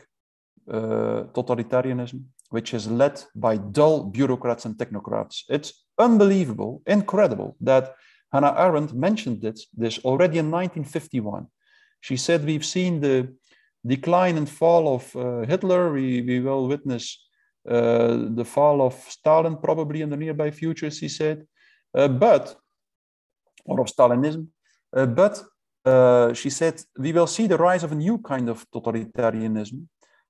uh, 0.68 1.26
totalitarianism, 1.34 2.24
which 2.49 2.74
is 2.74 2.89
led 2.89 3.24
by 3.36 3.58
dull 3.58 4.03
bureaucrats 4.03 4.66
and 4.66 4.76
technocrats. 4.76 5.43
It's 5.47 5.86
unbelievable, 5.97 6.82
incredible 6.88 7.56
that 7.62 7.95
Hannah 8.34 8.56
Arendt 8.58 8.93
mentioned 8.93 9.41
this, 9.41 9.68
this 9.74 9.99
already 9.99 10.39
in 10.39 10.51
1951. 10.51 11.47
She 12.01 12.18
said, 12.18 12.45
We've 12.45 12.66
seen 12.66 12.99
the 12.99 13.34
decline 13.86 14.38
and 14.38 14.50
fall 14.50 14.96
of 14.96 15.16
uh, 15.16 15.42
Hitler, 15.42 15.92
we, 15.92 16.22
we 16.22 16.40
will 16.40 16.68
witness 16.68 17.26
uh, 17.70 18.18
the 18.36 18.46
fall 18.46 18.82
of 18.82 18.94
Stalin 19.10 19.58
probably 19.58 20.02
in 20.02 20.10
the 20.10 20.18
nearby 20.18 20.52
future, 20.52 20.90
he 20.90 21.10
said, 21.10 21.46
uh, 21.98 22.08
but, 22.08 22.56
or 23.66 23.82
of 23.82 23.88
Stalinism, 23.88 24.48
uh, 24.96 25.06
but 25.06 25.44
she 26.36 26.50
said, 26.50 26.82
we 26.98 27.12
will 27.12 27.28
see 27.28 27.46
the 27.48 27.58
rise 27.58 27.84
of 27.84 27.92
a 27.92 27.96
new 27.96 28.18
kind 28.18 28.50
of 28.50 28.66
totalitarianism. 28.72 29.88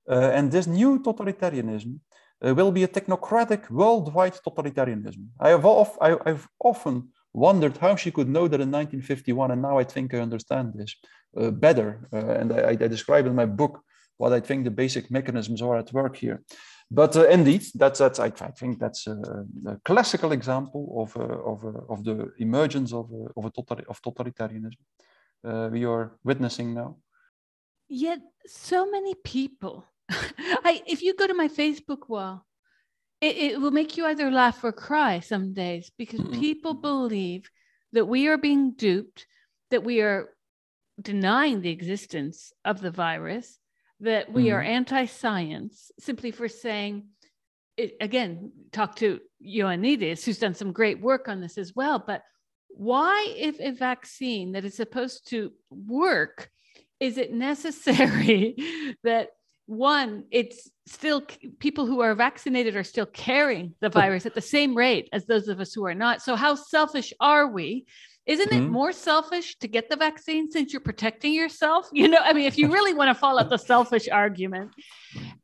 and 0.08 0.52
this 0.52 0.66
new 0.66 1.02
totalitarianism 1.02 1.98
will 2.42 2.70
be 2.70 2.84
a 2.84 2.88
technocratic 2.88 3.70
worldwide 3.70 4.38
totalitarianism. 4.46 5.28
I 5.40 5.48
have, 5.50 5.64
of, 5.64 5.96
I, 6.00 6.16
I've 6.26 6.46
often 6.60 7.08
wondered 7.36 7.76
how 7.76 7.94
she 7.96 8.10
could 8.10 8.28
know 8.28 8.48
that 8.48 8.62
in 8.62 8.70
1951, 8.70 9.50
and 9.50 9.60
now 9.60 9.78
I 9.78 9.84
think 9.84 10.14
I 10.14 10.20
understand 10.20 10.72
this 10.74 10.96
uh, 11.36 11.50
better. 11.50 12.08
Uh, 12.12 12.40
and 12.40 12.52
I, 12.52 12.70
I, 12.70 12.88
describe 12.88 13.26
in 13.26 13.34
my 13.34 13.44
book 13.44 13.82
what 14.16 14.32
I 14.32 14.40
think 14.40 14.64
the 14.64 14.70
basic 14.70 15.10
mechanisms 15.10 15.60
are 15.60 15.76
at 15.76 15.92
work 15.92 16.16
here. 16.16 16.42
But 16.90 17.14
uh, 17.14 17.28
indeed, 17.28 17.62
that's, 17.74 17.98
that's 17.98 18.18
I, 18.18 18.30
think 18.30 18.78
that's 18.78 19.06
a, 19.06 19.44
a, 19.66 19.76
classical 19.84 20.32
example 20.32 20.82
of, 21.02 21.16
uh, 21.16 21.50
of, 21.52 21.64
uh, 21.64 21.92
of 21.92 22.04
the 22.04 22.32
emergence 22.38 22.94
of, 22.94 23.10
uh, 23.12 23.28
of, 23.36 23.44
a 23.44 23.50
total, 23.50 23.80
of 23.88 24.00
totalitarianism 24.00 24.80
we 25.70 25.84
are 25.84 26.16
witnessing 26.24 26.74
now. 26.74 26.96
Yet, 27.88 28.20
so 28.46 28.90
many 28.90 29.14
people. 29.14 29.84
I, 30.08 30.82
if 30.86 31.02
you 31.02 31.14
go 31.14 31.26
to 31.26 31.34
my 31.34 31.48
Facebook 31.48 32.08
wall, 32.08 32.45
it, 33.26 33.52
it, 33.52 33.60
will 33.60 33.70
make 33.70 33.96
you 33.96 34.06
either 34.06 34.30
laugh 34.30 34.62
or 34.62 34.72
cry 34.72 35.20
some 35.20 35.52
days 35.52 35.90
because 35.96 36.20
mm-hmm. 36.20 36.40
people 36.40 36.74
believe 36.74 37.50
that 37.92 38.06
we 38.06 38.28
are 38.28 38.38
being 38.38 38.72
duped, 38.72 39.26
that 39.70 39.84
we 39.84 40.00
are 40.00 40.30
denying 41.00 41.60
the 41.60 41.70
existence 41.70 42.52
of 42.64 42.80
the 42.80 42.90
virus, 42.90 43.58
that 44.00 44.32
we 44.32 44.46
mm-hmm. 44.46 44.56
are 44.56 44.62
anti-science 44.62 45.90
simply 45.98 46.30
for 46.30 46.48
saying 46.48 47.06
it, 47.76 47.96
again 48.00 48.52
talk 48.72 48.96
to 48.96 49.20
ioannidis 49.44 50.24
who's 50.24 50.38
done 50.38 50.54
some 50.54 50.72
great 50.72 51.00
work 51.00 51.28
on 51.28 51.40
this 51.40 51.58
as 51.58 51.74
well 51.74 52.02
but 52.04 52.22
why 52.68 53.34
if 53.36 53.58
a 53.60 53.70
vaccine 53.72 54.52
that 54.52 54.64
is 54.64 54.74
supposed 54.74 55.28
to 55.28 55.52
work 55.70 56.50
is 57.00 57.18
it 57.18 57.32
necessary 57.32 58.56
that 59.04 59.28
one, 59.66 60.24
it's 60.30 60.70
still 60.86 61.22
people 61.58 61.86
who 61.86 62.00
are 62.00 62.14
vaccinated 62.14 62.76
are 62.76 62.84
still 62.84 63.06
carrying 63.06 63.74
the 63.80 63.88
virus 63.88 64.24
at 64.24 64.34
the 64.34 64.40
same 64.40 64.76
rate 64.76 65.08
as 65.12 65.26
those 65.26 65.48
of 65.48 65.60
us 65.60 65.74
who 65.74 65.84
are 65.84 65.94
not. 65.94 66.22
So, 66.22 66.36
how 66.36 66.54
selfish 66.54 67.12
are 67.20 67.48
we? 67.48 67.86
Isn't 68.26 68.50
mm-hmm. 68.50 68.66
it 68.66 68.70
more 68.70 68.92
selfish 68.92 69.56
to 69.58 69.68
get 69.68 69.88
the 69.88 69.96
vaccine 69.96 70.50
since 70.50 70.72
you're 70.72 70.80
protecting 70.80 71.32
yourself? 71.32 71.88
You 71.92 72.08
know, 72.08 72.18
I 72.20 72.32
mean, 72.32 72.46
if 72.46 72.58
you 72.58 72.72
really 72.72 72.94
want 72.94 73.08
to 73.08 73.14
follow 73.14 73.42
the 73.48 73.56
selfish 73.56 74.08
argument, 74.08 74.70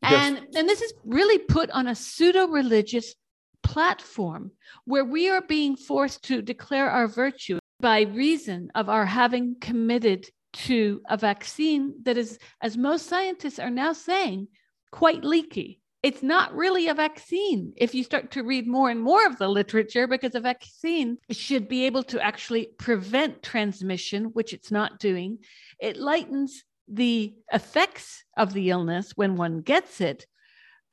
and 0.02 0.36
yes. 0.36 0.44
and 0.56 0.68
this 0.68 0.82
is 0.82 0.92
really 1.04 1.38
put 1.38 1.70
on 1.70 1.88
a 1.88 1.94
pseudo 1.94 2.46
religious 2.46 3.14
platform 3.62 4.50
where 4.84 5.04
we 5.04 5.28
are 5.30 5.42
being 5.42 5.76
forced 5.76 6.24
to 6.24 6.42
declare 6.42 6.90
our 6.90 7.08
virtue 7.08 7.58
by 7.80 8.02
reason 8.02 8.70
of 8.74 8.88
our 8.88 9.06
having 9.06 9.56
committed 9.60 10.26
to 10.52 11.00
a 11.08 11.16
vaccine 11.16 11.94
that 12.04 12.16
is, 12.16 12.38
as 12.60 12.76
most 12.76 13.06
scientists 13.06 13.58
are 13.58 13.70
now 13.70 13.92
saying, 13.92 14.48
quite 14.90 15.24
leaky. 15.24 15.80
It's 16.02 16.22
not 16.22 16.54
really 16.54 16.88
a 16.88 16.94
vaccine 16.94 17.72
if 17.76 17.94
you 17.94 18.02
start 18.02 18.32
to 18.32 18.42
read 18.42 18.66
more 18.66 18.90
and 18.90 19.00
more 19.00 19.24
of 19.24 19.38
the 19.38 19.48
literature, 19.48 20.06
because 20.08 20.34
a 20.34 20.40
vaccine 20.40 21.18
should 21.30 21.68
be 21.68 21.86
able 21.86 22.02
to 22.04 22.20
actually 22.20 22.70
prevent 22.78 23.42
transmission, 23.42 24.24
which 24.32 24.52
it's 24.52 24.72
not 24.72 24.98
doing. 24.98 25.38
It 25.78 25.96
lightens 25.96 26.64
the 26.88 27.34
effects 27.52 28.24
of 28.36 28.52
the 28.52 28.70
illness 28.70 29.12
when 29.14 29.36
one 29.36 29.60
gets 29.60 30.00
it. 30.00 30.26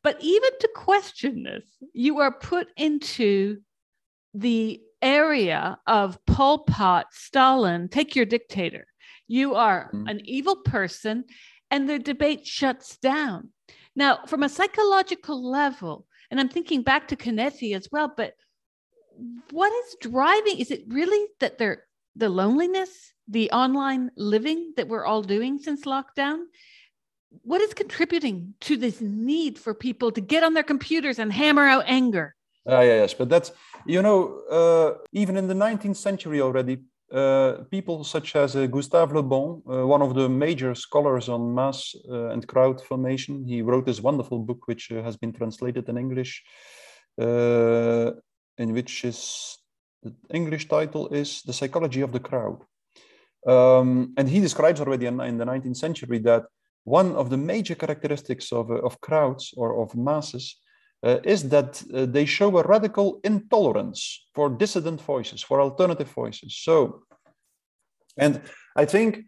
But 0.03 0.17
even 0.21 0.51
to 0.59 0.69
question 0.75 1.43
this, 1.43 1.65
you 1.91 2.19
are 2.19 2.31
put 2.31 2.67
into 2.77 3.61
the 4.33 4.79
area 5.01 5.79
of 5.87 6.23
Pol 6.25 6.59
Pot, 6.59 7.07
Stalin, 7.11 7.89
take 7.89 8.15
your 8.15 8.25
dictator. 8.25 8.85
You 9.29 9.55
are 9.55 9.91
mm-hmm. 9.93 10.07
an 10.07 10.21
evil 10.25 10.57
person, 10.57 11.23
and 11.71 11.87
the 11.87 11.99
debate 11.99 12.45
shuts 12.45 12.97
down. 12.97 13.49
Now, 13.95 14.25
from 14.25 14.43
a 14.43 14.49
psychological 14.49 15.49
level, 15.49 16.07
and 16.31 16.39
I'm 16.39 16.49
thinking 16.49 16.81
back 16.81 17.07
to 17.09 17.15
Canetti 17.15 17.75
as 17.75 17.87
well, 17.91 18.11
but 18.17 18.33
what 19.51 19.71
is 19.71 19.97
driving? 20.01 20.57
Is 20.57 20.71
it 20.71 20.83
really 20.87 21.27
that 21.39 21.59
they're 21.59 21.83
the 22.15 22.29
loneliness, 22.29 23.13
the 23.27 23.51
online 23.51 24.09
living 24.17 24.73
that 24.77 24.87
we're 24.87 25.05
all 25.05 25.21
doing 25.21 25.59
since 25.59 25.85
lockdown? 25.85 26.45
What 27.43 27.61
is 27.61 27.75
contributing 27.75 28.55
to 28.61 28.77
this 28.77 28.99
need 28.99 29.59
for 29.59 29.75
people 29.75 30.11
to 30.13 30.21
get 30.21 30.43
on 30.43 30.55
their 30.55 30.63
computers 30.63 31.19
and 31.19 31.31
hammer 31.31 31.67
out 31.67 31.83
anger? 31.85 32.35
Uh, 32.67 32.81
yes, 32.81 33.13
but 33.13 33.29
that's, 33.29 33.51
you 33.85 34.01
know, 34.01 34.39
uh, 34.49 34.97
even 35.11 35.37
in 35.37 35.47
the 35.47 35.53
19th 35.53 35.97
century 35.97 36.41
already, 36.41 36.79
uh, 37.11 37.63
people 37.71 38.03
such 38.03 38.35
as 38.35 38.55
uh, 38.55 38.67
Gustave 38.67 39.13
Le 39.13 39.23
Bon, 39.23 39.61
uh, 39.67 39.85
one 39.85 40.01
of 40.01 40.13
the 40.13 40.29
major 40.29 40.75
scholars 40.75 41.27
on 41.27 41.53
mass 41.55 41.95
uh, 42.09 42.29
and 42.29 42.47
crowd 42.47 42.81
formation, 42.81 43.43
he 43.45 43.61
wrote 43.61 43.85
this 43.85 44.01
wonderful 44.01 44.39
book 44.39 44.67
which 44.67 44.91
uh, 44.91 45.01
has 45.01 45.17
been 45.17 45.33
translated 45.33 45.89
in 45.89 45.97
English, 45.97 46.43
in 47.17 48.73
which 48.73 49.03
is 49.03 49.57
the 50.03 50.13
English 50.33 50.67
title 50.67 51.07
is 51.09 51.41
The 51.41 51.53
Psychology 51.53 52.01
of 52.01 52.11
the 52.11 52.19
Crowd. 52.19 52.63
Um, 53.47 54.13
and 54.17 54.29
he 54.29 54.39
describes 54.39 54.79
already 54.79 55.05
in, 55.07 55.19
in, 55.21 55.37
the 55.37 55.45
19th 55.45 55.77
century 55.77 56.19
that 56.19 56.43
one 56.83 57.15
of 57.15 57.29
the 57.29 57.37
major 57.37 57.75
characteristics 57.75 58.51
of, 58.51 58.69
of 58.71 59.01
crowds 59.01 59.53
or 59.57 59.81
of 59.81 59.95
masses 59.95 60.57
uh, 61.03 61.17
is 61.23 61.47
that 61.49 61.81
uh, 61.93 62.05
they 62.05 62.25
show 62.25 62.57
a 62.57 62.63
radical 62.63 63.19
intolerance 63.23 64.27
for 64.33 64.49
dissident 64.49 65.01
voices, 65.01 65.41
for 65.41 65.61
alternative 65.61 66.09
voices. 66.09 66.55
So, 66.57 67.03
and 68.17 68.41
I 68.75 68.85
think 68.85 69.25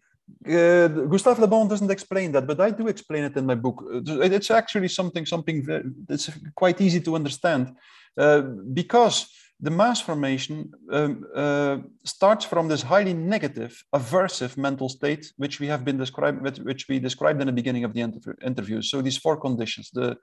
uh, 0.47 0.87
Gustave 0.87 1.41
Le 1.41 1.47
Bon 1.47 1.67
doesn't 1.67 1.91
explain 1.91 2.31
that, 2.33 2.47
but 2.47 2.59
I 2.59 2.71
do 2.71 2.87
explain 2.87 3.23
it 3.23 3.37
in 3.37 3.45
my 3.45 3.55
book. 3.55 3.83
Uh, 3.85 4.19
it's 4.21 4.51
actually 4.51 4.87
something 4.87 5.25
something 5.25 5.65
that's 6.07 6.29
quite 6.55 6.81
easy 6.81 7.01
to 7.01 7.15
understand 7.15 7.75
uh, 8.17 8.41
because 8.73 9.27
the 9.59 9.71
mass 9.71 10.01
formation 10.01 10.71
um, 10.91 11.23
uh, 11.35 11.77
starts 12.03 12.45
from 12.45 12.67
this 12.67 12.81
highly 12.81 13.13
negative, 13.13 13.83
aversive 13.93 14.57
mental 14.57 14.89
state, 14.89 15.31
which 15.37 15.59
we 15.59 15.67
have 15.67 15.85
been 15.85 15.97
described, 15.97 16.41
which 16.63 16.87
we 16.89 16.99
described 16.99 17.39
in 17.41 17.47
the 17.47 17.53
beginning 17.53 17.83
of 17.83 17.93
the 17.93 18.01
interview. 18.43 18.81
So 18.81 19.01
these 19.01 19.17
four 19.17 19.37
conditions: 19.37 19.91
the 19.91 20.17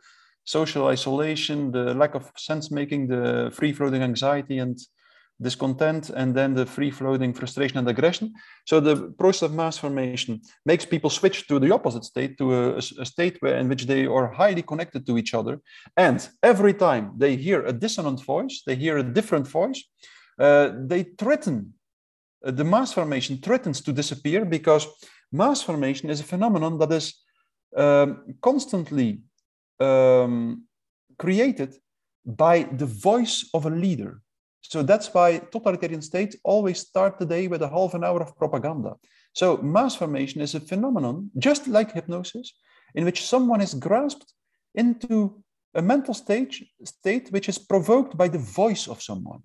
social 0.49 0.87
isolation, 0.87 1.71
the 1.71 1.93
lack 1.93 2.15
of 2.15 2.33
sense 2.37 2.71
making, 2.71 3.07
the 3.07 3.51
free 3.53 3.73
floating 3.73 4.03
anxiety 4.03 4.59
and 4.59 4.79
discontent, 5.43 6.09
and 6.09 6.35
then 6.35 6.55
the 6.55 6.65
free 6.65 6.91
floating 6.91 7.35
frustration 7.35 7.77
and 7.77 7.89
aggression. 7.89 8.33
So 8.65 8.81
the 8.81 9.13
process 9.19 9.43
of 9.43 9.53
mass 9.53 9.77
formation 9.77 10.41
makes 10.65 10.87
people 10.87 11.11
switch 11.11 11.47
to 11.49 11.59
the 11.59 11.71
opposite 11.71 12.05
state, 12.05 12.39
to 12.39 12.47
a, 12.55 12.77
a 12.77 13.05
state 13.05 13.37
where, 13.41 13.59
in 13.59 13.69
which 13.69 13.85
they 13.85 14.07
are 14.07 14.33
highly 14.33 14.63
connected 14.63 15.07
to 15.07 15.19
each 15.19 15.35
other. 15.35 15.61
And 15.99 16.27
every 16.43 16.73
time 16.73 17.13
they 17.19 17.37
hear 17.37 17.67
a 17.67 17.73
dissonant 17.73 18.25
voice, 18.25 18.63
they 18.67 18.75
hear 18.75 18.97
a 18.97 19.11
different 19.19 19.47
voice, 19.47 19.85
uh, 20.39 20.71
they 20.93 21.03
threaten, 21.19 21.75
uh, 22.45 22.53
the 22.53 22.65
mass 22.65 22.95
formation 22.95 23.37
threatens 23.37 23.83
to 23.83 23.93
disappear 23.93 24.47
because 24.47 24.87
mass 25.31 25.61
formation 25.63 26.09
is 26.09 26.21
a 26.21 26.31
phenomenon 26.33 26.79
that 26.79 26.91
is 26.91 27.15
um, 27.77 28.35
constantly 28.41 29.21
um, 29.81 30.65
created 31.19 31.77
by 32.25 32.65
the 32.65 32.87
voice 32.87 33.49
of 33.55 33.67
a 33.67 33.71
leader. 33.71 34.21
So 34.61 34.83
that's 34.83 35.13
why 35.15 35.39
totalitarian 35.39 36.03
states 36.03 36.37
always 36.45 36.81
start 36.81 37.19
the 37.19 37.27
day 37.27 37.49
with 37.49 37.63
a 37.63 37.69
half 37.69 37.95
an 37.95 38.05
hour 38.05 38.21
of 38.21 38.37
propaganda. 38.37 38.97
So 39.33 39.57
mass 39.59 39.95
formation 39.95 40.41
is 40.41 40.55
a 40.55 40.61
phenomenon, 40.61 41.31
just 41.39 41.67
like 41.67 41.93
hypnosis, 41.93 42.53
in 42.95 43.05
which 43.05 43.27
someone 43.27 43.61
is 43.61 43.75
grasped 43.75 44.33
into 44.75 45.43
a 45.75 45.83
mental 45.83 46.15
state, 46.15 46.55
state 46.85 47.31
which 47.31 47.49
is 47.49 47.59
provoked 47.59 48.17
by 48.17 48.29
the 48.29 48.39
voice 48.39 48.89
of 48.89 49.03
someone. 49.03 49.43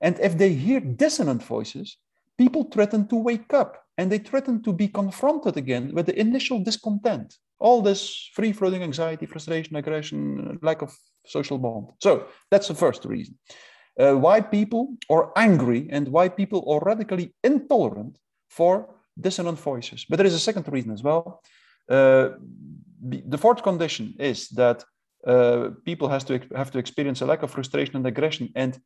And 0.00 0.18
if 0.20 0.36
they 0.36 0.52
hear 0.52 0.80
dissonant 0.80 1.42
voices, 1.42 1.98
people 2.38 2.64
threaten 2.64 3.06
to 3.08 3.16
wake 3.16 3.52
up 3.52 3.84
and 3.98 4.10
they 4.10 4.18
threaten 4.18 4.62
to 4.62 4.72
be 4.72 4.88
confronted 4.88 5.56
again 5.56 5.92
with 5.94 6.06
the 6.06 6.18
initial 6.18 6.58
discontent 6.60 7.36
all 7.58 7.82
this 7.82 8.30
free 8.34 8.52
floating 8.52 8.82
anxiety, 8.82 9.26
frustration, 9.26 9.76
aggression, 9.76 10.58
lack 10.62 10.82
of 10.82 10.94
social 11.24 11.58
bond. 11.58 11.88
So 12.00 12.26
that's 12.50 12.68
the 12.68 12.74
first 12.74 13.04
reason. 13.04 13.38
Uh, 13.98 14.14
why 14.14 14.40
people 14.40 14.96
are 15.08 15.32
angry 15.36 15.88
and 15.90 16.08
why 16.08 16.28
people 16.28 16.70
are 16.70 16.80
radically 16.80 17.34
intolerant 17.42 18.18
for 18.50 18.94
dissonant 19.18 19.58
voices. 19.58 20.04
But 20.08 20.16
there 20.16 20.26
is 20.26 20.34
a 20.34 20.38
second 20.38 20.68
reason 20.68 20.92
as 20.92 21.02
well. 21.02 21.42
Uh, 21.88 22.30
the 23.02 23.38
fourth 23.38 23.62
condition 23.62 24.14
is 24.18 24.48
that 24.50 24.84
uh, 25.26 25.70
people 25.84 26.08
has 26.08 26.24
to 26.24 26.40
have 26.54 26.70
to 26.70 26.78
experience 26.78 27.20
a 27.20 27.26
lack 27.26 27.42
of 27.42 27.50
frustration 27.50 27.96
and 27.96 28.06
aggression, 28.06 28.50
and 28.54 28.78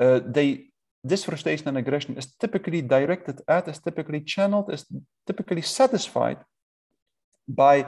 uh, 0.00 0.20
they 0.24 0.66
this 1.04 1.24
frustration 1.24 1.68
and 1.68 1.78
aggression 1.78 2.16
is 2.16 2.34
typically 2.40 2.82
directed 2.82 3.40
at, 3.46 3.68
is 3.68 3.78
typically 3.78 4.20
channeled, 4.20 4.72
is 4.72 4.84
typically 5.26 5.62
satisfied 5.62 6.38
by 7.48 7.86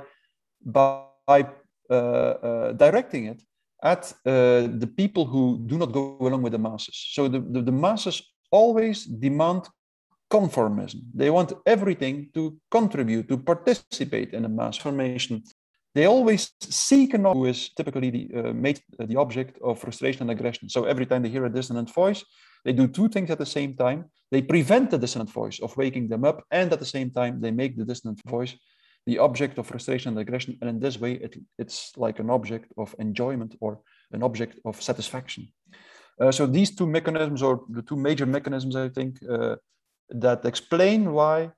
by 0.64 1.46
uh, 1.90 1.94
uh, 1.94 2.72
directing 2.72 3.26
it 3.26 3.42
at 3.82 4.12
uh, 4.26 4.68
the 4.82 4.90
people 4.96 5.24
who 5.24 5.58
do 5.66 5.78
not 5.78 5.92
go 5.92 6.16
along 6.20 6.42
with 6.42 6.52
the 6.52 6.58
masses. 6.58 6.96
So 7.12 7.28
the, 7.28 7.40
the, 7.40 7.62
the 7.62 7.72
masses 7.72 8.22
always 8.50 9.04
demand 9.04 9.68
conformism. 10.30 11.00
They 11.14 11.30
want 11.30 11.52
everything 11.66 12.28
to 12.34 12.56
contribute, 12.70 13.28
to 13.28 13.38
participate 13.38 14.32
in 14.32 14.44
a 14.44 14.48
mass 14.48 14.76
formation. 14.76 15.42
They 15.94 16.06
always 16.06 16.52
seek 16.60 17.14
an 17.14 17.24
who 17.24 17.46
is 17.46 17.70
typically 17.70 18.10
the, 18.10 18.30
uh, 18.36 18.52
made 18.52 18.80
the 18.98 19.16
object 19.16 19.58
of 19.62 19.80
frustration 19.80 20.22
and 20.22 20.30
aggression. 20.30 20.68
So 20.68 20.84
every 20.84 21.06
time 21.06 21.22
they 21.22 21.28
hear 21.28 21.46
a 21.46 21.52
dissonant 21.52 21.92
voice, 21.92 22.24
they 22.64 22.72
do 22.72 22.86
two 22.86 23.08
things 23.08 23.30
at 23.30 23.38
the 23.38 23.46
same 23.46 23.74
time. 23.74 24.04
They 24.30 24.42
prevent 24.42 24.90
the 24.90 24.98
dissonant 24.98 25.30
voice 25.30 25.58
of 25.58 25.76
waking 25.76 26.08
them 26.08 26.24
up, 26.24 26.44
and 26.52 26.72
at 26.72 26.78
the 26.78 26.86
same 26.86 27.10
time, 27.10 27.40
they 27.40 27.50
make 27.50 27.76
the 27.76 27.84
dissonant 27.84 28.20
voice 28.24 28.54
the 29.06 29.18
object 29.18 29.58
of 29.58 29.66
frustration 29.66 30.10
and 30.10 30.18
aggression. 30.18 30.58
And 30.60 30.70
in 30.70 30.80
this 30.80 31.00
way, 31.00 31.12
it, 31.14 31.36
it's 31.58 31.92
like 31.96 32.18
an 32.18 32.30
object 32.30 32.72
of 32.76 32.94
enjoyment 32.98 33.56
or 33.60 33.80
an 34.12 34.22
object 34.22 34.58
of 34.64 34.80
satisfaction. 34.80 35.48
Uh, 36.20 36.30
so 36.30 36.46
these 36.46 36.74
two 36.74 36.86
mechanisms, 36.86 37.42
or 37.42 37.62
the 37.70 37.82
two 37.82 37.96
major 37.96 38.26
mechanisms, 38.26 38.76
I 38.76 38.88
think, 38.88 39.18
uh, 39.28 39.56
that 40.10 40.44
explain 40.44 41.12
why 41.12 41.50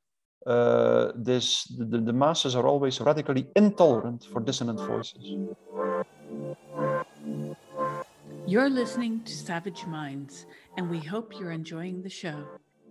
uh, 0.47 1.13
this 1.15 1.65
the, 1.79 1.99
the 1.99 2.13
masses 2.13 2.55
are 2.55 2.67
always 2.67 3.01
radically 3.01 3.47
intolerant 3.57 4.25
for 4.25 4.41
dissonant 4.41 4.81
voices. 4.81 5.37
You're 8.47 8.71
listening 8.71 9.23
to 9.25 9.33
Savage 9.33 9.87
Minds, 9.87 10.47
and 10.77 10.91
we 10.91 10.99
hope 10.99 11.39
you're 11.39 11.53
enjoying 11.53 12.03
the 12.03 12.11
show. 12.11 12.45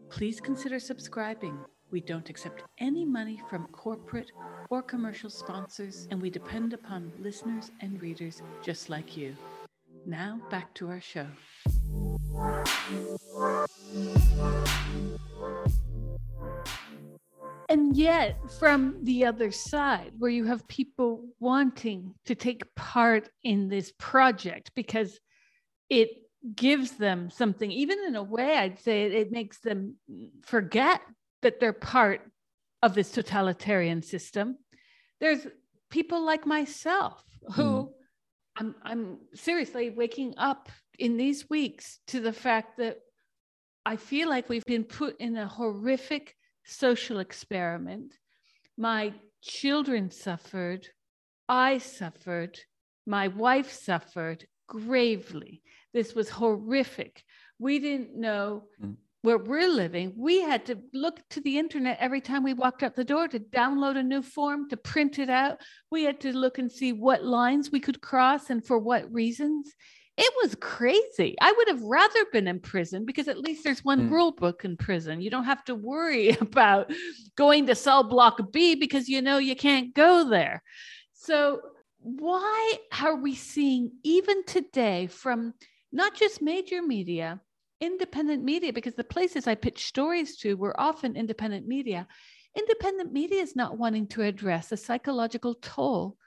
Please 0.09 0.41
consider 0.41 0.79
subscribing 0.79 1.57
we 1.91 1.99
don't 1.99 2.29
accept 2.29 2.63
any 2.79 3.03
money 3.03 3.41
from 3.49 3.67
corporate 3.67 4.31
or 4.69 4.81
commercial 4.81 5.29
sponsors, 5.29 6.07
and 6.09 6.21
we 6.21 6.29
depend 6.29 6.73
upon 6.73 7.11
listeners 7.19 7.71
and 7.81 8.01
readers 8.01 8.41
just 8.63 8.89
like 8.89 9.17
you. 9.17 9.35
Now, 10.05 10.39
back 10.49 10.73
to 10.75 10.87
our 10.87 11.01
show. 11.01 11.27
And 17.69 17.95
yet, 17.95 18.37
from 18.59 18.97
the 19.03 19.25
other 19.25 19.51
side, 19.51 20.11
where 20.17 20.31
you 20.31 20.45
have 20.45 20.67
people 20.67 21.25
wanting 21.39 22.13
to 22.25 22.35
take 22.35 22.63
part 22.75 23.29
in 23.43 23.69
this 23.69 23.93
project 23.97 24.71
because 24.75 25.19
it 25.89 26.09
gives 26.55 26.91
them 26.91 27.29
something, 27.29 27.71
even 27.71 27.99
in 28.07 28.15
a 28.15 28.23
way, 28.23 28.57
I'd 28.57 28.79
say 28.79 29.03
it 29.03 29.31
makes 29.31 29.59
them 29.59 29.95
forget 30.43 31.01
that 31.41 31.59
they're 31.59 31.73
part 31.73 32.21
of 32.83 32.93
this 32.93 33.11
totalitarian 33.11 34.01
system. 34.01 34.57
There's 35.19 35.45
people 35.89 36.25
like 36.25 36.45
myself 36.45 37.23
who 37.53 37.63
mm. 37.63 37.89
I'm, 38.57 38.75
I'm 38.83 39.17
seriously 39.33 39.89
waking 39.89 40.35
up 40.37 40.69
in 40.97 41.17
these 41.17 41.49
weeks 41.49 41.99
to 42.07 42.19
the 42.19 42.33
fact 42.33 42.77
that 42.77 42.97
I 43.85 43.95
feel 43.95 44.29
like 44.29 44.49
we've 44.49 44.65
been 44.65 44.83
put 44.83 45.19
in 45.19 45.37
a 45.37 45.47
horrific 45.47 46.35
social 46.63 47.19
experiment. 47.19 48.13
My 48.77 49.13
children 49.41 50.11
suffered, 50.11 50.87
I 51.49 51.79
suffered, 51.79 52.59
my 53.07 53.27
wife 53.29 53.71
suffered 53.71 54.45
gravely. 54.67 55.61
This 55.93 56.13
was 56.13 56.29
horrific. 56.29 57.23
We 57.59 57.79
didn't 57.79 58.15
know 58.15 58.65
mm. 58.81 58.95
Where 59.21 59.37
we're 59.37 59.69
living. 59.69 60.13
We 60.17 60.41
had 60.41 60.65
to 60.65 60.79
look 60.93 61.19
to 61.29 61.41
the 61.41 61.57
internet 61.57 61.97
every 61.99 62.21
time 62.21 62.43
we 62.43 62.53
walked 62.53 62.83
out 62.83 62.95
the 62.95 63.03
door 63.03 63.27
to 63.27 63.39
download 63.39 63.97
a 63.97 64.03
new 64.03 64.21
form, 64.21 64.67
to 64.69 64.77
print 64.77 65.19
it 65.19 65.29
out. 65.29 65.59
We 65.91 66.03
had 66.03 66.19
to 66.21 66.35
look 66.35 66.57
and 66.57 66.71
see 66.71 66.91
what 66.91 67.23
lines 67.23 67.71
we 67.71 67.79
could 67.79 68.01
cross 68.01 68.49
and 68.49 68.65
for 68.65 68.79
what 68.79 69.11
reasons. 69.13 69.73
It 70.17 70.33
was 70.41 70.55
crazy. 70.55 71.35
I 71.39 71.53
would 71.55 71.67
have 71.69 71.81
rather 71.83 72.25
been 72.33 72.47
in 72.47 72.59
prison 72.59 73.05
because 73.05 73.27
at 73.27 73.39
least 73.39 73.63
there's 73.63 73.85
one 73.85 74.09
mm. 74.09 74.11
rule 74.11 74.31
book 74.31 74.65
in 74.65 74.75
prison. 74.75 75.21
You 75.21 75.29
don't 75.29 75.45
have 75.45 75.63
to 75.65 75.75
worry 75.75 76.29
about 76.41 76.91
going 77.35 77.67
to 77.67 77.75
cell 77.75 78.03
block 78.03 78.51
B 78.51 78.75
because 78.75 79.07
you 79.07 79.21
know 79.21 79.37
you 79.37 79.55
can't 79.55 79.93
go 79.93 80.27
there. 80.27 80.63
So, 81.13 81.61
why 82.03 82.77
are 82.99 83.15
we 83.15 83.35
seeing 83.35 83.91
even 84.03 84.43
today 84.45 85.05
from 85.05 85.53
not 85.91 86.15
just 86.15 86.41
major 86.41 86.81
media, 86.81 87.39
independent 87.81 88.43
media, 88.43 88.71
because 88.71 88.93
the 88.93 89.03
places 89.03 89.47
I 89.47 89.55
pitch 89.55 89.85
stories 89.85 90.37
to 90.37 90.55
were 90.55 90.79
often 90.79 91.17
independent 91.17 91.67
media. 91.67 92.07
Independent 92.55 93.11
media 93.11 93.41
is 93.41 93.55
not 93.55 93.77
wanting 93.77 94.07
to 94.07 94.21
address 94.21 94.69
the 94.69 94.77
psychological 94.77 95.55
toll 95.55 96.17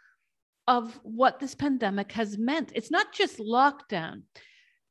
of 0.66 0.98
what 1.02 1.38
this 1.38 1.54
pandemic 1.54 2.12
has 2.12 2.36
meant. 2.36 2.72
It's 2.74 2.90
not 2.90 3.12
just 3.12 3.38
lockdown. 3.38 4.22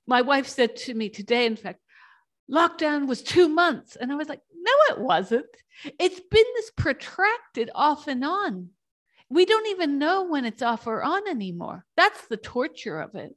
My 0.07 0.21
wife 0.21 0.47
said 0.47 0.75
to 0.77 0.93
me 0.93 1.09
today, 1.09 1.45
in 1.45 1.55
fact, 1.55 1.79
lockdown 2.49 3.07
was 3.07 3.23
two 3.23 3.49
months. 3.49 3.95
And 3.95 4.11
I 4.11 4.15
was 4.15 4.29
like, 4.29 4.41
no, 4.55 4.95
it 4.95 4.99
wasn't. 4.99 5.45
It's 5.99 6.19
been 6.19 6.45
this 6.55 6.71
protracted 6.71 7.69
off 7.73 8.07
and 8.07 8.23
on. 8.23 8.69
We 9.29 9.45
don't 9.45 9.67
even 9.67 9.97
know 9.97 10.25
when 10.25 10.45
it's 10.45 10.61
off 10.61 10.85
or 10.85 11.01
on 11.01 11.27
anymore. 11.27 11.85
That's 11.97 12.27
the 12.27 12.37
torture 12.37 12.99
of 12.99 13.15
it. 13.15 13.35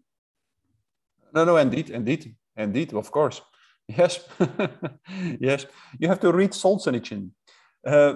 No, 1.32 1.44
no, 1.44 1.56
indeed, 1.56 1.90
indeed, 1.90 2.34
indeed, 2.56 2.94
of 2.94 3.10
course. 3.10 3.42
Yes, 3.88 4.18
yes. 5.40 5.66
You 6.00 6.08
have 6.08 6.18
to 6.18 6.32
read 6.32 6.50
Solzhenitsyn. 6.50 7.30
Uh, 7.86 8.14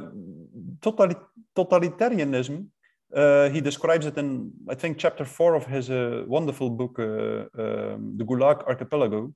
totalitarianism 1.55 2.67
uh, 3.15 3.49
he 3.51 3.61
describes 3.61 4.07
it 4.07 4.17
in, 4.17 4.53
I 4.69 4.75
think, 4.75 4.99
chapter 4.99 5.25
four 5.25 5.55
of 5.55 5.67
his 5.67 5.91
uh, 5.91 6.25
wonderful 6.27 6.71
book, 6.71 6.99
uh, 6.99 7.47
um, 7.61 8.15
The 8.17 8.25
Gulag 8.25 8.65
Archipelago, 8.67 9.33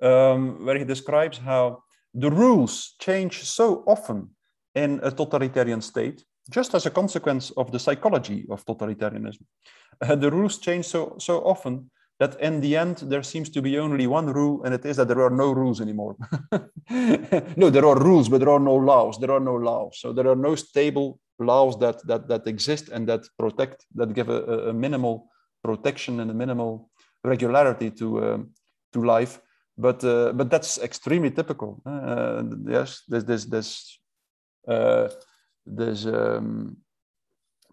um, 0.00 0.64
where 0.64 0.78
he 0.78 0.84
describes 0.84 1.38
how 1.38 1.82
the 2.14 2.30
rules 2.30 2.94
change 2.98 3.44
so 3.44 3.84
often 3.86 4.30
in 4.74 5.00
a 5.02 5.10
totalitarian 5.10 5.82
state, 5.82 6.24
just 6.50 6.74
as 6.74 6.86
a 6.86 6.90
consequence 6.90 7.50
of 7.56 7.70
the 7.72 7.78
psychology 7.78 8.46
of 8.50 8.64
totalitarianism. 8.64 9.44
The 10.00 10.30
rules 10.30 10.58
change 10.58 10.86
so, 10.86 11.16
so 11.18 11.42
often 11.44 11.90
that 12.20 12.40
in 12.40 12.60
the 12.60 12.76
end 12.76 12.98
there 12.98 13.22
seems 13.24 13.50
to 13.50 13.62
be 13.62 13.78
only 13.78 14.06
one 14.06 14.26
rule, 14.26 14.62
and 14.64 14.72
it 14.74 14.84
is 14.84 14.96
that 14.98 15.08
there 15.08 15.22
are 15.22 15.30
no 15.30 15.50
rules 15.52 15.80
anymore. 15.80 16.16
no, 17.56 17.70
there 17.70 17.86
are 17.86 17.98
rules, 17.98 18.28
but 18.28 18.38
there 18.38 18.50
are 18.50 18.60
no 18.60 18.76
laws. 18.76 19.18
There 19.18 19.32
are 19.32 19.40
no 19.40 19.56
laws. 19.56 19.98
So 20.00 20.12
there 20.12 20.28
are 20.28 20.36
no 20.36 20.54
stable 20.54 21.18
laws 21.40 21.78
that 21.78 22.06
that 22.06 22.28
that 22.28 22.46
exist 22.46 22.90
and 22.90 23.08
that 23.08 23.22
protect 23.38 23.86
that 23.94 24.14
give 24.14 24.28
a, 24.28 24.68
a 24.68 24.72
minimal 24.72 25.30
protection 25.64 26.20
and 26.20 26.30
a 26.30 26.34
minimal 26.34 26.90
regularity 27.24 27.90
to 27.90 28.06
um, 28.24 28.50
to 28.92 29.02
life 29.02 29.40
but 29.78 30.04
uh, 30.04 30.32
but 30.32 30.50
that's 30.50 30.78
extremely 30.78 31.30
typical 31.30 31.82
uh, 31.86 32.42
yes 32.66 33.02
there's 33.08 33.24
there's 33.24 33.46
there's 33.46 34.00
uh, 34.68 35.08
there's 35.66 36.06
um, 36.06 36.76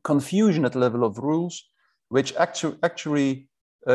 confusion 0.04 0.66
at 0.66 0.72
the 0.74 0.80
level 0.80 1.04
of 1.04 1.18
rules 1.18 1.70
which 2.10 2.34
actually 2.36 2.78
actually 2.84 3.47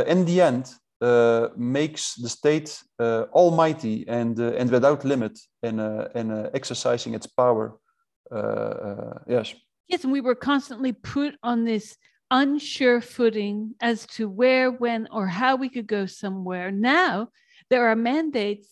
in 0.07 0.24
the 0.24 0.40
end 0.40 0.74
uh, 1.01 1.49
makes 1.57 2.14
the 2.14 2.28
state 2.28 2.82
uh, 2.99 3.24
almighty 3.32 4.05
and 4.09 4.38
and 4.38 4.70
without 4.70 5.05
limit 5.05 5.38
in 5.62 5.80
in 6.14 6.51
exercising 6.55 7.14
its 7.14 7.26
power 7.26 7.78
uh, 8.32 8.36
uh, 8.36 9.18
yes. 9.28 9.55
Yes, 9.88 10.05
and 10.05 10.12
we 10.12 10.20
were 10.20 10.34
constantly 10.34 10.93
put 10.93 11.34
on 11.43 11.64
this 11.64 11.97
unsure 12.30 13.01
footing 13.03 13.74
as 13.80 14.07
to 14.07 14.28
where, 14.28 14.70
when, 14.70 15.07
or 15.11 15.26
how 15.26 15.57
we 15.57 15.68
could 15.68 15.86
go 15.86 16.07
somewhere. 16.07 16.70
Now 16.70 17.28
there 17.68 17.88
are 17.88 17.97
mandates 17.97 18.68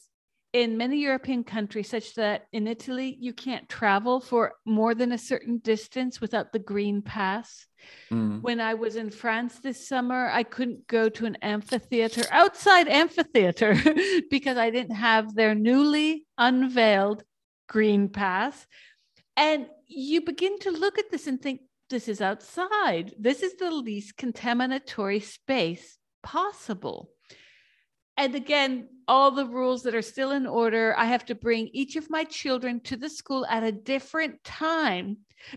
in 0.52 0.76
many 0.76 0.98
European 0.98 1.44
countries, 1.44 1.88
such 1.88 2.14
that 2.14 2.46
in 2.52 2.66
Italy, 2.66 3.16
you 3.20 3.32
can't 3.32 3.68
travel 3.68 4.20
for 4.20 4.54
more 4.64 4.94
than 4.94 5.12
a 5.12 5.18
certain 5.18 5.58
distance 5.58 6.20
without 6.20 6.52
the 6.52 6.58
green 6.58 7.02
pass. 7.02 7.66
Mm. 8.10 8.42
When 8.42 8.60
I 8.60 8.74
was 8.74 8.96
in 8.96 9.10
France 9.10 9.60
this 9.60 9.86
summer, 9.86 10.28
I 10.28 10.42
couldn't 10.42 10.86
go 10.86 11.08
to 11.08 11.26
an 11.26 11.36
amphitheater, 11.36 12.24
outside 12.30 12.88
amphitheater, 12.88 13.76
because 14.30 14.56
I 14.56 14.70
didn't 14.70 14.96
have 14.96 15.34
their 15.34 15.54
newly 15.54 16.26
unveiled 16.36 17.22
green 17.68 18.08
pass. 18.08 18.66
And 19.36 19.66
you 19.86 20.22
begin 20.22 20.58
to 20.60 20.70
look 20.70 20.98
at 20.98 21.10
this 21.10 21.26
and 21.26 21.40
think, 21.40 21.60
this 21.90 22.08
is 22.08 22.20
outside. 22.20 23.12
This 23.18 23.42
is 23.42 23.54
the 23.56 23.70
least 23.70 24.16
contaminatory 24.16 25.20
space 25.20 25.98
possible. 26.22 27.10
And 28.20 28.34
again, 28.34 28.86
all 29.08 29.30
the 29.30 29.46
rules 29.46 29.82
that 29.84 29.94
are 29.94 30.02
still 30.02 30.32
in 30.32 30.46
order. 30.46 30.94
I 30.94 31.06
have 31.06 31.24
to 31.24 31.34
bring 31.34 31.70
each 31.72 31.96
of 31.96 32.10
my 32.10 32.24
children 32.24 32.78
to 32.80 32.94
the 32.94 33.08
school 33.08 33.46
at 33.46 33.62
a 33.62 33.72
different 33.72 34.44
time 34.44 35.16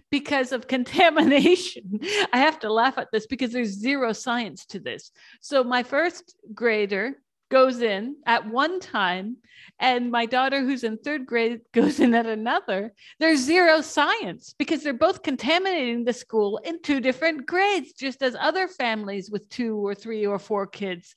because 0.10 0.54
of 0.54 0.68
contamination. 0.76 2.00
I 2.32 2.38
have 2.38 2.60
to 2.60 2.72
laugh 2.72 2.98
at 2.98 3.10
this 3.12 3.28
because 3.28 3.52
there's 3.52 3.78
zero 3.78 4.14
science 4.14 4.66
to 4.68 4.80
this. 4.80 5.12
So, 5.42 5.62
my 5.62 5.84
first 5.84 6.38
grader 6.54 7.18
goes 7.52 7.82
in 7.82 8.16
at 8.26 8.50
one 8.50 8.80
time 8.80 9.36
and 9.80 10.10
my 10.10 10.26
daughter 10.26 10.62
who's 10.62 10.86
in 10.86 10.98
third 10.98 11.26
grade 11.26 11.60
goes 11.74 12.00
in 12.00 12.16
at 12.16 12.26
another 12.26 12.92
there's 13.20 13.40
zero 13.40 13.80
science 13.80 14.56
because 14.58 14.82
they're 14.82 14.94
both 14.94 15.22
contaminating 15.22 16.04
the 16.04 16.14
school 16.14 16.58
in 16.64 16.82
two 16.82 17.00
different 17.00 17.46
grades 17.46 17.94
just 17.94 18.24
as 18.24 18.36
other 18.40 18.68
families 18.68 19.30
with 19.30 19.48
two 19.50 19.76
or 19.86 19.94
three 19.94 20.26
or 20.26 20.40
four 20.40 20.66
kids 20.66 21.16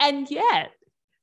and 0.00 0.30
yet 0.30 0.70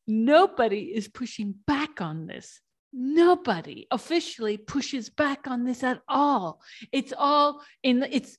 nobody 0.07 0.91
is 0.95 1.07
pushing 1.07 1.55
back 1.65 2.01
on 2.01 2.27
this 2.27 2.61
nobody 2.93 3.87
officially 3.91 4.57
pushes 4.57 5.09
back 5.09 5.47
on 5.47 5.65
this 5.65 5.83
at 5.83 6.01
all 6.07 6.61
it's 6.91 7.13
all 7.17 7.61
in 7.83 8.03
it's 8.09 8.37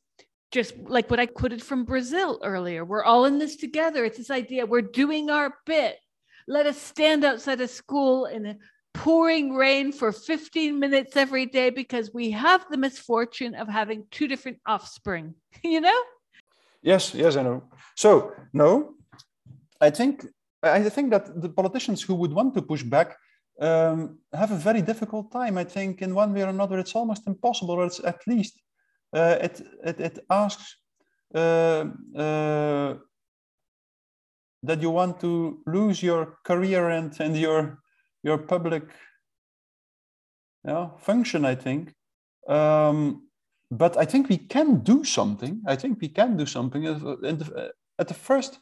just 0.52 0.74
like 0.78 1.10
what 1.10 1.20
I 1.20 1.26
quoted 1.26 1.62
from 1.62 1.84
Brazil 1.84 2.40
earlier. 2.42 2.84
We're 2.84 3.04
all 3.04 3.24
in 3.24 3.38
this 3.38 3.56
together. 3.56 4.04
It's 4.04 4.18
this 4.18 4.30
idea 4.30 4.64
we're 4.64 4.80
doing 4.80 5.28
our 5.28 5.54
bit. 5.66 5.98
Let 6.48 6.66
us 6.66 6.80
stand 6.80 7.24
outside 7.24 7.60
a 7.60 7.68
school 7.68 8.26
in 8.26 8.46
a 8.46 8.56
pouring 8.94 9.54
rain 9.54 9.92
for 9.92 10.12
15 10.12 10.78
minutes 10.78 11.16
every 11.16 11.46
day 11.46 11.70
because 11.70 12.14
we 12.14 12.30
have 12.30 12.64
the 12.70 12.78
misfortune 12.78 13.54
of 13.54 13.68
having 13.68 14.06
two 14.10 14.28
different 14.28 14.58
offspring, 14.66 15.34
you 15.62 15.80
know? 15.80 16.02
Yes, 16.82 17.14
yes, 17.14 17.36
I 17.36 17.42
know. 17.42 17.64
So, 17.96 18.32
no, 18.52 18.94
I 19.80 19.90
think 19.90 20.26
I 20.62 20.88
think 20.88 21.10
that 21.10 21.40
the 21.40 21.48
politicians 21.48 22.02
who 22.02 22.14
would 22.14 22.32
want 22.32 22.54
to 22.54 22.62
push 22.62 22.82
back 22.82 23.16
um, 23.60 24.18
have 24.32 24.52
a 24.52 24.56
very 24.56 24.82
difficult 24.82 25.30
time. 25.32 25.58
I 25.58 25.64
think 25.64 26.02
in 26.02 26.14
one 26.14 26.32
way 26.32 26.42
or 26.42 26.48
another, 26.48 26.78
it's 26.78 26.94
almost 26.94 27.26
impossible, 27.26 27.74
or 27.74 27.86
it's 27.86 28.00
at 28.04 28.20
least 28.26 28.60
uh, 29.14 29.38
it, 29.40 29.62
it, 29.84 30.00
it 30.00 30.18
asks 30.30 30.76
uh, 31.34 31.84
uh, 32.16 32.94
that 34.62 34.82
you 34.82 34.90
want 34.90 35.20
to 35.20 35.62
lose 35.66 36.02
your 36.02 36.38
career 36.44 36.90
and, 36.90 37.18
and 37.20 37.36
your, 37.36 37.78
your 38.22 38.38
public 38.38 38.84
you 40.64 40.72
know, 40.72 40.94
function, 40.98 41.44
I 41.44 41.54
think. 41.54 41.94
Um, 42.48 43.28
but 43.70 43.96
I 43.96 44.04
think 44.04 44.28
we 44.28 44.38
can 44.38 44.80
do 44.80 45.04
something. 45.04 45.62
I 45.66 45.76
think 45.76 46.00
we 46.00 46.08
can 46.08 46.36
do 46.36 46.46
something. 46.46 46.82
The, 46.82 47.72
at 47.98 48.08
the 48.08 48.14
first, 48.14 48.58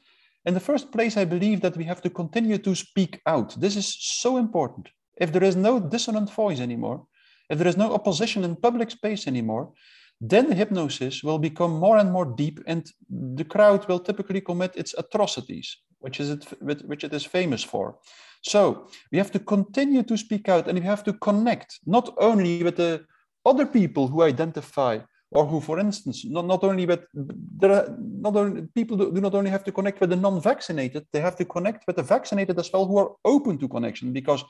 in 0.47 0.55
the 0.55 0.61
first 0.61 0.93
place, 0.93 1.17
I 1.17 1.25
believe 1.25 1.61
that 1.63 1.77
we 1.77 1.85
have 1.85 2.03
to 2.03 2.11
continue 2.11 2.59
to 2.59 2.75
speak 2.75 3.21
out. 3.27 3.59
This 3.61 3.77
is 3.77 3.97
so 3.99 4.37
important. 4.37 4.89
If 5.17 5.33
there 5.33 5.45
is 5.45 5.57
no 5.57 5.81
dissonant 5.81 6.31
voice 6.31 6.61
anymore, 6.61 7.07
if 7.49 7.59
there 7.59 7.69
is 7.69 7.77
no 7.77 7.95
opposition 7.95 8.45
in 8.45 8.57
public 8.57 8.91
space 8.91 9.27
anymore, 9.27 9.73
then 10.21 10.49
the 10.49 10.55
hypnosis 10.55 11.23
will 11.23 11.39
become 11.39 11.79
more 11.79 11.97
and 11.99 12.11
more 12.11 12.25
deep 12.25 12.61
and 12.67 12.91
the 13.11 13.45
crowd 13.45 13.87
will 13.89 13.99
typically 13.99 14.41
commit 14.41 14.77
its 14.77 14.95
atrocities, 14.95 15.79
which, 15.99 16.21
is 16.21 16.31
it, 16.31 16.45
which 16.61 17.05
it 17.05 17.13
is 17.13 17.25
famous 17.25 17.63
for. 17.63 17.99
So 18.43 18.89
we 19.11 19.19
have 19.19 19.31
to 19.33 19.39
continue 19.39 20.03
to 20.03 20.17
speak 20.17 20.49
out 20.49 20.69
and 20.69 20.79
we 20.79 20.85
have 20.85 21.05
to 21.05 21.15
connect 21.15 21.81
not 21.87 22.15
only 22.19 22.63
with 22.63 22.77
the 22.77 23.05
other 23.47 23.67
people 23.67 24.09
who 24.09 24.23
identify 24.23 25.01
or 25.35 25.45
who, 25.47 25.61
for 25.61 25.79
instance, 25.81 26.25
not, 26.25 26.47
not 26.47 26.63
only 26.63 26.87
with 26.87 27.03
there 27.13 27.73
are 27.73 27.97
not 27.99 28.37
only 28.37 28.63
people 28.75 28.97
do, 28.97 29.13
do 29.13 29.21
not 29.21 29.35
only 29.35 29.51
have 29.51 29.65
to 29.65 29.73
connect 29.73 30.01
with 30.01 30.11
the 30.11 30.17
non-vaccinated, 30.17 31.07
they 31.13 31.21
have 31.21 31.37
to 31.37 31.45
connect 31.45 31.87
with 31.87 31.97
the 31.97 32.03
vaccinated 32.03 32.59
as 32.59 32.73
well 32.73 32.87
who 32.87 32.99
are 32.99 33.13
open 33.25 33.59
to 33.59 33.69
connection 33.69 34.13
because 34.13 34.45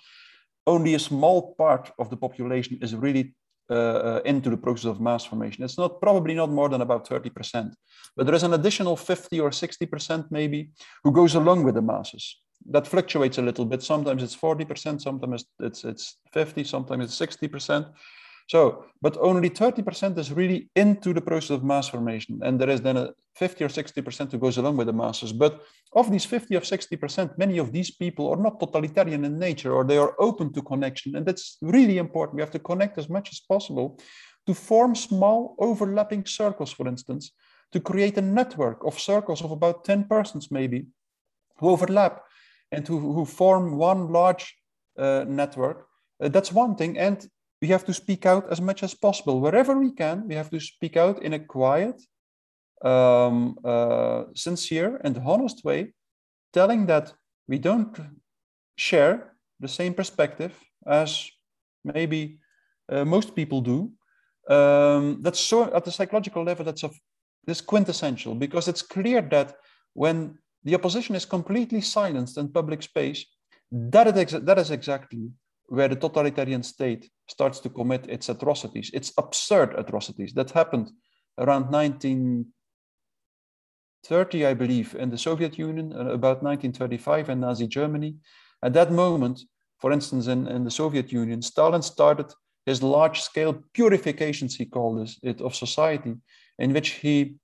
only 0.66 0.94
a 0.94 0.98
small 0.98 1.54
part 1.54 1.90
of 1.98 2.10
the 2.10 2.16
population 2.16 2.78
is 2.82 2.94
really 2.94 3.34
uh, 3.70 3.74
uh, 3.74 4.20
into 4.26 4.50
the 4.50 4.58
process 4.58 4.84
of 4.84 5.00
mass 5.00 5.24
formation. 5.24 5.64
It's 5.64 5.78
not 5.78 6.00
probably 6.00 6.34
not 6.34 6.50
more 6.50 6.68
than 6.68 6.82
about 6.82 7.08
30%, 7.08 7.72
but 8.14 8.26
there 8.26 8.34
is 8.34 8.42
an 8.42 8.52
additional 8.52 8.94
50 8.94 9.40
or 9.40 9.50
60% 9.50 10.30
maybe 10.30 10.70
who 11.02 11.10
goes 11.10 11.34
along 11.34 11.64
with 11.64 11.76
the 11.76 11.82
masses. 11.82 12.40
That 12.70 12.86
fluctuates 12.86 13.38
a 13.38 13.42
little 13.42 13.64
bit. 13.64 13.82
Sometimes 13.82 14.22
it's 14.22 14.36
40%, 14.36 15.00
sometimes 15.00 15.46
it's 15.60 15.82
it's 15.82 16.18
50, 16.32 16.64
sometimes 16.64 17.04
it's 17.04 17.38
60%. 17.38 17.90
So, 18.46 18.84
but 19.00 19.16
only 19.20 19.48
30% 19.48 20.18
is 20.18 20.32
really 20.32 20.68
into 20.76 21.14
the 21.14 21.20
process 21.20 21.50
of 21.50 21.64
mass 21.64 21.88
formation. 21.88 22.40
And 22.42 22.60
there 22.60 22.68
is 22.68 22.82
then 22.82 22.98
a 22.98 23.10
50 23.36 23.64
or 23.64 23.68
60% 23.68 24.32
who 24.32 24.38
goes 24.38 24.58
along 24.58 24.76
with 24.76 24.86
the 24.86 24.92
masses. 24.92 25.32
But 25.32 25.62
of 25.94 26.10
these 26.10 26.26
50 26.26 26.56
or 26.56 26.60
60%, 26.60 27.38
many 27.38 27.58
of 27.58 27.72
these 27.72 27.90
people 27.90 28.28
are 28.28 28.36
not 28.36 28.60
totalitarian 28.60 29.24
in 29.24 29.38
nature 29.38 29.72
or 29.72 29.84
they 29.84 29.96
are 29.96 30.14
open 30.18 30.52
to 30.52 30.62
connection. 30.62 31.16
And 31.16 31.24
that's 31.24 31.56
really 31.62 31.96
important. 31.96 32.36
We 32.36 32.42
have 32.42 32.50
to 32.50 32.58
connect 32.58 32.98
as 32.98 33.08
much 33.08 33.30
as 33.32 33.40
possible 33.40 33.98
to 34.46 34.52
form 34.52 34.94
small 34.94 35.56
overlapping 35.58 36.26
circles, 36.26 36.70
for 36.70 36.86
instance, 36.86 37.32
to 37.72 37.80
create 37.80 38.18
a 38.18 38.22
network 38.22 38.84
of 38.84 39.00
circles 39.00 39.42
of 39.42 39.52
about 39.52 39.84
10 39.84 40.04
persons 40.04 40.50
maybe 40.50 40.86
who 41.58 41.70
overlap 41.70 42.22
and 42.70 42.86
who, 42.86 42.98
who 42.98 43.24
form 43.24 43.78
one 43.78 44.12
large 44.12 44.54
uh, 44.98 45.24
network. 45.26 45.86
Uh, 46.22 46.28
that's 46.28 46.52
one 46.52 46.76
thing. 46.76 46.98
And 46.98 47.26
we 47.64 47.70
have 47.70 47.86
to 47.86 47.94
speak 47.94 48.26
out 48.26 48.44
as 48.54 48.60
much 48.60 48.82
as 48.82 48.92
possible. 49.06 49.40
Wherever 49.40 49.74
we 49.78 49.90
can, 50.02 50.28
we 50.28 50.34
have 50.34 50.50
to 50.50 50.60
speak 50.60 50.98
out 50.98 51.22
in 51.22 51.32
a 51.32 51.38
quiet, 51.56 51.96
um, 52.92 53.36
uh, 53.64 54.24
sincere, 54.34 55.00
and 55.04 55.16
honest 55.24 55.64
way, 55.64 55.94
telling 56.52 56.84
that 56.92 57.14
we 57.48 57.58
don't 57.58 57.94
share 58.76 59.14
the 59.60 59.68
same 59.78 59.94
perspective 59.94 60.52
as 61.02 61.10
maybe 61.94 62.38
uh, 62.92 63.06
most 63.06 63.34
people 63.34 63.62
do. 63.62 63.78
Um, 64.56 65.22
that's 65.22 65.40
so 65.40 65.74
at 65.74 65.84
the 65.86 65.96
psychological 65.96 66.44
level, 66.44 66.66
that's 66.66 66.84
of 66.84 66.94
this 67.46 67.62
quintessential 67.62 68.34
because 68.34 68.68
it's 68.68 68.82
clear 68.96 69.22
that 69.36 69.56
when 69.94 70.16
the 70.64 70.74
opposition 70.74 71.14
is 71.14 71.24
completely 71.24 71.80
silenced 71.80 72.36
in 72.36 72.52
public 72.52 72.82
space, 72.82 73.24
that 73.72 74.06
is, 74.06 74.32
that 74.48 74.58
is 74.58 74.70
exactly 74.70 75.30
where 75.66 75.88
the 75.88 75.96
totalitarian 75.96 76.62
state 76.62 77.10
starts 77.28 77.58
to 77.60 77.70
commit 77.70 78.06
its 78.08 78.28
atrocities, 78.28 78.90
its 78.92 79.14
absurd 79.18 79.74
atrocities. 79.78 80.34
That 80.34 80.50
happened 80.50 80.90
around 81.38 81.70
1930, 81.70 84.46
I 84.46 84.54
believe, 84.54 84.94
in 84.94 85.10
the 85.10 85.18
Soviet 85.18 85.58
Union, 85.58 85.92
uh, 85.92 86.10
about 86.10 86.42
1935 86.42 87.30
in 87.30 87.40
Nazi 87.40 87.66
Germany. 87.66 88.16
At 88.62 88.74
that 88.74 88.92
moment, 88.92 89.40
for 89.80 89.90
instance, 89.92 90.26
in, 90.26 90.46
in 90.48 90.64
the 90.64 90.70
Soviet 90.70 91.10
Union, 91.12 91.40
Stalin 91.42 91.82
started 91.82 92.32
his 92.66 92.82
large 92.82 93.20
scale 93.20 93.62
purifications, 93.72 94.56
he 94.56 94.64
called 94.64 95.08
it, 95.22 95.40
of 95.40 95.54
society, 95.54 96.14
in 96.58 96.72
which 96.72 96.90
he, 96.90 97.36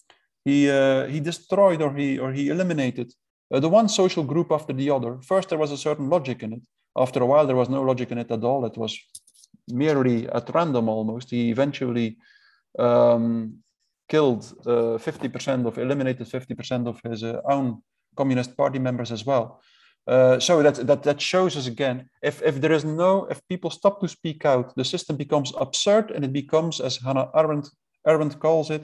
he, 0.45 0.69
uh, 0.71 1.07
he 1.07 1.21
destroyed 1.21 1.83
or 1.83 1.95
he, 1.95 2.19
or 2.19 2.33
he 2.33 2.49
eliminated 2.49 3.13
uh, 3.53 3.61
the 3.61 3.69
one 3.69 3.89
social 3.89 4.25
group 4.25 4.51
after 4.51 4.73
the 4.73 4.91
other. 4.91 5.21
First, 5.23 5.51
there 5.51 5.59
was 5.59 5.73
a 5.73 5.77
certain 5.77 6.09
logic 6.09 6.43
in 6.43 6.55
it. 6.55 6.63
After 6.97 7.23
a 7.23 7.27
while, 7.27 7.47
there 7.47 7.57
was 7.57 7.69
no 7.69 7.83
logic 7.83 8.11
in 8.11 8.19
it 8.19 8.31
at 8.31 8.45
all. 8.45 8.65
It 8.65 8.77
was 8.77 8.99
merely 9.69 10.29
at 10.29 10.55
random 10.55 10.89
almost. 10.89 11.31
He 11.31 11.51
eventually 11.51 12.19
um, 12.79 13.59
killed 14.09 14.53
uh, 14.67 14.99
50% 14.99 15.67
of, 15.67 15.79
eliminated 15.79 16.27
50% 16.27 16.87
of 16.89 17.01
his 17.05 17.23
uh, 17.23 17.41
own 17.49 17.83
Communist 18.17 18.57
Party 18.57 18.79
members 18.79 19.13
as 19.13 19.25
well. 19.25 19.61
Uh, 20.07 20.41
so 20.41 20.63
that, 20.63 20.75
that 20.87 21.03
that 21.03 21.21
shows 21.21 21.57
us 21.57 21.67
again 21.67 22.09
if, 22.23 22.43
if 22.43 22.61
there 22.61 22.73
is 22.73 22.85
no 22.87 23.27
if 23.27 23.47
people 23.49 23.71
stop 23.71 24.01
to 24.01 24.09
speak 24.09 24.47
out 24.47 24.75
the 24.75 24.85
system 24.85 25.15
becomes 25.15 25.53
absurd 25.61 26.11
and 26.11 26.25
it 26.25 26.33
becomes 26.33 26.81
as 26.81 26.97
hannah 26.97 27.29
arendt 27.35 27.69
arendt 28.09 28.41
calls 28.41 28.71
it 28.71 28.83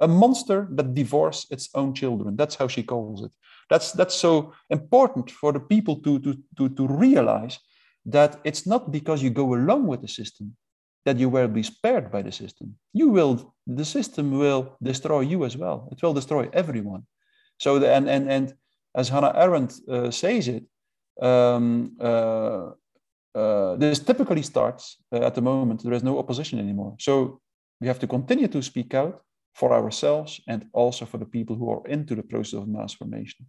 a 0.00 0.06
monster 0.06 0.68
that 0.70 0.94
divorces 0.94 1.46
its 1.50 1.68
own 1.74 1.92
children 1.92 2.36
that's 2.36 2.54
how 2.54 2.68
she 2.68 2.82
calls 2.82 3.24
it 3.24 3.32
that's 3.70 3.92
that's 3.92 4.14
so 4.14 4.52
important 4.70 5.30
for 5.30 5.52
the 5.52 5.60
people 5.60 5.96
to 6.02 6.18
to 6.20 6.36
to, 6.56 6.68
to 6.68 6.86
realize 6.86 7.58
that 8.04 8.40
it's 8.44 8.66
not 8.66 8.90
because 8.90 9.22
you 9.22 9.30
go 9.30 9.54
along 9.54 9.86
with 9.86 10.00
the 10.00 10.08
system 10.08 10.56
that 11.04 11.18
you 11.18 11.28
will 11.28 11.48
be 11.48 11.62
spared 11.62 12.10
by 12.12 12.22
the 12.22 12.32
system. 12.32 12.76
You 12.92 13.08
will 13.08 13.54
the 13.66 13.84
system 13.84 14.38
will 14.38 14.76
destroy 14.82 15.20
you 15.20 15.44
as 15.44 15.56
well. 15.56 15.88
It 15.92 16.02
will 16.02 16.14
destroy 16.14 16.48
everyone. 16.52 17.06
So 17.58 17.78
the, 17.78 17.92
and 17.92 18.08
and 18.08 18.30
and 18.30 18.54
as 18.94 19.08
hannah 19.08 19.32
arendt 19.34 19.72
uh, 19.88 20.10
says 20.10 20.48
it 20.48 20.64
um, 21.20 21.96
uh, 22.00 22.70
uh, 23.34 23.76
this 23.76 23.98
typically 23.98 24.42
starts 24.42 24.98
uh, 25.12 25.26
at 25.26 25.34
the 25.34 25.40
moment 25.40 25.82
there 25.82 25.94
is 25.94 26.02
no 26.02 26.18
opposition 26.18 26.58
anymore. 26.58 26.96
So 26.98 27.40
we 27.80 27.86
have 27.86 27.98
to 28.00 28.06
continue 28.06 28.48
to 28.48 28.62
speak 28.62 28.94
out 28.94 29.22
for 29.54 29.72
ourselves 29.72 30.40
and 30.48 30.66
also 30.72 31.04
for 31.04 31.18
the 31.18 31.26
people 31.26 31.56
who 31.56 31.70
are 31.70 31.86
into 31.86 32.14
the 32.14 32.22
process 32.22 32.60
of 32.60 32.68
mass 32.68 32.94
formation. 32.94 33.46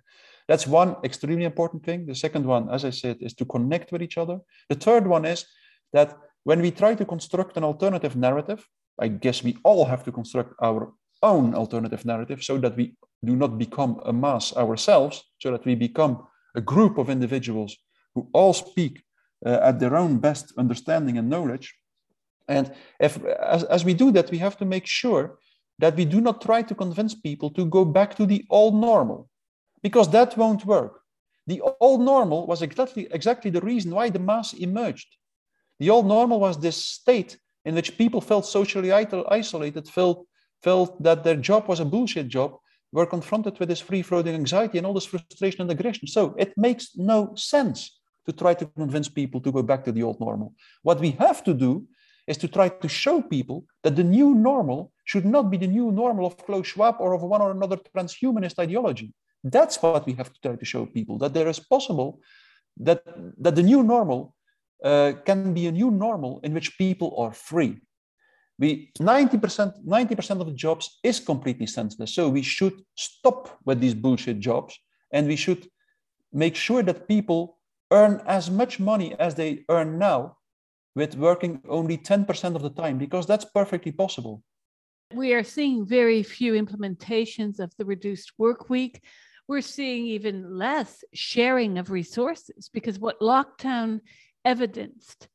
That's 0.48 0.68
one 0.68 0.98
extremely 1.04 1.46
important 1.46 1.84
thing. 1.86 2.06
The 2.06 2.16
second 2.16 2.46
one, 2.46 2.70
as 2.70 2.84
I 2.84 2.90
said, 2.90 3.18
is 3.22 3.34
to 3.36 3.46
connect 3.46 3.92
with 3.92 4.02
each 4.02 4.18
other. 4.18 4.40
The 4.70 4.76
third 4.76 5.08
one 5.08 5.26
is 5.26 5.46
that 5.94 6.18
when 6.44 6.62
we 6.62 6.72
try 6.72 6.96
to 6.96 7.06
construct 7.06 7.56
an 7.56 7.64
alternative 7.64 8.16
narrative, 8.16 8.68
I 9.00 9.08
guess 9.08 9.44
we 9.44 9.58
all 9.64 9.86
have 9.86 10.04
to 10.04 10.12
construct 10.12 10.54
our 10.62 10.92
own 11.22 11.56
alternative 11.56 12.06
narrative 12.06 12.44
so 12.44 12.58
that 12.58 12.76
we 12.76 12.96
do 13.24 13.36
not 13.36 13.58
become 13.58 14.02
a 14.06 14.12
mass 14.12 14.56
ourselves, 14.58 15.24
so 15.40 15.52
that 15.52 15.66
we 15.66 15.76
become 15.76 16.28
a 16.56 16.62
group 16.62 16.98
of 16.98 17.10
individuals 17.10 17.78
who 18.14 18.28
all 18.34 18.54
speak 18.54 19.04
uh, 19.46 19.60
at 19.64 19.80
their 19.80 19.96
own 19.96 20.20
best 20.20 20.54
understanding 20.58 21.18
and 21.18 21.30
knowledge. 21.30 21.74
And 22.48 22.74
if, 23.00 23.24
as, 23.26 23.64
as 23.64 23.86
we 23.86 23.94
do 23.94 24.12
that, 24.12 24.30
we 24.30 24.38
have 24.40 24.58
to 24.58 24.66
make 24.66 24.86
sure 24.86 25.40
that 25.80 25.96
we 25.96 26.06
do 26.06 26.22
not 26.22 26.42
try 26.42 26.62
to 26.62 26.76
convince 26.76 27.16
people 27.16 27.50
to 27.52 27.66
go 27.66 27.84
back 27.84 28.16
to 28.16 28.26
the 28.26 28.46
old 28.50 28.76
normal, 28.76 29.30
because 29.82 30.10
that 30.10 30.38
won't 30.38 30.66
work. 30.66 31.02
The 31.48 31.62
old 31.82 32.02
normal 32.02 32.48
was 32.48 32.62
exactly, 32.62 33.08
exactly 33.12 33.52
the 33.52 33.62
reason 33.62 33.92
why 33.92 34.10
the 34.10 34.20
mass 34.20 34.54
emerged. 34.54 35.18
The 35.80 35.90
old 35.90 36.06
normal 36.06 36.40
was 36.40 36.58
this 36.58 36.78
state 36.78 37.38
in 37.66 37.76
which 37.76 37.98
people 37.98 38.22
felt 38.22 38.46
socially 38.46 38.92
isolated, 38.92 39.88
felt, 39.88 40.28
felt 40.62 41.02
that 41.04 41.24
their 41.24 41.36
job 41.36 41.68
was 41.68 41.80
a 41.80 41.86
bullshit 41.86 42.28
job, 42.28 42.58
were 42.92 43.06
confronted 43.06 43.60
with 43.60 43.70
this 43.70 43.80
free-floating 43.82 44.36
anxiety 44.36 44.78
and 44.78 44.86
all 44.86 44.94
this 44.94 45.06
frustration 45.06 45.62
and 45.62 45.72
aggression. 45.72 46.08
So 46.08 46.36
it 46.38 46.54
makes 46.56 46.96
no 46.96 47.34
sense 47.36 48.00
to 48.26 48.32
try 48.32 48.54
to 48.54 48.66
convince 48.68 49.10
people 49.10 49.42
to 49.42 49.52
go 49.52 49.64
back 49.64 49.84
to 49.86 49.92
the 49.92 50.04
old 50.04 50.20
normal. 50.20 50.54
What 50.84 51.00
we 51.00 51.12
have 51.12 51.44
to 51.46 51.54
do 51.54 51.88
is 52.28 52.38
to 52.38 52.48
try 52.48 52.70
to 52.70 52.88
show 52.88 53.22
people 53.22 53.66
that 53.84 53.96
the 53.96 54.04
new 54.04 54.34
normal 54.34 54.92
should 55.06 55.26
not 55.26 55.50
be 55.50 55.58
the 55.58 55.68
new 55.68 55.92
normal 55.92 56.26
of 56.26 56.38
Klaus 56.38 56.68
Schwab 56.68 56.96
or 57.00 57.14
of 57.14 57.24
one 57.24 57.42
or 57.42 57.52
another 57.52 57.78
transhumanist 57.78 58.60
ideology. 58.60 59.14
That's 59.44 59.82
what 59.82 60.06
we 60.06 60.14
have 60.14 60.32
to 60.32 60.40
try 60.42 60.56
to 60.56 60.66
show 60.66 60.86
people 60.86 61.18
that 61.20 61.34
there 61.34 61.50
is 61.50 61.60
possible 61.60 62.22
that, 62.78 63.04
that 63.38 63.56
the 63.56 63.64
new 63.64 63.84
normal 63.84 64.34
uh, 64.84 65.14
can 65.26 65.54
be 65.54 65.68
a 65.68 65.72
new 65.72 65.92
normal 65.92 66.40
in 66.44 66.54
which 66.54 66.78
people 66.78 67.16
are 67.18 67.34
free. 67.34 67.80
We 68.60 68.92
90%, 69.00 69.86
90% 69.86 70.40
of 70.40 70.48
the 70.48 70.54
jobs 70.54 71.00
is 71.04 71.20
completely 71.20 71.66
senseless. 71.66 72.14
So 72.14 72.30
we 72.30 72.42
should 72.42 72.82
stop 72.96 73.58
with 73.66 73.82
these 73.82 73.96
bullshit 73.96 74.40
jobs 74.40 74.78
and 75.12 75.28
we 75.28 75.36
should 75.36 75.68
make 76.32 76.56
sure 76.56 76.84
that 76.84 77.08
people 77.08 77.58
earn 77.92 78.22
as 78.26 78.50
much 78.50 78.80
money 78.80 79.16
as 79.20 79.36
they 79.36 79.66
earn 79.70 79.98
now 79.98 80.38
with 80.96 81.16
working 81.16 81.62
only 81.68 81.98
10% 81.98 82.56
of 82.56 82.62
the 82.62 82.70
time 82.70 82.98
because 82.98 83.26
that's 83.26 83.46
perfectly 83.46 83.92
possible. 83.92 84.44
We 85.14 85.34
are 85.34 85.44
seeing 85.44 85.86
very 85.86 86.24
few 86.24 86.54
implementations 86.54 87.60
of 87.60 87.74
the 87.78 87.86
reduced 87.86 88.34
work 88.38 88.70
week. 88.70 89.02
We're 89.48 89.62
seeing 89.62 90.08
even 90.08 90.58
less 90.58 91.04
sharing 91.14 91.78
of 91.78 91.92
resources 91.92 92.70
because 92.74 93.00
what 93.00 93.20
lockdown 93.20 94.02
evidenced 94.46 95.28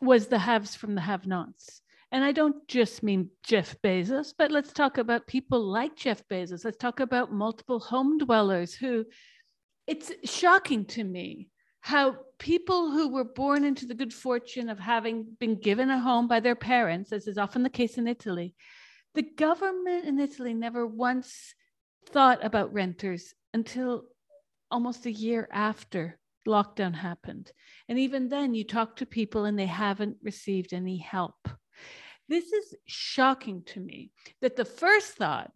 was 0.00 0.26
the 0.26 0.38
haves 0.38 0.74
from 0.74 0.94
the 0.94 1.00
have 1.00 1.26
nots. 1.26 1.80
And 2.10 2.22
I 2.22 2.32
don't 2.32 2.68
just 2.68 3.02
mean 3.02 3.30
Jeff 3.42 3.74
Bezos, 3.82 4.34
but 4.36 4.50
let's 4.50 4.72
talk 4.72 4.98
about 4.98 5.26
people 5.26 5.60
like 5.60 5.96
Jeff 5.96 6.22
Bezos. 6.28 6.64
Let's 6.64 6.76
talk 6.76 7.00
about 7.00 7.32
multiple 7.32 7.80
home 7.80 8.18
dwellers 8.18 8.74
who 8.74 9.06
it's 9.86 10.12
shocking 10.24 10.84
to 10.86 11.02
me 11.02 11.48
how 11.82 12.16
people 12.38 12.90
who 12.90 13.08
were 13.08 13.24
born 13.24 13.64
into 13.64 13.86
the 13.86 13.94
good 13.94 14.14
fortune 14.14 14.68
of 14.68 14.78
having 14.78 15.26
been 15.38 15.56
given 15.56 15.90
a 15.90 15.98
home 15.98 16.28
by 16.28 16.40
their 16.40 16.54
parents, 16.54 17.12
as 17.12 17.26
is 17.26 17.36
often 17.36 17.62
the 17.62 17.68
case 17.68 17.98
in 17.98 18.06
Italy, 18.06 18.54
the 19.14 19.22
government 19.22 20.06
in 20.06 20.18
Italy 20.18 20.54
never 20.54 20.86
once 20.86 21.54
thought 22.08 22.44
about 22.44 22.72
renters 22.72 23.34
until 23.52 24.04
almost 24.70 25.06
a 25.06 25.12
year 25.12 25.48
after 25.52 26.18
lockdown 26.46 26.94
happened. 26.94 27.50
And 27.88 27.98
even 27.98 28.28
then, 28.28 28.54
you 28.54 28.64
talk 28.64 28.96
to 28.96 29.06
people 29.06 29.44
and 29.44 29.58
they 29.58 29.66
haven't 29.66 30.16
received 30.22 30.72
any 30.72 30.98
help. 30.98 31.48
This 32.28 32.52
is 32.52 32.74
shocking 32.86 33.62
to 33.66 33.80
me 33.80 34.12
that 34.40 34.56
the 34.56 34.64
first 34.64 35.14
thought 35.14 35.50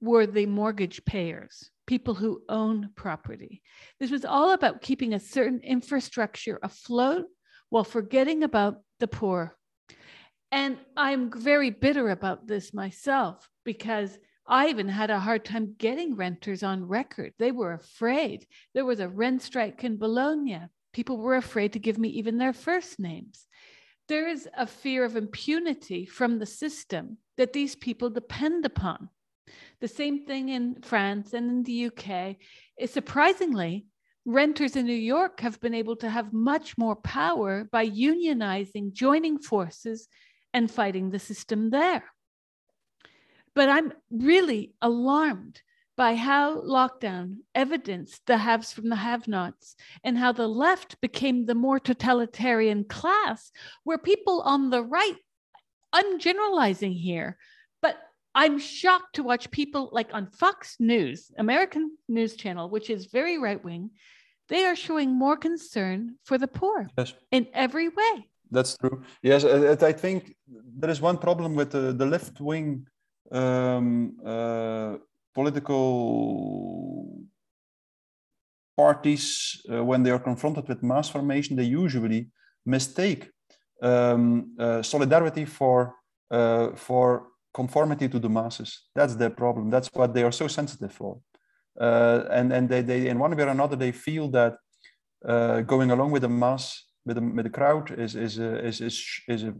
were 0.00 0.26
the 0.26 0.46
mortgage 0.46 1.04
payers, 1.04 1.70
people 1.88 2.14
who 2.14 2.42
own 2.50 2.90
property. 2.96 3.62
This 3.98 4.10
was 4.10 4.26
all 4.26 4.52
about 4.52 4.82
keeping 4.82 5.14
a 5.14 5.18
certain 5.18 5.60
infrastructure 5.60 6.60
afloat 6.62 7.24
while 7.70 7.82
forgetting 7.82 8.44
about 8.44 8.82
the 9.00 9.08
poor. 9.08 9.56
And 10.52 10.76
I'm 10.98 11.32
very 11.32 11.70
bitter 11.70 12.10
about 12.10 12.46
this 12.46 12.74
myself 12.74 13.48
because 13.64 14.18
I 14.46 14.68
even 14.68 14.88
had 14.88 15.10
a 15.10 15.18
hard 15.18 15.46
time 15.46 15.76
getting 15.78 16.14
renters 16.14 16.62
on 16.62 16.86
record. 16.86 17.32
They 17.38 17.52
were 17.52 17.72
afraid. 17.72 18.46
There 18.74 18.84
was 18.84 19.00
a 19.00 19.08
rent 19.08 19.40
strike 19.40 19.82
in 19.82 19.96
Bologna. 19.96 20.60
People 20.92 21.16
were 21.16 21.36
afraid 21.36 21.72
to 21.72 21.78
give 21.78 21.96
me 21.96 22.10
even 22.10 22.36
their 22.36 22.52
first 22.52 23.00
names. 23.00 23.46
There 24.08 24.28
is 24.28 24.46
a 24.54 24.66
fear 24.66 25.04
of 25.04 25.16
impunity 25.16 26.04
from 26.04 26.38
the 26.38 26.46
system 26.46 27.16
that 27.38 27.54
these 27.54 27.76
people 27.76 28.10
depend 28.10 28.66
upon. 28.66 29.08
The 29.80 29.88
same 29.88 30.24
thing 30.24 30.48
in 30.48 30.82
France 30.82 31.34
and 31.34 31.50
in 31.50 31.62
the 31.62 31.86
UK. 31.86 32.36
Is 32.78 32.90
surprisingly, 32.90 33.86
renters 34.24 34.76
in 34.76 34.86
New 34.86 34.92
York 34.92 35.40
have 35.40 35.60
been 35.60 35.74
able 35.74 35.96
to 35.96 36.10
have 36.10 36.32
much 36.32 36.76
more 36.76 36.96
power 36.96 37.68
by 37.70 37.88
unionizing, 37.88 38.92
joining 38.92 39.38
forces, 39.38 40.08
and 40.52 40.70
fighting 40.70 41.10
the 41.10 41.18
system 41.18 41.70
there. 41.70 42.04
But 43.54 43.68
I'm 43.68 43.92
really 44.10 44.74
alarmed 44.82 45.62
by 45.96 46.14
how 46.14 46.60
lockdown 46.60 47.38
evidenced 47.56 48.22
the 48.26 48.38
haves 48.38 48.72
from 48.72 48.88
the 48.88 48.96
have 48.96 49.26
nots 49.26 49.74
and 50.04 50.16
how 50.16 50.30
the 50.30 50.46
left 50.46 51.00
became 51.00 51.44
the 51.44 51.56
more 51.56 51.80
totalitarian 51.80 52.84
class, 52.84 53.50
where 53.82 53.98
people 53.98 54.40
on 54.42 54.70
the 54.70 54.82
right, 54.82 55.16
I'm 55.92 56.20
generalizing 56.20 56.92
here, 56.92 57.36
but 57.82 57.98
I'm 58.42 58.56
shocked 58.60 59.16
to 59.16 59.24
watch 59.24 59.50
people 59.50 59.90
like 59.98 60.10
on 60.18 60.24
Fox 60.42 60.76
News, 60.78 61.18
American 61.38 61.84
news 62.08 62.36
channel, 62.36 62.70
which 62.70 62.88
is 62.88 63.06
very 63.06 63.36
right 63.36 63.62
wing, 63.68 63.90
they 64.48 64.64
are 64.64 64.76
showing 64.76 65.10
more 65.24 65.36
concern 65.36 66.14
for 66.24 66.38
the 66.38 66.46
poor 66.46 66.88
yes. 66.96 67.14
in 67.32 67.48
every 67.52 67.88
way. 67.88 68.14
That's 68.48 68.76
true. 68.78 69.02
Yes, 69.22 69.44
I 69.44 69.92
think 69.92 70.36
there 70.80 70.88
is 70.88 71.00
one 71.00 71.18
problem 71.18 71.56
with 71.56 71.70
the, 71.72 71.92
the 71.92 72.06
left 72.06 72.40
wing 72.40 72.86
um, 73.32 74.16
uh, 74.24 74.98
political 75.34 77.18
parties, 78.76 79.60
uh, 79.68 79.84
when 79.84 80.04
they 80.04 80.12
are 80.12 80.20
confronted 80.30 80.68
with 80.68 80.80
mass 80.84 81.08
formation, 81.10 81.56
they 81.56 81.64
usually 81.64 82.30
mistake 82.64 83.32
um, 83.82 84.54
uh, 84.60 84.80
solidarity 84.80 85.44
for 85.44 85.94
uh, 86.30 86.68
for 86.76 87.26
conformity 87.60 88.08
to 88.08 88.18
the 88.24 88.32
masses. 88.40 88.70
That's 88.98 89.16
their 89.16 89.34
problem. 89.42 89.64
That's 89.74 89.90
what 89.98 90.10
they 90.14 90.24
are 90.28 90.36
so 90.42 90.48
sensitive 90.48 90.92
for. 91.00 91.12
Uh, 91.86 92.18
and 92.38 92.52
and 92.56 92.64
they, 92.68 92.82
they 92.90 93.00
in 93.10 93.18
one 93.18 93.34
way 93.36 93.44
or 93.44 93.52
another 93.58 93.76
they 93.76 93.92
feel 93.92 94.30
that 94.38 94.52
uh, 95.32 95.58
going 95.72 95.90
along 95.90 96.10
with 96.12 96.22
the 96.22 96.34
mass 96.42 96.64
with 97.06 97.16
the, 97.18 97.24
with 97.36 97.44
the 97.48 97.56
crowd 97.58 97.84
is 98.04 98.14
is 98.14 98.38
a, 98.38 98.50
is 98.68 98.80
is 98.80 98.96
is 99.34 99.42
a 99.50 99.52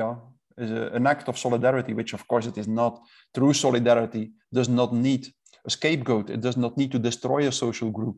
yeah 0.00 0.14
is 0.62 0.70
a, 0.70 0.82
an 0.98 1.06
act 1.06 1.28
of 1.28 1.36
solidarity, 1.36 1.92
which 1.94 2.14
of 2.14 2.22
course 2.30 2.48
it 2.50 2.58
is 2.58 2.68
not. 2.68 2.94
True 3.32 3.54
solidarity 3.54 4.24
does 4.58 4.68
not 4.68 4.90
need 4.92 5.22
a 5.66 5.70
scapegoat. 5.70 6.30
It 6.30 6.40
does 6.40 6.56
not 6.56 6.76
need 6.76 6.90
to 6.92 6.98
destroy 6.98 7.46
a 7.46 7.52
social 7.52 7.90
group. 7.90 8.16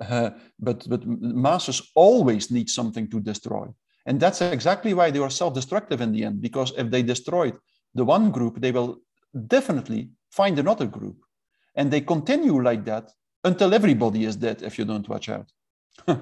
Uh, 0.00 0.30
but, 0.58 0.88
but 0.88 1.02
masses 1.06 1.90
always 1.94 2.50
need 2.50 2.68
something 2.68 3.10
to 3.10 3.20
destroy. 3.20 3.66
And 4.06 4.20
that's 4.20 4.40
exactly 4.40 4.94
why 4.94 5.10
they 5.10 5.22
are 5.22 5.30
self-destructive 5.30 6.00
in 6.00 6.12
the 6.12 6.24
end, 6.24 6.40
because 6.40 6.72
if 6.76 6.86
they 6.90 7.02
destroyed 7.02 7.54
the 7.94 8.04
one 8.04 8.30
group, 8.30 8.60
they 8.60 8.72
will 8.72 8.98
definitely 9.46 10.10
find 10.30 10.58
another 10.58 10.86
group. 10.86 11.16
And 11.74 11.90
they 11.90 12.00
continue 12.00 12.62
like 12.62 12.84
that 12.84 13.12
until 13.44 13.74
everybody 13.74 14.24
is 14.24 14.36
dead 14.36 14.62
if 14.62 14.78
you 14.78 14.84
don't 14.84 15.08
watch 15.08 15.28
out. 15.28 15.50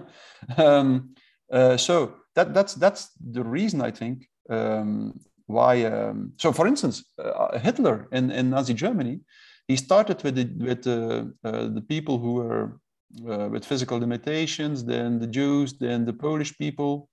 um, 0.57 1.15
uh, 1.53 1.77
so 1.77 2.15
that, 2.35 2.55
that's, 2.55 2.75
that's 2.75 3.11
the 3.19 3.43
reason 3.43 3.81
I 3.81 3.91
think 3.91 4.29
um, 4.51 5.19
why 5.49 5.83
um, 5.85 6.33
so 6.37 6.53
for 6.53 6.67
instance 6.67 7.05
uh, 7.19 7.59
hitler 7.59 8.07
in, 8.13 8.31
in 8.31 8.51
nazi 8.51 8.75
germany 8.75 9.21
he 9.67 9.77
started 9.77 10.23
with 10.23 10.35
the, 10.37 10.47
with 10.65 10.87
uh, 10.87 11.25
the 11.77 11.85
people 11.89 12.19
who 12.19 12.35
were 12.35 12.79
uh, 13.29 13.49
with 13.49 13.65
physical 13.65 13.99
limitations 13.99 14.85
then 14.85 15.19
the 15.19 15.27
jews 15.27 15.75
then 15.79 16.05
the 16.05 16.13
polish 16.13 16.57
people 16.59 17.09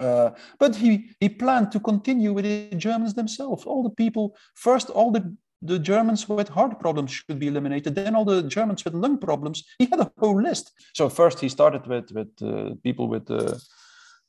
uh, 0.00 0.30
but 0.58 0.76
he 0.76 1.10
he 1.20 1.28
planned 1.28 1.70
to 1.72 1.80
continue 1.80 2.32
with 2.32 2.44
the 2.44 2.76
germans 2.76 3.14
themselves 3.14 3.64
all 3.64 3.82
the 3.82 3.94
people 3.94 4.36
first 4.54 4.90
all 4.90 5.10
the 5.10 5.36
the 5.62 5.78
Germans 5.78 6.28
with 6.28 6.48
heart 6.50 6.78
problems 6.78 7.10
should 7.10 7.38
be 7.38 7.46
eliminated. 7.46 7.94
Then 7.94 8.14
all 8.14 8.26
the 8.26 8.42
Germans 8.42 8.84
with 8.84 8.94
lung 8.94 9.18
problems. 9.18 9.64
He 9.78 9.86
had 9.86 10.00
a 10.00 10.12
whole 10.18 10.40
list. 10.40 10.70
So 10.94 11.08
first 11.08 11.40
he 11.40 11.48
started 11.48 11.86
with 11.86 12.12
with 12.12 12.30
uh, 12.42 12.74
people 12.84 13.08
with 13.08 13.30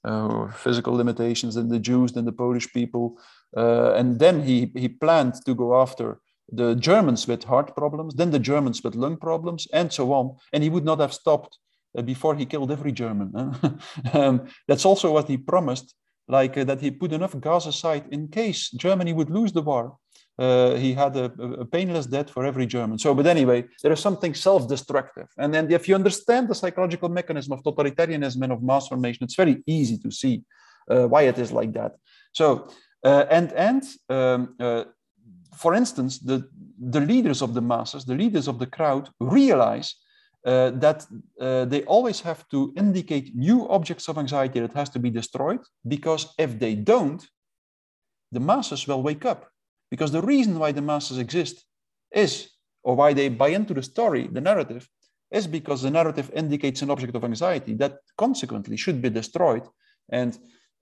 uh, 0.07 0.47
physical 0.51 0.93
limitations 0.93 1.55
than 1.55 1.67
the 1.67 1.79
Jews, 1.79 2.13
than 2.13 2.25
the 2.25 2.31
Polish 2.31 2.71
people. 2.71 3.19
Uh, 3.55 3.93
and 3.93 4.19
then 4.19 4.43
he, 4.43 4.71
he 4.75 4.87
planned 4.87 5.33
to 5.45 5.53
go 5.53 5.81
after 5.81 6.19
the 6.49 6.75
Germans 6.75 7.27
with 7.27 7.43
heart 7.43 7.75
problems, 7.75 8.15
then 8.15 8.31
the 8.31 8.39
Germans 8.39 8.83
with 8.83 8.95
lung 8.95 9.17
problems, 9.17 9.67
and 9.73 9.91
so 9.91 10.13
on. 10.13 10.37
And 10.53 10.63
he 10.63 10.69
would 10.69 10.85
not 10.85 10.99
have 10.99 11.13
stopped 11.13 11.57
uh, 11.57 11.66
before 12.01 12.35
he 12.35 12.45
killed 12.45 12.71
every 12.71 12.91
German. 12.91 13.31
um, 14.13 14.47
that's 14.67 14.85
also 14.85 15.11
what 15.13 15.27
he 15.27 15.37
promised, 15.37 15.95
like 16.27 16.57
uh, 16.57 16.63
that 16.63 16.81
he 16.81 16.91
put 16.91 17.13
enough 17.13 17.39
gas 17.39 17.65
aside 17.65 18.05
in 18.11 18.27
case 18.27 18.69
Germany 18.71 19.13
would 19.13 19.29
lose 19.29 19.51
the 19.51 19.61
war 19.61 19.97
uh, 20.39 20.75
he 20.75 20.93
had 20.93 21.15
a, 21.17 21.25
a, 21.59 21.65
painless 21.65 22.05
death 22.05 22.29
for 22.29 22.45
every 22.45 22.67
German. 22.67 22.99
So, 22.99 23.15
but 23.15 23.25
anyway, 23.25 23.65
there 23.81 23.91
is 23.91 23.99
something 23.99 24.33
self-destructive. 24.35 25.27
And 25.37 25.53
then 25.53 25.71
if 25.71 25.87
you 25.87 25.95
understand 25.95 26.47
the 26.47 26.55
psychological 26.55 27.09
mechanism 27.09 27.53
of 27.53 27.63
totalitarianism 27.63 28.41
and 28.43 28.53
of 28.53 28.61
mass 28.61 28.87
formation, 28.87 29.23
it's 29.23 29.35
very 29.35 29.63
easy 29.65 29.97
to 29.97 30.11
see 30.11 30.43
uh, 30.89 31.07
why 31.07 31.23
it 31.23 31.39
is 31.39 31.51
like 31.51 31.73
that. 31.73 31.95
So, 32.33 32.69
uh, 33.03 33.25
and, 33.31 33.51
and 33.53 33.83
um, 34.09 34.55
uh, 34.59 34.83
for 35.55 35.73
instance, 35.73 36.19
the, 36.19 36.47
the 36.79 37.01
leaders 37.01 37.41
of 37.41 37.55
the 37.55 37.61
masses, 37.61 38.05
the 38.05 38.15
leaders 38.15 38.47
of 38.47 38.59
the 38.59 38.67
crowd 38.67 39.09
realize 39.19 39.95
uh, 40.47 40.71
that 40.71 41.05
uh, 41.41 41.65
they 41.65 41.83
always 41.83 42.21
have 42.21 42.47
to 42.47 42.73
indicate 42.77 43.35
new 43.35 43.67
objects 43.67 44.07
of 44.07 44.17
anxiety 44.17 44.61
that 44.61 44.73
has 44.73 44.89
to 44.89 44.99
be 44.99 45.09
destroyed, 45.09 45.59
because 45.85 46.33
if 46.37 46.57
they 46.57 46.73
don't, 46.73 47.21
the 48.31 48.39
masses 48.39 48.87
will 48.87 49.03
wake 49.03 49.25
up 49.25 49.51
because 49.91 50.11
the 50.11 50.21
reason 50.21 50.57
why 50.57 50.71
the 50.71 50.81
masses 50.81 51.17
exist 51.17 51.65
is, 52.11 52.49
or 52.83 52.95
why 52.95 53.13
they 53.13 53.29
buy 53.29 53.49
into 53.49 53.73
the 53.73 53.83
story, 53.83 54.27
the 54.31 54.41
narrative, 54.41 54.87
is 55.31 55.47
because 55.47 55.81
the 55.81 55.91
narrative 55.91 56.31
indicates 56.33 56.81
an 56.81 56.89
object 56.89 57.15
of 57.15 57.23
anxiety 57.25 57.73
that 57.73 57.97
consequently 58.17 58.77
should 58.77 59.01
be 59.01 59.09
destroyed 59.09 59.63
and 60.09 60.37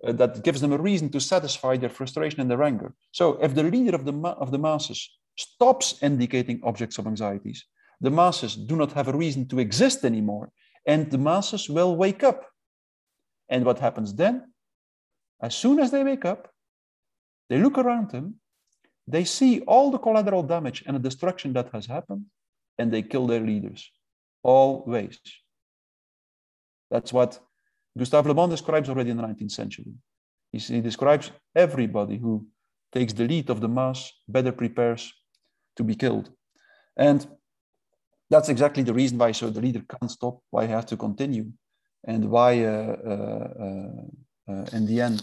uh, 0.06 0.12
that 0.12 0.44
gives 0.44 0.62
them 0.62 0.74
a 0.74 0.78
reason 0.78 1.10
to 1.10 1.20
satisfy 1.20 1.76
their 1.76 1.90
frustration 1.90 2.40
and 2.42 2.52
their 2.52 2.62
anger. 2.62 2.94
So 3.12 3.40
if 3.42 3.56
the 3.56 3.64
leader 3.64 3.96
of 3.96 4.06
the, 4.06 4.14
of 4.14 4.52
the 4.52 4.60
masses 4.60 5.10
stops 5.36 6.04
indicating 6.04 6.62
objects 6.64 7.00
of 7.00 7.08
anxieties, 7.08 7.66
the 8.02 8.12
masses 8.12 8.56
do 8.56 8.76
not 8.76 8.92
have 8.94 9.08
a 9.08 9.18
reason 9.18 9.48
to 9.48 9.60
exist 9.60 10.06
anymore 10.06 10.52
and 10.86 11.10
the 11.10 11.18
masses 11.18 11.70
will 11.70 11.96
wake 11.96 12.24
up. 12.24 12.46
And 13.50 13.66
what 13.66 13.80
happens 13.80 14.14
then? 14.14 14.52
As 15.42 15.56
soon 15.56 15.80
as 15.80 15.92
they 15.92 16.04
wake 16.04 16.26
up, 16.26 16.50
they 17.50 17.58
look 17.58 17.78
around 17.78 18.12
them 18.12 18.40
they 19.08 19.24
see 19.24 19.62
all 19.62 19.92
the 19.92 20.00
collateral 20.00 20.44
damage 20.44 20.84
and 20.86 20.96
the 20.96 21.00
destruction 21.00 21.54
that 21.54 21.70
has 21.74 21.86
happened, 21.86 22.26
and 22.78 22.92
they 22.92 23.02
kill 23.02 23.28
their 23.28 23.40
leaders. 23.40 23.92
Always. 24.44 25.20
That's 26.90 27.14
what 27.14 27.40
Gustave 27.98 28.28
Le 28.28 28.34
Bon 28.34 28.50
describes 28.50 28.90
already 28.90 29.12
in 29.12 29.18
the 29.18 29.24
19th 29.24 29.52
century. 29.52 29.94
He, 30.52 30.58
he 30.58 30.82
describes 30.82 31.32
everybody 31.56 32.18
who 32.18 32.48
takes 32.92 33.14
the 33.14 33.28
lead 33.28 33.50
of 33.50 33.62
the 33.62 33.68
mass 33.68 34.12
better 34.28 34.52
prepares 34.52 35.14
to 35.76 35.84
be 35.84 35.96
killed. 35.96 36.32
And 36.98 37.28
that's 38.30 38.50
exactly 38.50 38.84
the 38.84 38.94
reason 38.94 39.18
why 39.18 39.32
so 39.32 39.50
the 39.50 39.62
leader 39.62 39.84
can't 39.88 40.12
stop, 40.12 40.40
why 40.50 40.66
he 40.66 40.72
has 40.72 40.86
to 40.86 40.98
continue, 40.98 41.52
and 42.06 42.30
why 42.30 42.64
uh, 42.64 42.96
uh, 43.12 43.88
uh, 44.52 44.66
in 44.74 44.86
the 44.86 45.02
end 45.02 45.22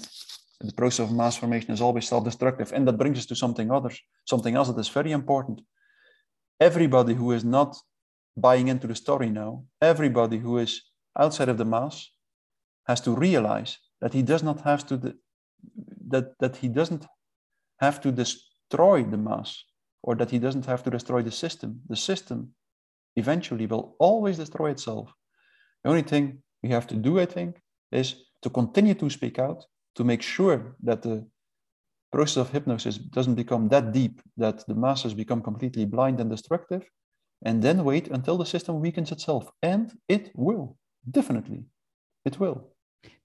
the 0.60 0.72
process 0.72 1.06
of 1.06 1.12
mass 1.12 1.36
formation 1.36 1.72
is 1.72 1.80
always 1.80 2.06
self-destructive. 2.06 2.72
And 2.72 2.86
that 2.86 2.98
brings 2.98 3.18
us 3.18 3.26
to 3.26 3.34
something 3.34 3.70
others, 3.70 4.00
something 4.26 4.54
else 4.54 4.68
that 4.68 4.78
is 4.78 4.88
very 4.88 5.10
important. 5.10 5.60
Everybody 6.60 7.14
who 7.14 7.32
is 7.32 7.44
not 7.44 7.76
buying 8.36 8.68
into 8.68 8.86
the 8.86 8.94
story 8.94 9.30
now, 9.30 9.64
everybody 9.80 10.38
who 10.38 10.58
is 10.58 10.82
outside 11.18 11.48
of 11.48 11.58
the 11.58 11.64
mass, 11.64 12.08
has 12.86 13.00
to 13.00 13.12
realize 13.12 13.78
that 14.00 14.12
he 14.12 14.22
does 14.22 14.42
not 14.42 14.60
have 14.62 14.86
to 14.86 15.14
that 16.08 16.38
that 16.38 16.56
he 16.56 16.68
doesn't 16.68 17.06
have 17.80 18.00
to 18.00 18.10
destroy 18.12 19.02
the 19.04 19.16
mass 19.16 19.64
or 20.02 20.16
that 20.16 20.30
he 20.30 20.38
doesn't 20.38 20.66
have 20.66 20.82
to 20.82 20.90
destroy 20.90 21.22
the 21.22 21.30
system. 21.30 21.80
The 21.88 21.96
system 21.96 22.54
eventually 23.16 23.66
will 23.66 23.96
always 23.98 24.38
destroy 24.38 24.70
itself. 24.70 25.12
The 25.84 25.90
only 25.90 26.02
thing 26.02 26.42
we 26.62 26.70
have 26.70 26.86
to 26.88 26.94
do, 26.94 27.20
I 27.20 27.26
think, 27.26 27.60
is 27.90 28.14
to 28.42 28.50
continue 28.50 28.94
to 28.94 29.10
speak 29.10 29.38
out, 29.38 29.64
to 29.96 30.04
make 30.04 30.22
sure 30.22 30.76
that 30.82 31.02
the 31.02 31.26
process 32.12 32.36
of 32.36 32.50
hypnosis 32.50 32.98
doesn't 32.98 33.34
become 33.34 33.68
that 33.68 33.92
deep 33.92 34.20
that 34.36 34.66
the 34.66 34.74
masses 34.74 35.14
become 35.14 35.42
completely 35.42 35.84
blind 35.84 36.20
and 36.20 36.30
destructive, 36.30 36.82
and 37.44 37.62
then 37.62 37.84
wait 37.84 38.08
until 38.08 38.36
the 38.38 38.46
system 38.46 38.80
weakens 38.80 39.10
itself. 39.12 39.50
And 39.62 39.92
it 40.08 40.30
will, 40.34 40.76
definitely, 41.10 41.64
it 42.24 42.38
will. 42.38 42.72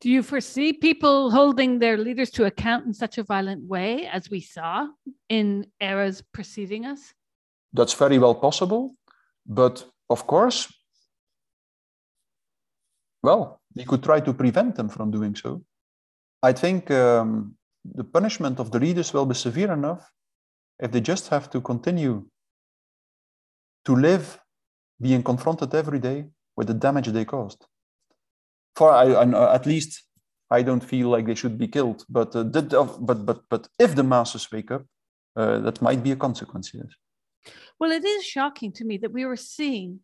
Do 0.02 0.10
you 0.10 0.24
foresee 0.24 0.74
people 0.74 1.30
holding 1.30 1.78
their 1.78 1.98
leaders 1.98 2.32
to 2.32 2.46
account 2.46 2.86
in 2.86 2.94
such 2.94 3.20
a 3.20 3.24
violent 3.24 3.64
way 3.68 4.08
as 4.08 4.30
we 4.30 4.42
saw 4.42 4.88
in 5.30 5.68
eras 5.80 6.24
preceding 6.34 6.86
us? 6.86 7.14
That's 7.74 7.94
very 7.94 8.18
well 8.18 8.34
possible. 8.34 8.96
But 9.48 9.86
of 10.10 10.28
course, 10.28 10.72
well, 13.24 13.62
we 13.76 13.86
could 13.86 14.04
try 14.04 14.20
to 14.20 14.34
prevent 14.34 14.76
them 14.76 14.90
from 14.90 15.12
doing 15.12 15.36
so. 15.36 15.64
I 16.44 16.54
think 16.54 16.92
um, 16.92 17.56
the 17.84 18.04
punishment 18.04 18.60
of 18.60 18.72
the 18.72 18.80
leaders 18.80 19.14
will 19.14 19.26
be 19.26 19.36
severe 19.36 19.72
enough 19.72 20.12
if 20.80 20.92
they 20.92 21.02
just 21.02 21.30
have 21.30 21.50
to 21.50 21.62
continue 21.62 22.26
to 23.86 23.96
live 23.96 24.40
being 25.02 25.24
confronted 25.24 25.74
every 25.74 26.00
day 26.00 26.26
with 26.56 26.68
the 26.68 26.74
damage 26.74 27.08
they 27.08 27.26
caused. 27.26 27.66
For 28.76 28.92
I, 28.92 29.06
I, 29.14 29.56
at 29.56 29.66
least 29.66 30.04
I 30.52 30.62
don't 30.62 30.84
feel 30.84 31.10
like 31.10 31.26
they 31.26 31.36
should 31.36 31.58
be 31.58 31.68
killed, 31.68 32.06
but 32.10 32.36
uh, 32.36 32.44
but 32.44 33.26
but 33.26 33.40
but 33.50 33.68
if 33.80 33.96
the 33.96 34.04
masses 34.04 34.52
wake 34.52 34.72
up, 34.72 34.84
uh, 35.36 35.60
that 35.60 35.82
might 35.82 36.04
be 36.04 36.12
a 36.12 36.16
consequence. 36.16 36.72
Yes. 36.74 36.92
Well, 37.80 37.92
it 37.92 38.06
is 38.06 38.26
shocking 38.26 38.72
to 38.74 38.86
me 38.86 38.98
that 38.98 39.14
we 39.14 39.26
were 39.26 39.36
seeing 39.36 40.00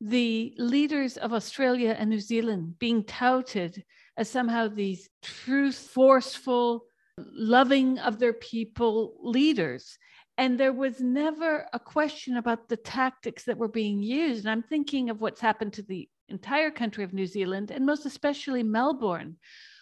the 0.00 0.54
leaders 0.58 1.16
of 1.16 1.32
Australia 1.32 1.96
and 1.98 2.08
New 2.08 2.20
Zealand 2.20 2.78
being 2.78 3.04
touted 3.04 3.84
as 4.16 4.30
somehow 4.30 4.68
these 4.68 5.08
true, 5.22 5.72
forceful, 5.72 6.84
loving 7.18 7.98
of 7.98 8.18
their 8.18 8.32
people 8.32 9.16
leaders. 9.20 9.98
And 10.36 10.58
there 10.58 10.72
was 10.72 11.00
never 11.00 11.66
a 11.72 11.80
question 11.80 12.36
about 12.36 12.68
the 12.68 12.76
tactics 12.76 13.44
that 13.44 13.58
were 13.58 13.68
being 13.68 14.02
used. 14.02 14.44
And 14.44 14.50
I'm 14.50 14.62
thinking 14.62 15.10
of 15.10 15.20
what's 15.20 15.40
happened 15.40 15.72
to 15.74 15.82
the 15.82 16.08
entire 16.28 16.70
country 16.70 17.02
of 17.02 17.12
New 17.12 17.26
Zealand, 17.26 17.72
and 17.72 17.84
most 17.84 18.06
especially 18.06 18.62
Melbourne, 18.62 19.36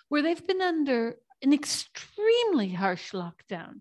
where 0.09 0.23
they've 0.23 0.47
been 0.47 0.63
under 0.63 1.17
an 1.43 1.53
extremely 1.53 2.71
harsh 2.71 3.13
lockdown. 3.13 3.81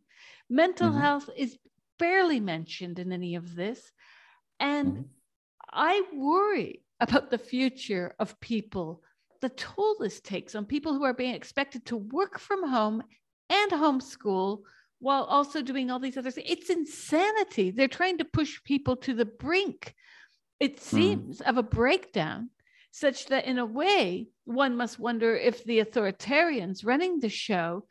Mental 0.49 0.89
mm-hmm. 0.89 0.99
health 0.99 1.29
is 1.37 1.57
barely 1.97 2.39
mentioned 2.39 2.99
in 2.99 3.11
any 3.11 3.35
of 3.35 3.55
this. 3.55 3.91
And 4.59 4.87
mm-hmm. 4.87 5.01
I 5.71 6.03
worry 6.13 6.83
about 6.99 7.29
the 7.29 7.37
future 7.37 8.15
of 8.19 8.39
people, 8.39 9.03
the 9.41 9.49
toll 9.49 9.97
this 9.99 10.21
takes 10.21 10.55
on 10.55 10.65
people 10.65 10.93
who 10.93 11.03
are 11.03 11.13
being 11.13 11.35
expected 11.35 11.85
to 11.87 11.97
work 11.97 12.39
from 12.39 12.67
home 12.67 13.03
and 13.49 13.71
homeschool 13.71 14.61
while 14.99 15.25
also 15.25 15.61
doing 15.61 15.91
all 15.91 15.99
these 15.99 16.17
other 16.17 16.31
things. 16.31 16.49
It's 16.49 16.69
insanity. 16.69 17.71
They're 17.71 17.87
trying 17.87 18.17
to 18.19 18.25
push 18.25 18.63
people 18.63 18.95
to 18.97 19.13
the 19.13 19.25
brink, 19.25 19.93
it 20.59 20.79
hmm. 20.79 20.97
seems, 20.97 21.39
mm. 21.39 21.49
of 21.49 21.57
a 21.57 21.63
breakdown, 21.63 22.49
such 22.91 23.27
that 23.27 23.45
in 23.45 23.57
a 23.57 23.65
way, 23.65 24.29
one 24.45 24.77
must 24.77 24.99
wonder 24.99 25.35
if 25.35 25.63
the 25.63 25.79
authoritarians 25.79 26.85
running 26.85 27.19
the 27.19 27.29
show 27.29 27.85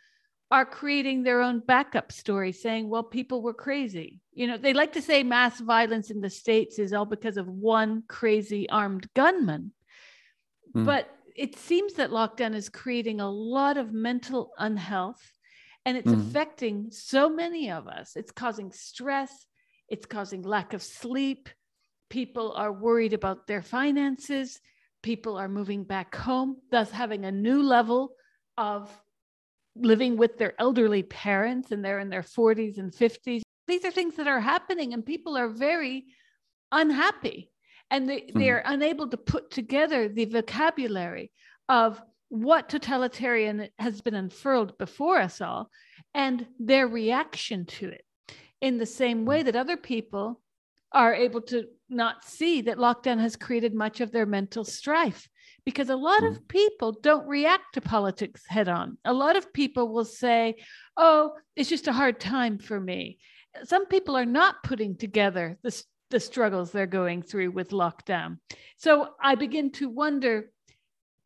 are 0.50 0.64
creating 0.64 1.22
their 1.22 1.40
own 1.40 1.60
backup 1.60 2.12
story 2.12 2.52
saying, 2.52 2.88
well, 2.88 3.02
people 3.02 3.42
were 3.42 3.54
crazy. 3.54 4.20
You 4.32 4.46
know, 4.46 4.56
they 4.56 4.72
like 4.72 4.92
to 4.92 5.02
say 5.02 5.22
mass 5.22 5.60
violence 5.60 6.10
in 6.10 6.20
the 6.20 6.30
States 6.30 6.78
is 6.78 6.92
all 6.92 7.06
because 7.06 7.36
of 7.36 7.48
one 7.48 8.04
crazy 8.08 8.68
armed 8.68 9.08
gunman. 9.14 9.72
Mm. 10.74 10.84
But 10.84 11.08
it 11.34 11.56
seems 11.56 11.94
that 11.94 12.10
lockdown 12.10 12.54
is 12.54 12.68
creating 12.68 13.20
a 13.20 13.30
lot 13.30 13.76
of 13.76 13.92
mental 13.92 14.52
unhealth 14.58 15.22
and 15.84 15.96
it's 15.96 16.10
mm. 16.10 16.20
affecting 16.20 16.90
so 16.90 17.28
many 17.28 17.70
of 17.70 17.88
us. 17.88 18.16
It's 18.16 18.30
causing 18.30 18.70
stress, 18.72 19.46
it's 19.88 20.06
causing 20.06 20.42
lack 20.42 20.72
of 20.72 20.82
sleep. 20.82 21.48
People 22.10 22.52
are 22.52 22.72
worried 22.72 23.12
about 23.12 23.46
their 23.46 23.62
finances. 23.62 24.60
People 25.02 25.36
are 25.36 25.48
moving 25.48 25.84
back 25.84 26.14
home, 26.14 26.56
thus 26.70 26.90
having 26.90 27.24
a 27.24 27.32
new 27.32 27.62
level 27.62 28.14
of 28.56 28.90
living 29.76 30.16
with 30.16 30.38
their 30.38 30.54
elderly 30.60 31.02
parents 31.02 31.72
and 31.72 31.84
they're 31.84 32.00
in 32.00 32.08
their 32.08 32.22
40s 32.22 32.78
and 32.78 32.92
50s. 32.92 33.42
These 33.66 33.84
are 33.84 33.90
things 33.90 34.16
that 34.16 34.28
are 34.28 34.40
happening, 34.40 34.92
and 34.92 35.04
people 35.04 35.36
are 35.36 35.48
very 35.48 36.04
unhappy 36.70 37.50
and 37.90 38.08
they, 38.08 38.20
mm-hmm. 38.20 38.38
they're 38.38 38.62
unable 38.66 39.08
to 39.08 39.16
put 39.16 39.50
together 39.50 40.08
the 40.08 40.24
vocabulary 40.24 41.30
of 41.68 42.00
what 42.28 42.68
totalitarian 42.68 43.68
has 43.78 44.00
been 44.00 44.14
unfurled 44.14 44.76
before 44.78 45.18
us 45.18 45.40
all 45.40 45.70
and 46.14 46.46
their 46.58 46.88
reaction 46.88 47.64
to 47.66 47.88
it 47.88 48.04
in 48.60 48.78
the 48.78 48.86
same 48.86 49.24
way 49.24 49.42
that 49.42 49.56
other 49.56 49.76
people 49.76 50.40
are 50.92 51.14
able 51.14 51.40
to 51.40 51.64
not 51.88 52.24
see 52.24 52.62
that 52.62 52.78
lockdown 52.78 53.20
has 53.20 53.36
created 53.36 53.74
much 53.74 54.00
of 54.00 54.10
their 54.10 54.26
mental 54.26 54.64
strife 54.64 55.28
because 55.64 55.88
a 55.88 55.96
lot 55.96 56.24
of 56.24 56.34
mm. 56.34 56.48
people 56.48 56.92
don't 56.92 57.26
react 57.26 57.74
to 57.74 57.80
politics 57.80 58.42
head 58.46 58.68
on. 58.68 58.98
A 59.04 59.12
lot 59.12 59.36
of 59.36 59.52
people 59.52 59.88
will 59.88 60.04
say, 60.04 60.56
oh, 60.96 61.32
it's 61.56 61.68
just 61.68 61.88
a 61.88 61.92
hard 61.92 62.20
time 62.20 62.58
for 62.58 62.78
me. 62.78 63.18
Some 63.64 63.86
people 63.86 64.16
are 64.16 64.26
not 64.26 64.62
putting 64.62 64.96
together 64.96 65.58
the, 65.62 65.82
the 66.10 66.20
struggles 66.20 66.70
they're 66.70 66.86
going 66.86 67.22
through 67.22 67.52
with 67.52 67.70
lockdown. 67.70 68.38
So 68.76 69.10
I 69.22 69.36
begin 69.36 69.70
to 69.72 69.88
wonder 69.88 70.50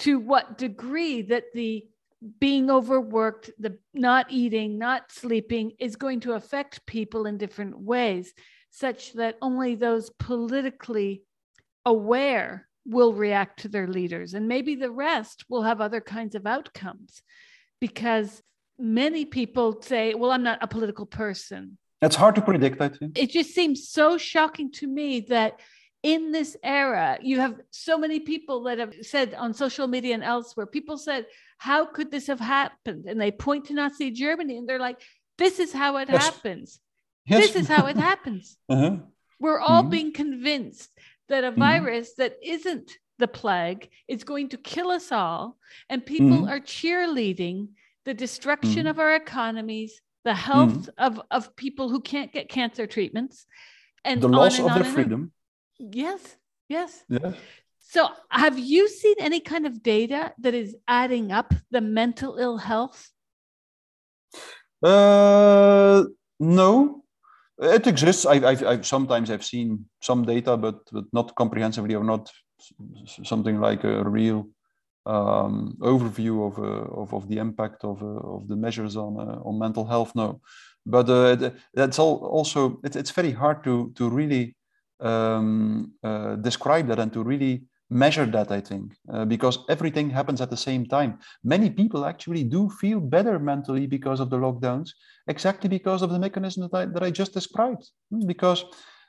to 0.01 0.18
what 0.18 0.59
degree 0.59 1.22
that 1.22 1.45
the 1.55 1.86
being 2.41 2.70
overworked, 2.70 3.51
the 3.59 3.78
not 3.95 4.26
eating, 4.30 4.78
not 4.78 5.11
sleeping 5.11 5.72
is 5.78 5.97
going 5.97 6.20
to 6.20 6.32
affect 6.32 6.86
people 6.86 7.26
in 7.26 7.39
different 7.39 7.78
ways, 7.78 8.32
such 8.70 9.14
that 9.14 9.36
only 9.41 9.74
those 9.74 10.11
politically 10.11 11.22
aware 11.84 12.68
will 12.89 13.12
react 13.12 13.61
to 13.61 13.68
their 13.68 13.86
leaders. 13.86 14.34
And 14.34 14.49
maybe 14.49 14.74
the 14.74 14.91
rest 14.91 15.45
will 15.49 15.62
have 15.62 15.80
other 15.80 16.01
kinds 16.01 16.34
of 16.34 16.47
outcomes 16.47 17.22
because 17.80 18.43
many 18.78 19.24
people 19.24 19.80
say, 19.82 20.14
well, 20.14 20.30
I'm 20.30 20.43
not 20.43 20.59
a 20.62 20.66
political 20.66 21.07
person. 21.07 21.76
That's 22.01 22.16
hard 22.16 22.34
to 22.36 22.43
predict, 22.43 22.80
I 22.80 22.89
think. 22.89 23.18
It 23.18 23.30
just 23.30 23.55
seems 23.55 23.89
so 23.89 24.16
shocking 24.18 24.72
to 24.72 24.86
me 24.86 25.20
that 25.28 25.61
in 26.03 26.32
this 26.32 26.57
era, 26.62 27.18
you 27.20 27.41
have 27.41 27.57
so 27.70 27.99
many 27.99 28.20
people 28.20 28.62
that 28.64 28.78
have 28.78 28.95
said 29.03 29.34
on 29.34 29.53
social 29.53 29.86
media 29.89 30.14
and 30.14 30.22
elsewhere, 30.22 30.66
people 30.66 30.97
said, 30.97 31.26
How 31.59 31.86
could 31.86 32.11
this 32.11 32.28
have 32.28 32.39
happened? 32.39 33.07
And 33.07 33.20
they 33.20 33.32
point 33.32 33.66
to 33.66 33.74
Nazi 33.74 34.12
Germany 34.12 34.57
and 34.57 34.68
they're 34.68 34.78
like, 34.78 35.01
This 35.39 35.59
is 35.59 35.72
how 35.72 35.97
it 35.97 36.09
yes. 36.09 36.24
happens. 36.24 36.80
Yes. 37.26 37.49
This 37.49 37.57
is 37.62 37.68
how 37.68 37.86
it 37.86 37.97
happens. 38.11 38.57
uh-huh. 38.68 38.99
We're 39.41 39.61
all 39.61 39.82
mm-hmm. 39.82 39.91
being 39.91 40.12
convinced 40.12 40.91
that 41.29 41.45
a 41.45 41.51
mm-hmm. 41.51 41.61
virus 41.61 42.14
that 42.14 42.37
isn't 42.43 42.93
the 43.18 43.29
plague 43.29 43.89
is 44.07 44.24
going 44.24 44.49
to 44.51 44.57
kill 44.57 44.91
us 44.91 45.12
all. 45.12 45.59
And 45.89 46.05
people 46.05 46.29
mm-hmm. 46.29 46.49
are 46.49 46.61
cheerleading 46.61 47.68
the 48.05 48.14
destruction 48.14 48.81
mm-hmm. 48.81 48.89
of 48.89 48.99
our 48.99 49.14
economies, 49.14 50.01
the 50.24 50.35
health 50.35 50.89
of, 50.99 51.20
of 51.31 51.57
people 51.57 51.89
who 51.89 52.01
can't 52.01 52.33
get 52.33 52.49
cancer 52.49 52.87
treatments, 52.87 53.47
and 54.05 54.20
the 54.20 54.29
loss 54.29 54.59
and 54.59 54.68
of 54.68 54.74
their 54.74 54.85
freedom. 54.85 55.33
Yes, 55.79 56.37
yes. 56.68 57.05
Yes. 57.09 57.35
So, 57.81 58.09
have 58.31 58.59
you 58.59 58.89
seen 58.89 59.14
any 59.18 59.41
kind 59.41 59.66
of 59.66 59.83
data 59.83 60.33
that 60.41 60.55
is 60.55 60.76
adding 60.87 61.33
up 61.33 61.55
the 61.70 61.81
mental 61.81 62.37
ill 62.37 62.59
health? 62.59 63.11
Uh, 64.83 66.05
no, 66.39 67.05
it 67.59 67.87
exists. 67.87 68.27
I, 68.27 68.35
I've, 68.35 68.65
I've, 68.65 68.87
sometimes 68.87 69.31
I've 69.31 69.45
seen 69.45 69.87
some 70.01 70.25
data, 70.25 70.57
but, 70.57 70.81
but 70.93 71.05
not 71.13 71.35
comprehensively 71.35 71.95
or 71.95 72.05
not 72.05 72.31
something 73.25 73.61
like 73.61 73.85
a 73.85 74.09
real 74.09 74.49
um, 75.07 75.77
overview 75.81 76.47
of, 76.47 76.59
uh, 76.59 77.01
of, 77.01 77.15
of 77.15 77.29
the 77.29 77.39
impact 77.39 77.85
of, 77.85 78.03
uh, 78.03 78.07
of 78.07 78.49
the 78.49 78.57
measures 78.57 78.97
on 78.97 79.19
uh, 79.19 79.41
on 79.45 79.59
mental 79.59 79.87
health. 79.87 80.15
No, 80.15 80.41
but 80.85 81.09
uh, 81.09 81.51
that's 81.73 81.99
all 81.99 82.17
also 82.27 82.81
it, 82.85 82.95
it's 82.95 83.11
very 83.11 83.33
hard 83.33 83.65
to 83.65 83.93
to 83.97 84.09
really 84.11 84.55
um, 85.01 85.93
uh, 86.03 86.37
describe 86.37 86.89
that 86.89 86.99
and 86.99 87.13
to 87.13 87.23
really 87.23 87.63
measure 87.91 88.26
that 88.26 88.51
i 88.51 88.61
think 88.61 88.95
uh, 89.12 89.24
because 89.24 89.59
everything 89.68 90.11
happens 90.11 90.41
at 90.41 90.51
the 90.51 90.57
same 90.57 90.84
time 90.86 91.18
many 91.43 91.70
people 91.70 92.05
actually 92.05 92.45
do 92.45 92.68
feel 92.68 93.01
better 93.01 93.39
mentally 93.39 93.86
because 93.86 94.20
of 94.20 94.28
the 94.30 94.36
lockdowns 94.36 94.91
exactly 95.26 95.68
because 95.68 96.03
of 96.03 96.11
the 96.11 96.18
mechanism 96.18 96.62
that 96.62 96.76
i, 96.76 96.84
that 96.84 97.03
I 97.03 97.11
just 97.11 97.32
described 97.32 97.89
hmm, 98.11 98.26
because 98.26 98.64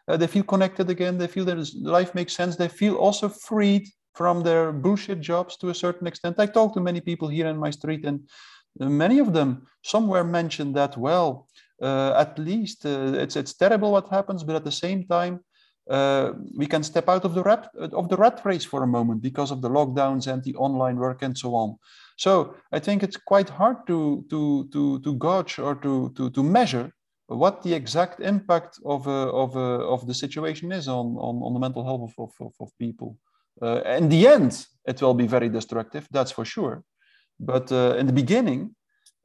uh, 0.08 0.18
they 0.18 0.28
feel 0.28 0.44
connected 0.44 0.90
again 0.90 1.18
they 1.18 1.28
feel 1.28 1.46
that 1.46 1.74
life 1.82 2.16
makes 2.16 2.34
sense 2.34 2.56
they 2.56 2.70
feel 2.70 2.96
also 2.96 3.28
freed 3.28 3.86
from 4.20 4.44
their 4.44 4.72
bullshit 4.72 5.22
jobs 5.22 5.56
to 5.58 5.70
a 5.70 5.74
certain 5.74 6.06
extent. 6.06 6.40
I 6.40 6.46
talked 6.46 6.76
to 6.76 6.82
many 6.82 7.02
people 7.02 7.30
here 7.30 7.48
in 7.48 7.58
my 7.58 7.72
street, 7.72 8.04
and 8.06 8.28
many 8.78 9.20
of 9.20 9.34
them 9.34 9.68
somewhere 9.84 10.26
mentioned 10.26 10.76
that 10.76 10.98
well, 10.98 11.48
uh, 11.82 12.14
at 12.18 12.38
least 12.38 12.86
uh, 12.86 13.14
it's 13.24 13.36
it's 13.36 13.54
terrible 13.54 13.92
what 13.94 14.10
happens, 14.10 14.44
but 14.44 14.58
at 14.58 14.66
the 14.66 14.82
same 14.86 15.08
time. 15.08 15.40
We 15.90 16.68
can 16.68 16.84
step 16.84 17.10
out 17.10 17.26
of 17.26 17.34
the 17.34 17.44
rat 17.44 17.72
of 17.94 18.10
the 18.10 18.18
rat 18.18 18.42
race 18.46 18.66
for 18.66 18.84
a 18.84 18.88
moment 18.88 19.22
because 19.22 19.52
of 19.52 19.62
the 19.62 19.70
lockdowns 19.70 20.28
and 20.28 20.44
the 20.44 20.56
online 20.56 20.98
work 20.98 21.24
and 21.24 21.38
so 21.38 21.56
on. 21.56 21.78
So 22.18 22.56
I 22.72 22.80
think 22.80 23.02
it's 23.02 23.18
quite 23.18 23.50
hard 23.50 23.88
to 23.88 24.26
to 24.30 24.70
to 24.74 25.00
to 25.00 25.16
gauge 25.16 25.60
or 25.60 25.76
to 25.76 26.12
to 26.16 26.30
to 26.30 26.44
measure 26.44 26.92
what 27.28 27.62
the 27.62 27.74
exact 27.74 28.20
impact 28.20 28.80
of 28.86 29.08
uh, 29.08 29.32
of 29.32 29.56
uh, 29.56 29.94
of 29.94 30.06
the 30.06 30.14
situation 30.14 30.72
is 30.72 30.88
on, 30.88 31.16
on 31.18 31.42
on 31.44 31.54
the 31.54 31.60
mental 31.60 31.84
health 31.86 32.14
of 32.18 32.36
of, 32.40 32.54
of 32.60 32.70
people. 32.78 33.18
Uh, 33.62 33.82
in 33.98 34.10
the 34.10 34.28
end, 34.28 34.66
it 34.86 35.02
will 35.02 35.14
be 35.14 35.28
very 35.28 35.50
destructive. 35.50 36.08
That's 36.12 36.32
for 36.32 36.46
sure. 36.46 36.84
But 37.40 37.72
uh, 37.72 37.96
in 37.98 38.06
the 38.06 38.14
beginning, 38.14 38.76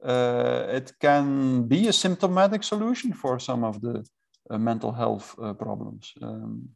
uh, 0.03 0.65
it 0.69 0.93
can 0.99 1.67
be 1.67 1.87
a 1.87 1.93
symptomatic 1.93 2.63
solution 2.63 3.13
for 3.13 3.39
some 3.39 3.63
of 3.63 3.81
the 3.81 4.05
mental 4.49 4.91
health 4.91 5.35
problems. 5.57 6.13
Um, 6.21 6.69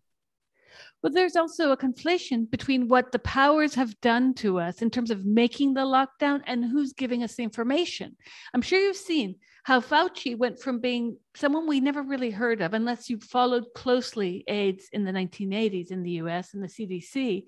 but 1.02 1.14
there's 1.14 1.36
also 1.36 1.72
a 1.72 1.78
conflation 1.78 2.50
between 2.50 2.88
what 2.88 3.12
the 3.12 3.20
powers 3.20 3.76
have 3.76 4.00
done 4.02 4.34
to 4.36 4.60
us 4.60 4.82
in 4.82 4.90
terms 4.90 5.12
of 5.12 5.26
making 5.26 5.74
the 5.74 5.82
lockdown 5.82 6.42
and 6.46 6.64
who's 6.64 6.94
giving 6.94 7.24
us 7.24 7.36
the 7.36 7.44
information. 7.44 8.18
I'm 8.54 8.62
sure 8.62 8.80
you've 8.80 8.98
seen 8.98 9.36
how 9.64 9.80
Fauci 9.80 10.38
went 10.38 10.60
from 10.60 10.80
being 10.80 11.18
someone 11.36 11.68
we 11.68 11.80
never 11.80 12.02
really 12.02 12.32
heard 12.32 12.62
of, 12.62 12.74
unless 12.74 13.10
you 13.10 13.20
followed 13.20 13.66
closely 13.76 14.44
AIDS 14.48 14.90
in 14.92 15.04
the 15.06 15.12
1980s 15.12 15.92
in 15.92 16.04
the 16.04 16.12
US 16.12 16.54
and 16.54 16.64
the 16.64 16.68
CDC, 16.68 17.46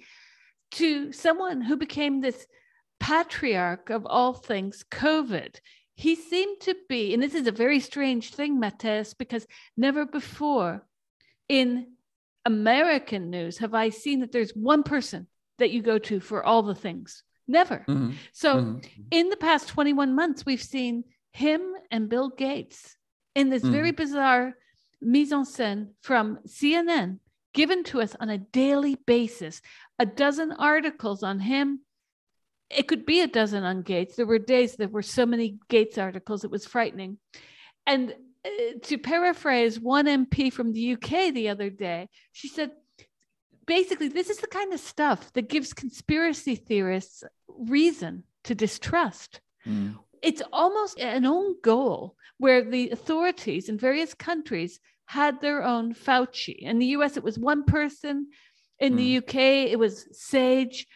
to 0.72 1.12
someone 1.12 1.62
who 1.62 1.76
became 1.76 2.22
this 2.22 2.46
patriarch 3.00 3.90
of 3.90 4.06
all 4.06 4.34
things 4.34 4.86
COVID. 4.90 5.56
He 6.02 6.16
seemed 6.16 6.62
to 6.62 6.76
be, 6.90 7.14
and 7.14 7.22
this 7.22 7.36
is 7.36 7.46
a 7.46 7.52
very 7.52 7.80
strange 7.80 8.34
thing, 8.34 8.60
Mattias, 8.60 9.16
because 9.16 9.46
never 9.78 10.04
before 10.04 10.84
in 11.48 11.94
American 12.44 13.30
news 13.30 13.60
have 13.60 13.76
I 13.76 13.90
seen 13.90 14.22
that 14.22 14.32
there's 14.32 14.56
one 14.56 14.82
person 14.82 15.28
that 15.60 15.70
you 15.70 15.84
go 15.84 16.00
to 16.00 16.20
for 16.20 16.44
all 16.44 16.64
the 16.64 16.74
things. 16.74 17.22
Never. 17.48 17.86
Mm-hmm. 17.88 18.14
So 18.32 18.56
mm-hmm. 18.56 19.02
in 19.12 19.30
the 19.30 19.38
past 19.38 19.68
21 19.68 20.16
months, 20.16 20.44
we've 20.44 20.64
seen 20.64 21.04
him 21.34 21.62
and 21.92 22.10
Bill 22.10 22.30
Gates 22.30 22.98
in 23.36 23.52
this 23.52 23.62
mm-hmm. 23.62 23.72
very 23.72 23.92
bizarre 23.92 24.56
mise 25.02 25.32
en 25.32 25.46
scène 25.46 25.90
from 26.02 26.40
CNN 26.48 27.20
given 27.54 27.84
to 27.84 28.02
us 28.02 28.16
on 28.20 28.30
a 28.32 28.40
daily 28.40 28.96
basis. 29.06 29.62
A 30.00 30.08
dozen 30.08 30.52
articles 30.54 31.22
on 31.22 31.40
him. 31.40 31.82
It 32.76 32.88
could 32.88 33.06
be 33.06 33.22
a 33.22 33.28
dozen 33.28 33.64
on 33.64 33.82
Gates. 33.82 34.16
There 34.16 34.26
were 34.26 34.40
days 34.40 34.76
there 34.76 34.88
were 34.88 35.02
so 35.02 35.26
many 35.26 35.60
Gates 35.70 35.98
articles, 35.98 36.44
it 36.44 36.52
was 36.52 36.66
frightening. 36.66 37.18
And 37.86 38.16
uh, 38.46 38.50
to 38.84 38.98
paraphrase 38.98 39.80
one 39.80 40.06
MP 40.06 40.52
from 40.52 40.74
the 40.74 40.94
UK 40.94 41.34
the 41.34 41.50
other 41.50 41.70
day, 41.70 42.10
she 42.32 42.48
said, 42.48 42.72
basically, 43.66 44.08
this 44.08 44.30
is 44.30 44.38
the 44.38 44.48
kind 44.48 44.74
of 44.74 44.80
stuff 44.80 45.32
that 45.34 45.50
gives 45.50 45.74
conspiracy 45.74 46.56
theorists 46.56 47.24
reason 47.48 48.24
to 48.44 48.56
distrust. 48.56 49.42
Mm. 49.68 49.98
It's 50.22 50.42
almost 50.52 51.00
an 51.00 51.26
own 51.26 51.56
goal 51.62 52.16
where 52.38 52.64
the 52.64 52.90
authorities 52.90 53.70
in 53.70 53.78
various 53.78 54.14
countries 54.14 54.80
had 55.06 55.42
their 55.42 55.64
own 55.64 55.94
Fauci. 55.94 56.60
In 56.60 56.80
the 56.80 56.88
US, 56.98 57.18
it 57.18 57.24
was 57.24 57.38
one 57.38 57.64
person. 57.64 58.28
In 58.80 58.94
mm. 58.94 58.98
the 58.98 59.18
UK, 59.18 59.36
it 59.72 59.78
was 59.78 60.08
Sage. 60.12 60.88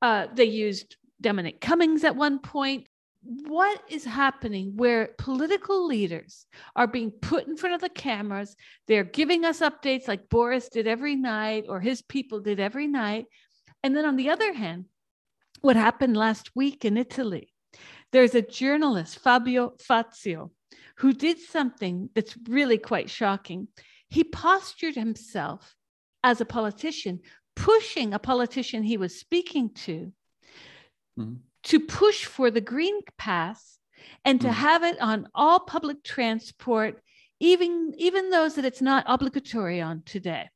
Uh, 0.00 0.26
they 0.34 0.44
used 0.44 0.96
Dominic 1.22 1.60
Cummings 1.60 2.04
at 2.04 2.16
one 2.16 2.38
point. 2.38 2.86
What 3.22 3.80
is 3.88 4.04
happening 4.04 4.72
where 4.76 5.10
political 5.16 5.86
leaders 5.86 6.46
are 6.74 6.88
being 6.88 7.12
put 7.12 7.46
in 7.46 7.56
front 7.56 7.76
of 7.76 7.80
the 7.80 7.88
cameras? 7.88 8.56
They're 8.88 9.04
giving 9.04 9.44
us 9.44 9.60
updates 9.60 10.08
like 10.08 10.28
boris 10.28 10.68
did 10.68 10.88
every 10.88 11.14
night 11.14 11.66
or 11.68 11.78
his 11.78 12.02
people 12.02 12.40
did 12.40 12.58
every 12.58 12.88
night. 12.88 13.26
And 13.84 13.96
then 13.96 14.04
on 14.04 14.16
the 14.16 14.30
other 14.30 14.52
hand 14.52 14.86
what 15.62 15.76
happened 15.76 16.16
last 16.16 16.50
week 16.56 16.84
in 16.84 16.96
italy? 16.96 17.52
There's 18.10 18.34
a 18.34 18.42
journalist 18.42 19.20
fabio 19.20 19.74
fazio 19.80 20.50
who 20.96 21.12
did 21.12 21.38
something 21.38 22.10
that's 22.14 22.36
really 22.48 22.78
quite 22.78 23.08
shocking. 23.08 23.68
He 24.08 24.24
postured 24.24 24.96
himself 24.96 25.74
as 26.24 26.40
a 26.40 26.44
politician 26.44 27.20
pushing 27.54 28.12
a 28.12 28.18
politician 28.18 28.82
he 28.82 28.96
was 28.96 29.18
speaking 29.18 29.70
to 29.74 30.12
mm-hmm 31.18 31.34
to 31.64 31.80
push 31.80 32.24
for 32.24 32.50
the 32.50 32.60
green 32.60 33.00
pass 33.18 33.78
and 34.24 34.40
to 34.40 34.48
mm. 34.48 34.52
have 34.52 34.82
it 34.82 35.00
on 35.00 35.28
all 35.34 35.60
public 35.60 36.02
transport, 36.02 37.02
even, 37.40 37.92
even 37.96 38.30
those 38.30 38.54
that 38.54 38.64
it's 38.64 38.82
not 38.82 39.04
obligatory 39.06 39.80
on 39.80 40.02
today, 40.04 40.48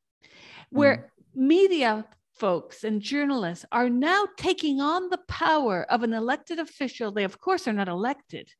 where 0.70 0.96
mm. 0.96 1.46
media 1.46 2.04
folks 2.38 2.84
and 2.84 3.00
journalists 3.00 3.64
are 3.72 3.88
now 3.88 4.26
taking 4.36 4.80
on 4.80 5.08
the 5.08 5.20
power 5.28 5.86
of 5.90 6.02
an 6.02 6.12
elected 6.12 6.58
official. 6.58 7.12
They, 7.12 7.24
of 7.24 7.40
course, 7.40 7.66
are 7.66 7.72
not 7.72 7.88
elected. 7.88 8.50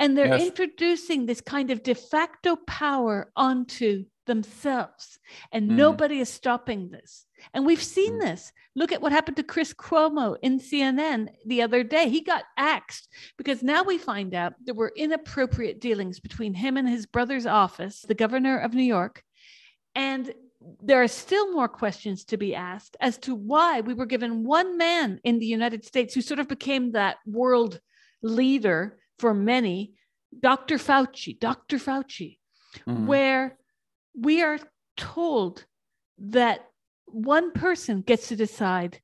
And 0.00 0.16
they're 0.16 0.28
yes. 0.28 0.46
introducing 0.46 1.26
this 1.26 1.40
kind 1.40 1.72
of 1.72 1.82
de 1.82 1.94
facto 1.94 2.54
power 2.54 3.32
onto 3.34 4.04
themselves. 4.26 5.18
And 5.50 5.70
mm. 5.70 5.74
nobody 5.74 6.20
is 6.20 6.28
stopping 6.28 6.90
this. 6.90 7.24
And 7.54 7.66
we've 7.66 7.82
seen 7.82 8.14
mm. 8.14 8.20
this. 8.20 8.52
Look 8.74 8.92
at 8.92 9.00
what 9.00 9.12
happened 9.12 9.36
to 9.38 9.42
Chris 9.42 9.72
Cuomo 9.72 10.36
in 10.42 10.60
CNN 10.60 11.28
the 11.46 11.62
other 11.62 11.82
day. 11.82 12.08
He 12.08 12.20
got 12.20 12.44
axed 12.56 13.08
because 13.36 13.62
now 13.62 13.82
we 13.82 13.98
find 13.98 14.34
out 14.34 14.54
there 14.64 14.74
were 14.74 14.92
inappropriate 14.96 15.80
dealings 15.80 16.20
between 16.20 16.54
him 16.54 16.76
and 16.76 16.88
his 16.88 17.06
brother's 17.06 17.46
office, 17.46 18.04
the 18.06 18.14
governor 18.14 18.58
of 18.58 18.74
New 18.74 18.82
York. 18.82 19.22
And 19.94 20.32
there 20.82 21.02
are 21.02 21.08
still 21.08 21.52
more 21.52 21.68
questions 21.68 22.24
to 22.26 22.36
be 22.36 22.54
asked 22.54 22.96
as 23.00 23.18
to 23.18 23.34
why 23.34 23.80
we 23.80 23.94
were 23.94 24.06
given 24.06 24.44
one 24.44 24.76
man 24.76 25.20
in 25.24 25.38
the 25.38 25.46
United 25.46 25.84
States 25.84 26.14
who 26.14 26.20
sort 26.20 26.40
of 26.40 26.48
became 26.48 26.92
that 26.92 27.16
world 27.26 27.80
leader 28.22 28.98
for 29.18 29.34
many, 29.34 29.94
Dr. 30.38 30.76
Fauci, 30.76 31.38
Dr. 31.38 31.78
Fauci, 31.78 32.38
mm-hmm. 32.86 33.06
where 33.06 33.56
we 34.14 34.42
are 34.42 34.58
told 34.96 35.64
that 36.18 36.66
one 37.12 37.52
person 37.52 38.02
gets 38.02 38.28
to 38.28 38.36
decide 38.36 39.00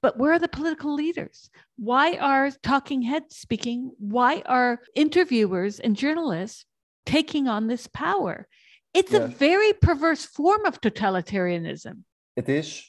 but 0.00 0.16
where 0.16 0.32
are 0.32 0.38
the 0.38 0.48
political 0.48 0.94
leaders? 0.94 1.50
Why 1.76 2.16
are 2.18 2.50
talking 2.62 3.02
heads 3.02 3.36
speaking? 3.36 3.92
Why 3.98 4.42
are 4.46 4.80
interviewers 4.94 5.80
and 5.80 5.96
journalists 5.96 6.64
taking 7.04 7.48
on 7.48 7.66
this 7.66 7.88
power? 7.88 8.46
It's 8.94 9.12
yes. 9.12 9.22
a 9.22 9.26
very 9.26 9.72
perverse 9.72 10.24
form 10.24 10.64
of 10.66 10.80
totalitarianism. 10.80 12.02
It 12.36 12.48
is. 12.48 12.84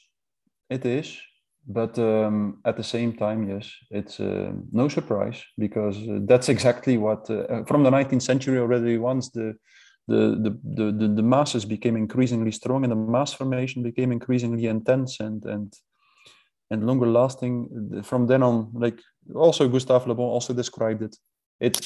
It 0.68 0.86
is. 0.86 1.18
But 1.66 1.98
um, 1.98 2.60
at 2.64 2.76
the 2.76 2.84
same 2.84 3.12
time, 3.12 3.48
yes, 3.48 3.70
it's 3.90 4.18
uh, 4.18 4.52
no 4.72 4.88
surprise 4.88 5.42
because 5.58 5.96
uh, 6.08 6.20
that's 6.22 6.48
exactly 6.48 6.96
what, 6.96 7.28
uh, 7.30 7.64
from 7.64 7.82
the 7.82 7.90
19th 7.90 8.22
century 8.22 8.58
already, 8.58 8.98
once 8.98 9.30
the 9.30 9.54
the, 10.08 10.58
the, 10.64 10.92
the, 10.92 11.08
the 11.08 11.22
masses 11.22 11.64
became 11.64 11.96
increasingly 11.96 12.52
strong 12.52 12.84
and 12.84 12.92
the 12.92 12.96
mass 12.96 13.32
formation 13.32 13.82
became 13.82 14.12
increasingly 14.12 14.66
intense 14.66 15.20
and, 15.20 15.44
and, 15.44 15.74
and 16.70 16.86
longer 16.86 17.06
lasting. 17.06 18.02
From 18.02 18.26
then 18.26 18.42
on, 18.42 18.70
like 18.74 19.00
also 19.34 19.68
Gustave 19.68 20.08
Le 20.08 20.14
Bon 20.14 20.26
also 20.26 20.52
described 20.52 21.02
it, 21.02 21.16
it 21.60 21.76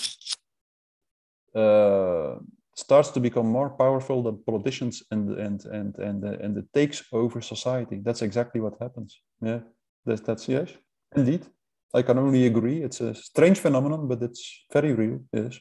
uh, 1.54 2.36
starts 2.74 3.10
to 3.10 3.20
become 3.20 3.46
more 3.46 3.70
powerful 3.70 4.22
than 4.22 4.42
politicians 4.44 5.02
and, 5.10 5.30
and, 5.38 5.64
and, 5.66 5.98
and, 5.98 6.24
uh, 6.24 6.36
and 6.40 6.56
it 6.58 6.72
takes 6.72 7.04
over 7.12 7.40
society. 7.40 8.00
That's 8.02 8.22
exactly 8.22 8.60
what 8.60 8.76
happens. 8.80 9.20
Yeah, 9.40 9.60
that's, 10.04 10.22
that's 10.22 10.48
yes, 10.48 10.70
indeed. 11.14 11.44
I 11.92 12.02
can 12.02 12.18
only 12.18 12.46
agree. 12.46 12.82
It's 12.82 13.00
a 13.00 13.14
strange 13.14 13.58
phenomenon, 13.60 14.08
but 14.08 14.20
it's 14.22 14.64
very 14.72 14.92
real. 14.92 15.20
Yes. 15.32 15.58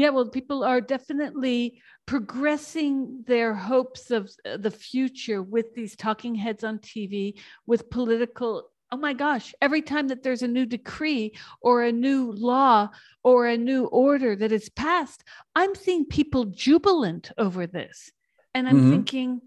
Yeah, 0.00 0.08
well, 0.08 0.28
people 0.28 0.64
are 0.64 0.80
definitely 0.80 1.82
progressing 2.06 3.22
their 3.26 3.52
hopes 3.52 4.10
of 4.10 4.30
uh, 4.46 4.56
the 4.56 4.70
future 4.70 5.42
with 5.42 5.74
these 5.74 5.94
talking 5.94 6.34
heads 6.34 6.64
on 6.64 6.78
TV, 6.78 7.34
with 7.66 7.90
political. 7.90 8.70
Oh 8.90 8.96
my 8.96 9.12
gosh, 9.12 9.54
every 9.60 9.82
time 9.82 10.08
that 10.08 10.22
there's 10.22 10.40
a 10.40 10.48
new 10.48 10.64
decree 10.64 11.34
or 11.60 11.82
a 11.82 11.92
new 11.92 12.32
law 12.32 12.88
or 13.22 13.46
a 13.46 13.58
new 13.58 13.84
order 14.06 14.34
that 14.36 14.52
is 14.52 14.70
passed, 14.70 15.22
I'm 15.54 15.74
seeing 15.74 16.06
people 16.06 16.46
jubilant 16.46 17.30
over 17.36 17.66
this. 17.66 18.10
And 18.54 18.66
I'm 18.66 18.78
mm-hmm. 18.78 18.90
thinking, 18.92 19.42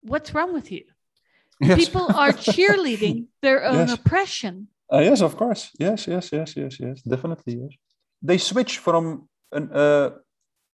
what's 0.00 0.32
wrong 0.32 0.54
with 0.54 0.72
you? 0.72 0.84
Yes. 1.60 1.84
People 1.84 2.06
are 2.14 2.32
cheerleading 2.52 3.26
their 3.42 3.62
own 3.62 3.88
yes. 3.88 3.92
oppression. 3.92 4.68
Uh, 4.90 5.00
yes, 5.00 5.20
of 5.20 5.36
course. 5.36 5.68
Yes, 5.78 6.06
yes, 6.06 6.32
yes, 6.32 6.56
yes, 6.56 6.80
yes, 6.80 7.02
definitely. 7.02 7.56
Yes. 7.60 7.72
They 8.22 8.38
switch 8.38 8.78
from 8.78 9.28
an, 9.52 9.70
uh, 9.72 10.10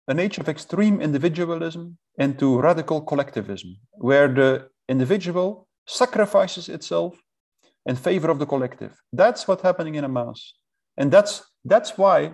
an 0.08 0.18
age 0.18 0.38
of 0.38 0.48
extreme 0.48 1.00
individualism 1.00 1.98
into 2.18 2.60
radical 2.60 3.00
collectivism, 3.00 3.76
where 3.92 4.28
the 4.28 4.68
individual 4.88 5.68
sacrifices 5.86 6.68
itself 6.68 7.16
in 7.86 7.96
favor 7.96 8.30
of 8.30 8.38
the 8.38 8.46
collective. 8.46 9.00
That's 9.12 9.46
what's 9.48 9.62
happening 9.62 9.96
in 9.96 10.04
a 10.04 10.08
mass. 10.08 10.54
And 10.96 11.10
that's, 11.10 11.42
that's 11.64 11.96
why 11.98 12.32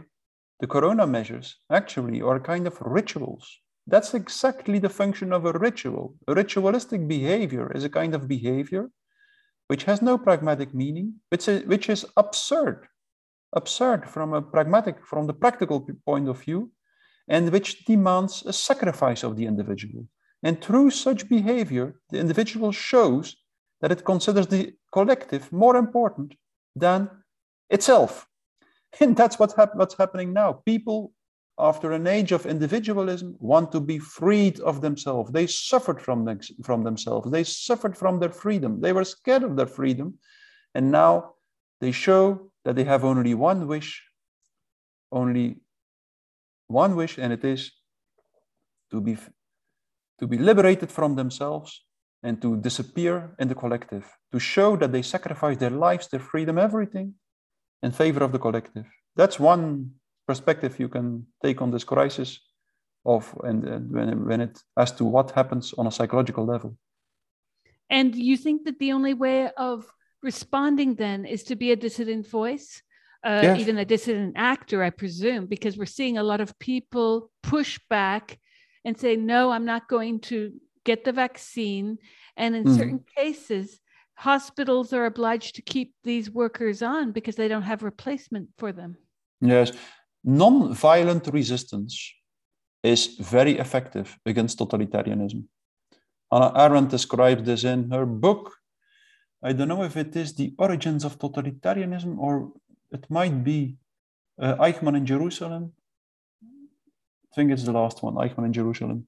the 0.60 0.66
corona 0.66 1.06
measures 1.06 1.56
actually 1.70 2.20
are 2.20 2.40
kind 2.40 2.66
of 2.66 2.80
rituals. 2.80 3.60
That's 3.86 4.12
exactly 4.12 4.78
the 4.78 4.88
function 4.88 5.32
of 5.32 5.46
a 5.46 5.52
ritual. 5.52 6.14
A 6.26 6.34
ritualistic 6.34 7.08
behavior 7.08 7.72
is 7.74 7.84
a 7.84 7.88
kind 7.88 8.14
of 8.14 8.28
behavior 8.28 8.90
which 9.68 9.84
has 9.84 10.02
no 10.02 10.18
pragmatic 10.18 10.74
meaning, 10.74 11.14
which 11.28 11.46
is, 11.46 11.64
which 11.66 11.88
is 11.88 12.04
absurd, 12.16 12.88
absurd 13.54 14.08
from 14.08 14.32
a 14.34 14.42
pragmatic, 14.42 15.04
from 15.04 15.26
the 15.26 15.34
practical 15.34 15.86
point 16.04 16.28
of 16.28 16.40
view, 16.40 16.70
and 17.28 17.50
which 17.50 17.84
demands 17.84 18.42
a 18.46 18.52
sacrifice 18.52 19.22
of 19.22 19.36
the 19.36 19.46
individual. 19.46 20.06
And 20.42 20.60
through 20.62 20.90
such 20.90 21.28
behavior, 21.28 22.00
the 22.10 22.18
individual 22.18 22.72
shows 22.72 23.36
that 23.80 23.92
it 23.92 24.04
considers 24.04 24.46
the 24.46 24.74
collective 24.92 25.52
more 25.52 25.76
important 25.76 26.34
than 26.74 27.10
itself. 27.70 28.26
And 29.00 29.16
that's 29.16 29.38
what 29.38 29.52
hap- 29.52 29.76
what's 29.76 29.96
happening 29.98 30.32
now. 30.32 30.62
People, 30.64 31.12
after 31.58 31.92
an 31.92 32.06
age 32.06 32.32
of 32.32 32.46
individualism, 32.46 33.36
want 33.38 33.70
to 33.72 33.80
be 33.80 33.98
freed 33.98 34.60
of 34.60 34.80
themselves. 34.80 35.30
They 35.30 35.46
suffered 35.46 36.00
from, 36.00 36.40
from 36.62 36.84
themselves, 36.84 37.30
they 37.30 37.44
suffered 37.44 37.96
from 37.96 38.18
their 38.18 38.30
freedom, 38.30 38.80
they 38.80 38.94
were 38.94 39.04
scared 39.04 39.42
of 39.42 39.56
their 39.56 39.66
freedom. 39.66 40.18
And 40.74 40.90
now 40.90 41.34
they 41.80 41.92
show 41.92 42.50
that 42.68 42.76
they 42.76 42.84
have 42.84 43.02
only 43.02 43.32
one 43.32 43.66
wish, 43.66 44.04
only 45.10 45.56
one 46.66 46.96
wish, 46.96 47.16
and 47.16 47.32
it 47.32 47.42
is 47.42 47.72
to 48.90 49.00
be, 49.00 49.16
to 50.20 50.26
be 50.26 50.36
liberated 50.36 50.92
from 50.92 51.16
themselves 51.16 51.86
and 52.22 52.42
to 52.42 52.58
disappear 52.58 53.34
in 53.38 53.48
the 53.48 53.54
collective, 53.54 54.04
to 54.32 54.38
show 54.38 54.76
that 54.76 54.92
they 54.92 55.00
sacrifice 55.00 55.56
their 55.56 55.70
lives, 55.70 56.08
their 56.08 56.20
freedom, 56.20 56.58
everything 56.58 57.14
in 57.82 57.90
favor 57.90 58.22
of 58.22 58.32
the 58.32 58.38
collective. 58.38 58.84
That's 59.16 59.40
one 59.40 59.92
perspective 60.26 60.78
you 60.78 60.90
can 60.90 61.24
take 61.42 61.62
on 61.62 61.70
this 61.70 61.84
crisis 61.84 62.38
of 63.06 63.34
and, 63.44 63.64
and 63.64 63.90
when, 63.90 64.26
when 64.26 64.40
it 64.42 64.58
as 64.76 64.92
to 64.92 65.06
what 65.06 65.30
happens 65.30 65.72
on 65.78 65.86
a 65.86 65.90
psychological 65.90 66.44
level. 66.44 66.76
And 67.88 68.14
you 68.14 68.36
think 68.36 68.66
that 68.66 68.78
the 68.78 68.92
only 68.92 69.14
way 69.14 69.50
of 69.56 69.86
responding 70.22 70.94
then 70.94 71.24
is 71.24 71.44
to 71.44 71.56
be 71.56 71.72
a 71.72 71.76
dissident 71.76 72.28
voice, 72.28 72.82
uh, 73.24 73.40
yes. 73.42 73.60
even 73.60 73.78
a 73.78 73.84
dissident 73.84 74.34
actor, 74.36 74.82
I 74.82 74.90
presume, 74.90 75.46
because 75.46 75.76
we're 75.76 75.86
seeing 75.86 76.18
a 76.18 76.22
lot 76.22 76.40
of 76.40 76.58
people 76.58 77.30
push 77.42 77.78
back 77.90 78.38
and 78.84 78.98
say, 78.98 79.16
no, 79.16 79.50
I'm 79.50 79.64
not 79.64 79.88
going 79.88 80.20
to 80.20 80.52
get 80.84 81.04
the 81.04 81.12
vaccine. 81.12 81.98
And 82.36 82.54
in 82.56 82.64
mm. 82.64 82.76
certain 82.76 83.04
cases, 83.16 83.80
hospitals 84.14 84.92
are 84.92 85.06
obliged 85.06 85.56
to 85.56 85.62
keep 85.62 85.94
these 86.04 86.30
workers 86.30 86.82
on 86.82 87.12
because 87.12 87.36
they 87.36 87.48
don't 87.48 87.62
have 87.62 87.82
replacement 87.82 88.48
for 88.56 88.72
them. 88.72 88.96
Yes, 89.40 89.72
non-violent 90.24 91.28
resistance 91.32 92.12
is 92.82 93.16
very 93.18 93.58
effective 93.58 94.18
against 94.26 94.58
totalitarianism. 94.58 95.44
Hannah 96.30 96.52
Arendt 96.56 96.90
describes 96.90 97.42
this 97.44 97.64
in 97.64 97.90
her 97.90 98.06
book. 98.06 98.57
I 99.42 99.52
don't 99.52 99.68
know 99.68 99.84
if 99.84 99.96
it 99.96 100.16
is 100.16 100.34
The 100.34 100.54
Origins 100.58 101.04
of 101.04 101.18
Totalitarianism 101.18 102.18
or 102.18 102.52
it 102.90 103.08
might 103.08 103.44
be 103.44 103.76
uh, 104.40 104.56
Eichmann 104.56 104.96
in 104.96 105.06
Jerusalem. 105.06 105.72
I 106.42 107.34
think 107.34 107.52
it's 107.52 107.64
the 107.64 107.72
last 107.72 108.02
one, 108.02 108.14
Eichmann 108.14 108.46
in 108.46 108.52
Jerusalem. 108.52 109.06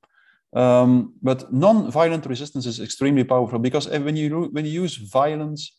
Um, 0.52 1.14
but 1.22 1.52
non-violent 1.52 2.26
resistance 2.26 2.66
is 2.66 2.80
extremely 2.80 3.24
powerful 3.24 3.58
because 3.58 3.88
when 3.88 4.16
you 4.16 4.48
when 4.52 4.64
you 4.64 4.82
use 4.82 4.96
violence 4.96 5.76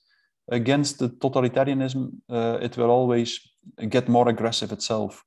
against 0.49 0.99
the 0.99 1.09
totalitarianism, 1.09 2.11
uh, 2.29 2.57
it 2.61 2.77
will 2.77 2.89
always 2.89 3.39
get 3.89 4.07
more 4.07 4.29
aggressive 4.29 4.71
itself. 4.71 5.23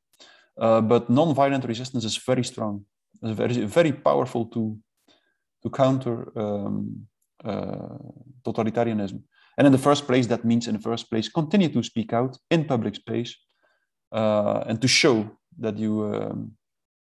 Uh, 0.58 0.80
but 0.80 1.10
non-violent 1.10 1.64
resistance 1.64 2.04
is 2.04 2.16
very 2.16 2.44
strong. 2.44 2.86
It's 3.22 3.36
very 3.36 3.66
very 3.66 3.92
powerful 3.92 4.46
to 4.46 4.78
to 5.62 5.70
counter 5.70 6.32
um, 6.38 7.06
uh, 7.10 7.13
totalitarianism. 7.44 9.22
And 9.56 9.66
in 9.66 9.72
the 9.72 9.78
first 9.78 10.06
place, 10.06 10.26
that 10.26 10.44
means 10.44 10.66
in 10.66 10.74
the 10.74 10.80
first 10.80 11.08
place, 11.10 11.28
continue 11.28 11.68
to 11.68 11.82
speak 11.82 12.12
out 12.12 12.36
in 12.50 12.64
public 12.64 12.96
space 12.96 13.36
uh, 14.12 14.64
and 14.66 14.80
to 14.80 14.88
show 14.88 15.30
that 15.58 15.78
you 15.78 16.04
um, 16.12 16.52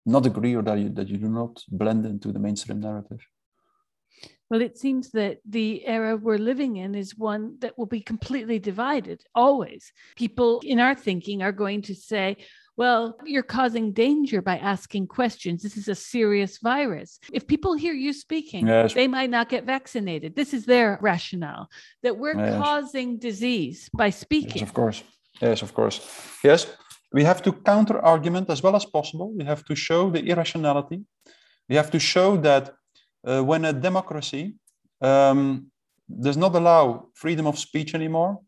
not 0.05 0.25
agree 0.25 0.55
or 0.55 0.63
that 0.63 0.79
you, 0.79 0.89
that 0.89 1.07
you 1.07 1.17
do 1.17 1.29
not 1.29 1.61
blend 1.69 2.05
into 2.05 2.31
the 2.31 2.39
mainstream 2.39 2.79
narrative. 2.79 3.19
Well, 4.49 4.61
it 4.61 4.77
seems 4.77 5.11
that 5.11 5.37
the 5.47 5.87
era 5.87 6.17
we're 6.17 6.37
living 6.37 6.75
in 6.75 6.93
is 6.93 7.17
one 7.17 7.55
that 7.59 7.77
will 7.77 7.85
be 7.85 8.01
completely 8.01 8.59
divided, 8.59 9.23
always. 9.33 9.93
People 10.17 10.61
in 10.65 10.79
our 10.79 10.93
thinking 10.93 11.41
are 11.41 11.53
going 11.53 11.83
to 11.83 11.95
say, 11.95 12.35
well, 12.77 13.17
you're 13.25 13.43
causing 13.43 13.91
danger 13.91 14.41
by 14.41 14.57
asking 14.57 15.07
questions. 15.07 15.61
This 15.61 15.77
is 15.77 15.87
a 15.87 15.95
serious 15.95 16.57
virus. 16.59 17.19
If 17.33 17.45
people 17.45 17.73
hear 17.73 17.93
you 17.93 18.13
speaking, 18.13 18.67
yes. 18.67 18.93
they 18.93 19.07
might 19.07 19.29
not 19.29 19.49
get 19.49 19.65
vaccinated. 19.65 20.35
This 20.35 20.53
is 20.53 20.65
their 20.65 20.97
rationale 21.01 21.67
that 22.03 22.17
we're 22.17 22.37
yes. 22.37 22.57
causing 22.57 23.17
disease 23.17 23.89
by 23.93 24.09
speaking. 24.09 24.61
Yes, 24.61 24.69
of 24.69 24.73
course. 24.73 25.03
Yes, 25.41 25.61
of 25.61 25.73
course. 25.73 25.99
Yes, 26.43 26.67
we 27.11 27.23
have 27.23 27.41
to 27.43 27.51
counter 27.51 27.99
argument 27.99 28.49
as 28.49 28.63
well 28.63 28.75
as 28.75 28.85
possible. 28.85 29.33
We 29.33 29.43
have 29.43 29.65
to 29.65 29.75
show 29.75 30.09
the 30.09 30.23
irrationality. 30.23 31.03
We 31.67 31.75
have 31.75 31.91
to 31.91 31.99
show 31.99 32.37
that 32.37 32.73
uh, 33.25 33.41
when 33.43 33.65
a 33.65 33.73
democracy 33.73 34.55
um, 35.01 35.67
does 36.19 36.37
not 36.37 36.55
allow 36.55 37.09
freedom 37.13 37.47
of 37.47 37.57
speech 37.57 37.93
anymore, 37.93 38.39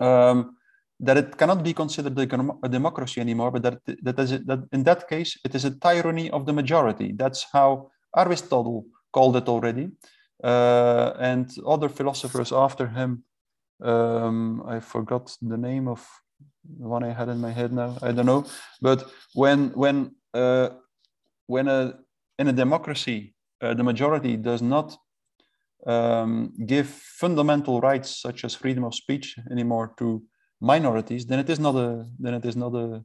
um, 0.00 0.56
that 1.00 1.16
it 1.16 1.36
cannot 1.36 1.62
be 1.62 1.72
considered 1.72 2.18
a, 2.18 2.68
democracy 2.68 3.20
anymore, 3.20 3.50
but 3.50 3.62
that, 3.62 3.78
that, 4.02 4.18
is, 4.18 4.30
that 4.30 4.68
in 4.72 4.84
that 4.84 5.08
case, 5.08 5.38
it 5.44 5.54
is 5.54 5.64
a 5.64 5.70
tyranny 5.70 6.30
of 6.30 6.46
the 6.46 6.52
majority. 6.52 7.12
That's 7.12 7.46
how 7.52 7.90
Aristotle 8.16 8.86
called 9.12 9.36
it 9.36 9.48
already. 9.48 9.90
Uh, 10.42 11.12
and 11.18 11.50
other 11.66 11.88
philosophers 11.88 12.52
after 12.52 12.86
him, 12.86 13.24
um, 13.82 14.62
I 14.66 14.80
forgot 14.80 15.34
the 15.40 15.56
name 15.56 15.88
of 15.88 16.06
the 16.78 16.88
one 16.88 17.02
I 17.02 17.12
had 17.12 17.28
in 17.28 17.40
my 17.40 17.50
head 17.50 17.72
now. 17.72 17.96
I 18.02 18.12
don't 18.12 18.26
know. 18.26 18.44
But 18.80 19.10
when 19.34 19.70
when 19.70 20.14
uh, 20.34 20.70
when 21.46 21.68
a 21.68 21.94
in 22.38 22.48
a 22.48 22.52
democracy 22.52 23.34
uh, 23.62 23.74
the 23.74 23.84
majority 23.84 24.36
does 24.36 24.62
not 24.62 24.96
um, 25.86 26.52
give 26.66 26.86
fundamental 26.88 27.80
rights 27.80 28.20
such 28.20 28.44
as 28.44 28.54
freedom 28.54 28.84
of 28.84 28.94
speech 28.94 29.36
anymore 29.50 29.94
to 29.98 30.22
minorities, 30.60 31.26
then 31.26 31.38
it 31.38 31.50
is 31.50 31.58
not 31.58 31.74
a 31.74 32.06
then 32.18 32.34
it 32.34 32.44
is 32.44 32.56
not 32.56 32.74
a, 32.74 33.04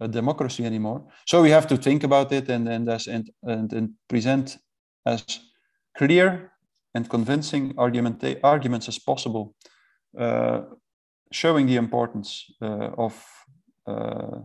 a 0.00 0.08
democracy 0.08 0.64
anymore. 0.64 1.04
So 1.26 1.42
we 1.42 1.50
have 1.50 1.66
to 1.68 1.76
think 1.76 2.04
about 2.04 2.32
it 2.32 2.48
and 2.48 2.68
and 2.68 2.88
as 2.88 3.06
and, 3.06 3.30
and, 3.42 3.72
and 3.72 3.90
present 4.08 4.58
as 5.04 5.24
clear 5.96 6.52
and 6.94 7.08
convincing 7.08 7.74
argument 7.76 8.24
arguments 8.42 8.88
as 8.88 8.98
possible. 8.98 9.54
Uh, 10.18 10.62
showing 11.32 11.66
the 11.66 11.76
importance 11.76 12.44
uh, 12.62 12.90
of 12.96 13.14
uh, 13.86 14.38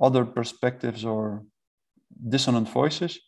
other 0.00 0.24
perspectives 0.24 1.04
or 1.04 1.44
dissonant 2.28 2.68
voices 2.68 3.18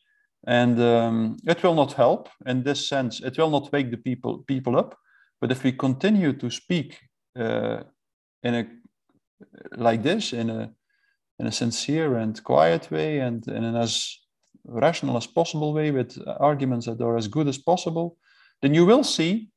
and 0.46 0.80
um, 0.80 1.36
it 1.46 1.62
will 1.62 1.74
not 1.74 1.92
help 1.92 2.28
in 2.46 2.62
this 2.62 2.88
sense 2.88 3.20
it 3.20 3.36
will 3.36 3.50
not 3.50 3.70
wake 3.72 3.90
the 3.90 3.96
people 3.96 4.38
people 4.46 4.76
up 4.76 4.96
but 5.40 5.52
if 5.52 5.62
we 5.64 5.72
continue 5.72 6.32
to 6.32 6.50
speak 6.50 6.98
uh, 7.38 7.80
in 8.42 8.54
a 8.54 8.66
like 9.76 10.02
this 10.02 10.32
in 10.32 10.50
a 10.50 10.70
in 11.38 11.46
a 11.46 11.52
sincere 11.52 12.16
and 12.16 12.42
quiet 12.44 12.90
way 12.90 13.18
and 13.20 13.46
in 13.48 13.64
an 13.64 13.76
as 13.76 14.16
rational 14.64 15.16
as 15.16 15.26
possible 15.26 15.72
way 15.72 15.90
with 15.90 16.18
arguments 16.38 16.86
that 16.86 17.00
are 17.00 17.16
as 17.16 17.28
good 17.28 17.48
as 17.48 17.58
possible 17.58 18.16
then 18.62 18.74
you 18.74 18.84
will 18.84 19.04
see 19.04 19.50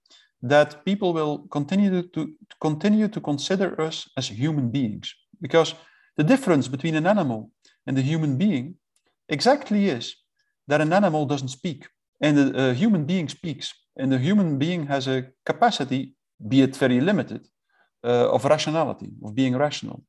that 0.44 0.84
people 0.84 1.14
will 1.14 1.48
continue 1.50 1.90
to, 1.90 2.26
to 2.50 2.56
continue 2.60 3.08
to 3.08 3.22
consider 3.22 3.80
us 3.82 4.10
as 4.18 4.28
human 4.28 4.70
beings. 4.70 5.16
Because 5.42 5.74
the 6.18 6.24
difference 6.24 6.68
between 6.68 6.96
an 6.96 7.08
animal 7.08 7.50
and 7.88 7.98
a 7.98 8.02
human 8.02 8.38
being 8.38 8.76
exactly 9.30 9.90
is 9.90 10.16
that 10.68 10.82
an 10.82 10.92
animal 10.92 11.26
doesn't 11.26 11.48
speak 11.48 11.88
and 12.22 12.38
a, 12.38 12.70
a 12.70 12.74
human 12.74 13.06
being 13.06 13.30
speaks. 13.30 13.74
And 13.98 14.12
the 14.12 14.20
human 14.20 14.58
being 14.58 14.88
has 14.88 15.08
a 15.08 15.28
capacity 15.46 16.16
be 16.46 16.62
it 16.62 16.76
very 16.76 17.00
limited 17.00 17.48
of 18.04 18.46
rationality 18.46 19.12
of 19.24 19.34
being 19.34 19.56
rational 19.56 20.04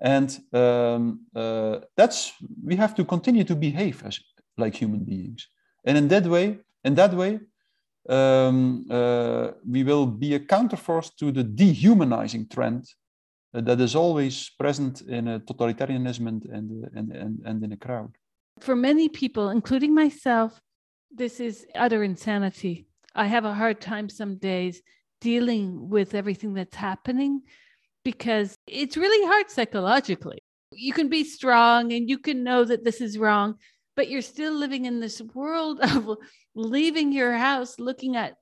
and 0.00 0.40
um, 0.52 1.20
uh, 1.34 1.80
that's 1.96 2.32
we 2.64 2.76
have 2.76 2.94
to 2.94 3.04
continue 3.04 3.44
to 3.44 3.56
behave 3.56 4.02
as 4.04 4.20
like 4.56 4.74
human 4.74 5.04
beings 5.04 5.48
and 5.84 5.96
in 5.96 6.08
that 6.08 6.26
way 6.26 6.58
in 6.84 6.94
that 6.94 7.14
way 7.14 7.40
um, 8.08 8.86
uh, 8.90 9.48
we 9.66 9.82
will 9.82 10.06
be 10.06 10.34
a 10.34 10.40
counterforce 10.40 11.10
to 11.16 11.32
the 11.32 11.42
dehumanizing 11.42 12.46
trend 12.48 12.84
uh, 13.54 13.60
that 13.62 13.80
is 13.80 13.94
always 13.94 14.50
present 14.58 15.02
in 15.02 15.28
a 15.28 15.40
totalitarianism 15.40 16.26
and, 16.28 16.44
and, 16.44 17.12
and, 17.12 17.40
and 17.44 17.64
in 17.64 17.72
a 17.72 17.76
crowd. 17.76 18.14
For 18.60 18.76
many 18.76 19.08
people, 19.08 19.50
including 19.50 19.94
myself, 19.94 20.60
this 21.10 21.40
is 21.40 21.66
utter 21.74 22.02
insanity. 22.02 22.86
I 23.14 23.26
have 23.26 23.44
a 23.44 23.54
hard 23.54 23.80
time 23.80 24.08
some 24.08 24.36
days 24.36 24.82
dealing 25.24 25.88
with 25.88 26.14
everything 26.14 26.52
that's 26.52 26.76
happening 26.76 27.40
because 28.04 28.54
it's 28.66 28.98
really 28.98 29.26
hard 29.26 29.50
psychologically. 29.50 30.42
You 30.70 30.92
can 30.92 31.08
be 31.08 31.24
strong 31.24 31.94
and 31.94 32.10
you 32.10 32.18
can 32.18 32.44
know 32.44 32.62
that 32.62 32.84
this 32.84 33.00
is 33.00 33.16
wrong, 33.16 33.54
but 33.96 34.10
you're 34.10 34.20
still 34.20 34.52
living 34.52 34.84
in 34.84 35.00
this 35.00 35.22
world 35.34 35.80
of 35.82 36.18
leaving 36.54 37.10
your 37.10 37.32
house, 37.32 37.80
looking 37.80 38.16
at 38.16 38.34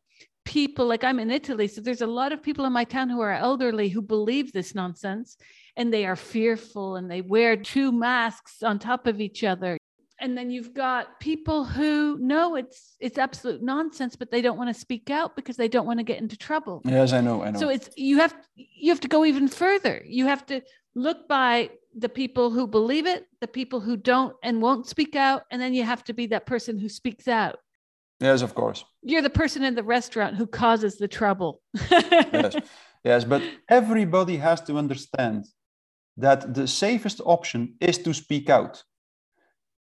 people 0.45 0.87
like 0.87 1.05
I'm 1.05 1.21
in 1.21 1.31
Italy. 1.31 1.69
So 1.69 1.81
there's 1.81 2.01
a 2.03 2.07
lot 2.09 2.33
of 2.33 2.43
people 2.43 2.65
in 2.65 2.73
my 2.73 2.83
town 2.83 3.09
who 3.09 3.21
are 3.21 3.33
elderly 3.33 3.89
who 3.89 4.03
believe 4.03 4.53
this 4.53 4.75
nonsense 4.75 5.37
and 5.77 5.95
they 5.95 6.05
are 6.05 6.17
fearful 6.17 6.97
and 6.97 7.09
they 7.09 7.23
wear 7.23 7.57
two 7.57 7.93
masks 7.93 8.65
on 8.65 8.81
top 8.81 9.07
of 9.07 9.21
each 9.21 9.45
other 9.45 9.79
and 10.23 10.39
then 10.39 10.51
you've 10.51 10.73
got 10.73 11.19
people 11.21 11.65
who 11.65 12.17
know 12.19 12.55
it's 12.55 12.97
it's 13.01 13.19
absolute 13.19 13.61
nonsense 13.61 14.15
but 14.17 14.31
they 14.31 14.41
don't 14.41 14.57
want 14.57 14.73
to 14.73 14.81
speak 14.81 15.11
out 15.11 15.35
because 15.37 15.57
they 15.57 15.69
don't 15.69 15.85
want 15.85 15.99
to 15.99 16.05
get 16.05 16.19
into 16.19 16.37
trouble. 16.37 16.81
Yes 16.85 17.13
i 17.13 17.21
know 17.21 17.43
i 17.43 17.51
know. 17.51 17.59
So 17.59 17.69
it's 17.69 17.91
you 17.97 18.19
have 18.19 18.35
you 18.55 18.91
have 18.91 19.01
to 19.01 19.09
go 19.09 19.25
even 19.25 19.49
further. 19.49 20.03
You 20.07 20.27
have 20.27 20.47
to 20.47 20.63
look 20.95 21.29
by 21.29 21.71
the 21.95 22.09
people 22.09 22.51
who 22.51 22.67
believe 22.67 23.07
it 23.07 23.27
the 23.41 23.49
people 23.49 23.81
who 23.81 23.97
don't 23.97 24.35
and 24.43 24.63
won't 24.63 24.87
speak 24.87 25.15
out 25.17 25.43
and 25.51 25.61
then 25.61 25.75
you 25.75 25.83
have 25.83 26.05
to 26.05 26.15
be 26.15 26.27
that 26.27 26.47
person 26.47 26.79
who 26.79 26.89
speaks 26.89 27.27
out. 27.29 27.59
Yes 28.21 28.43
of 28.43 28.55
course. 28.55 28.85
You're 29.03 29.23
the 29.23 29.39
person 29.43 29.65
in 29.65 29.75
the 29.75 29.83
restaurant 29.83 30.37
who 30.37 30.47
causes 30.47 30.97
the 30.97 31.09
trouble. 31.09 31.61
Yes 31.91 32.57
yes 33.05 33.25
but 33.25 33.43
everybody 33.69 34.37
has 34.37 34.61
to 34.63 34.79
understand 34.79 35.47
that 36.17 36.55
the 36.55 36.69
safest 36.69 37.21
option 37.25 37.75
is 37.81 37.99
to 37.99 38.15
speak 38.15 38.49
out. 38.49 38.85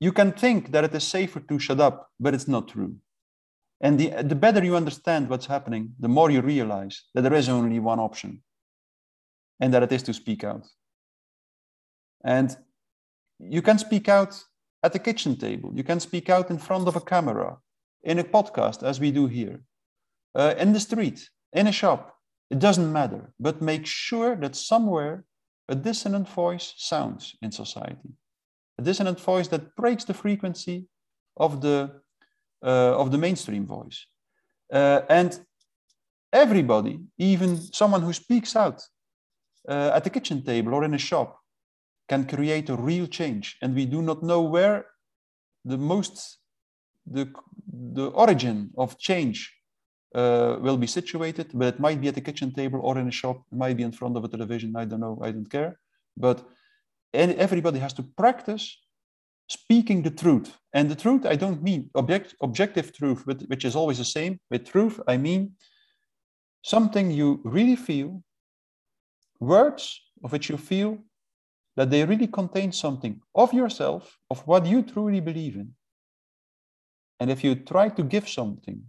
You 0.01 0.13
can 0.13 0.33
think 0.33 0.73
that 0.73 0.85
it 0.85 0.95
is 0.95 1.05
safer 1.05 1.41
to 1.41 1.59
shut 1.59 1.79
up, 1.79 2.11
but 2.19 2.35
it's 2.35 2.49
not 2.49 2.69
true. 2.69 2.97
And 3.83 3.99
the, 3.99 4.23
the 4.23 4.35
better 4.35 4.65
you 4.65 4.75
understand 4.77 5.29
what's 5.29 5.47
happening, 5.47 5.93
the 5.99 6.09
more 6.09 6.31
you 6.31 6.41
realize 6.41 7.05
that 7.15 7.23
there 7.23 7.35
is 7.35 7.49
only 7.49 7.79
one 7.79 8.01
option, 8.01 8.43
and 9.61 9.73
that 9.73 9.83
it 9.83 9.93
is 9.93 10.03
to 10.05 10.15
speak 10.15 10.43
out. 10.43 10.67
And 12.25 12.57
you 13.39 13.63
can 13.63 13.79
speak 13.79 14.09
out 14.09 14.43
at 14.83 14.93
the 14.93 14.99
kitchen 14.99 15.37
table, 15.37 15.71
you 15.75 15.85
can 15.85 16.01
speak 16.01 16.31
out 16.31 16.51
in 16.51 16.59
front 16.59 16.89
of 16.89 16.97
a 16.97 17.01
camera, 17.01 17.59
in 18.03 18.19
a 18.19 18.25
podcast, 18.25 18.83
as 18.83 18.99
we 18.99 19.11
do 19.11 19.27
here, 19.27 19.61
uh, 20.35 20.55
in 20.57 20.73
the 20.73 20.81
street, 20.81 21.29
in 21.53 21.67
a 21.67 21.73
shop. 21.73 22.17
It 22.51 22.59
doesn't 22.59 22.93
matter, 22.93 23.33
but 23.39 23.61
make 23.61 23.87
sure 23.87 24.35
that 24.37 24.57
somewhere 24.57 25.25
a 25.69 25.75
dissonant 25.75 26.29
voice 26.29 26.75
sounds 26.77 27.37
in 27.43 27.53
society. 27.53 28.11
A 28.81 28.83
dissonant 28.83 29.21
voice 29.21 29.49
that 29.49 29.77
breaks 29.77 30.05
the 30.05 30.15
frequency 30.15 30.87
of 31.37 31.61
the, 31.61 32.01
uh, 32.65 32.93
of 33.03 33.11
the 33.11 33.19
mainstream 33.19 33.67
voice. 33.67 34.07
Uh, 34.73 35.03
and 35.11 35.39
everybody, 36.33 37.01
even 37.19 37.59
someone 37.59 38.01
who 38.01 38.15
speaks 38.15 38.57
out 38.57 38.81
uh, 39.69 39.91
at 39.97 40.05
the 40.05 40.11
kitchen 40.17 40.43
table 40.43 40.73
or 40.73 40.83
in 40.85 40.95
a 40.95 40.99
shop, 41.11 41.39
can 42.09 42.27
create 42.27 42.71
a 42.71 42.75
real 42.75 43.07
change. 43.07 43.59
And 43.61 43.75
we 43.75 43.85
do 43.85 44.01
not 44.01 44.23
know 44.23 44.41
where 44.41 44.87
the 45.67 45.77
most, 45.77 46.39
the, 47.07 47.31
the 47.93 48.07
origin 48.25 48.71
of 48.79 48.99
change 48.99 49.39
uh, 50.15 50.57
will 50.59 50.79
be 50.79 50.87
situated, 50.87 51.51
but 51.53 51.75
it 51.75 51.81
might 51.81 52.01
be 52.01 52.09
at 52.09 52.15
the 52.15 52.27
kitchen 52.29 52.51
table 52.51 52.81
or 52.83 52.97
in 52.97 53.09
a 53.09 53.13
shop, 53.13 53.43
it 53.53 53.59
might 53.59 53.77
be 53.77 53.83
in 53.83 53.93
front 53.93 54.17
of 54.17 54.25
a 54.25 54.29
television. 54.29 54.75
I 54.75 54.87
don't 54.87 55.01
know, 55.01 55.21
I 55.23 55.33
don't 55.33 55.51
care. 55.51 55.79
But 56.17 56.39
everybody 57.13 57.79
has 57.79 57.93
to 57.95 58.03
practice 58.03 58.79
speaking 59.49 60.03
the 60.03 60.11
truth. 60.11 60.57
And 60.73 60.89
the 60.89 60.95
truth, 60.95 61.27
I 61.27 61.37
don't 61.37 61.63
mean 61.63 61.91
object, 61.95 62.35
objective 62.41 62.93
truth, 62.93 63.27
which 63.27 63.65
is 63.65 63.75
always 63.75 63.99
the 63.99 64.05
same. 64.05 64.39
With 64.51 64.65
truth, 64.65 65.01
I 65.09 65.17
mean 65.17 65.53
something 66.63 67.11
you 67.11 67.41
really 67.45 67.77
feel, 67.77 68.23
words 69.41 70.01
of 70.23 70.33
which 70.33 70.49
you 70.49 70.57
feel 70.57 70.99
that 71.77 71.91
they 71.91 72.05
really 72.05 72.27
contain 72.27 72.73
something 72.73 73.21
of 73.35 73.53
yourself, 73.53 74.19
of 74.31 74.47
what 74.47 74.67
you 74.67 74.83
truly 74.83 75.21
believe 75.21 75.57
in. 75.57 75.73
And 77.19 77.31
if 77.31 77.43
you 77.43 77.55
try 77.55 77.89
to 77.89 78.03
give 78.03 78.29
something 78.29 78.83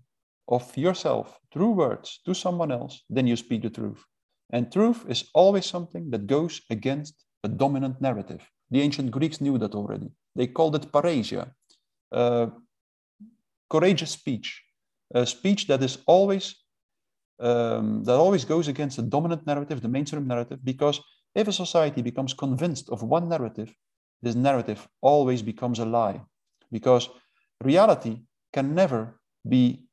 of 0.48 0.76
yourself 0.78 1.40
through 1.54 1.72
words 1.72 2.20
to 2.26 2.34
someone 2.34 2.72
else, 2.72 3.04
then 3.10 3.28
you 3.28 3.36
speak 3.36 3.64
the 3.64 3.70
truth. 3.70 4.04
And 4.52 4.72
truth 4.72 5.06
is 5.08 5.30
always 5.34 5.66
something 5.66 6.12
that 6.12 6.28
goes 6.28 6.62
against 6.70 7.26
a 7.44 7.48
dominant 7.48 8.02
narrative. 8.02 8.42
The 8.70 8.82
ancient 8.82 9.12
Greeks 9.12 9.42
knew 9.42 9.58
that 9.58 9.76
already. 9.76 10.12
They 10.36 10.48
called 10.48 10.76
it 10.76 10.92
parrhesia, 10.92 11.52
uh, 12.12 12.48
courageous 13.70 14.12
speech, 14.12 14.64
a 15.14 15.26
speech 15.26 15.68
that 15.68 15.82
is 15.84 15.98
always 16.06 16.56
um, 17.40 18.04
that 18.04 18.14
always 18.14 18.46
goes 18.46 18.68
against 18.68 18.98
the 18.98 19.04
dominant 19.04 19.48
narrative, 19.48 19.82
the 19.82 19.88
mainstream 19.88 20.28
narrative, 20.28 20.60
because 20.64 21.02
if 21.34 21.48
a 21.48 21.54
society 21.54 22.02
becomes 22.04 22.36
convinced 22.36 22.90
of 22.90 23.02
one 23.02 23.28
narrative, 23.28 23.74
this 24.22 24.36
narrative 24.36 24.88
always 25.02 25.42
becomes 25.42 25.80
a 25.80 25.86
lie, 25.86 26.22
because 26.72 27.10
reality 27.64 28.20
can 28.54 28.76
never 28.76 29.20
be 29.48 29.88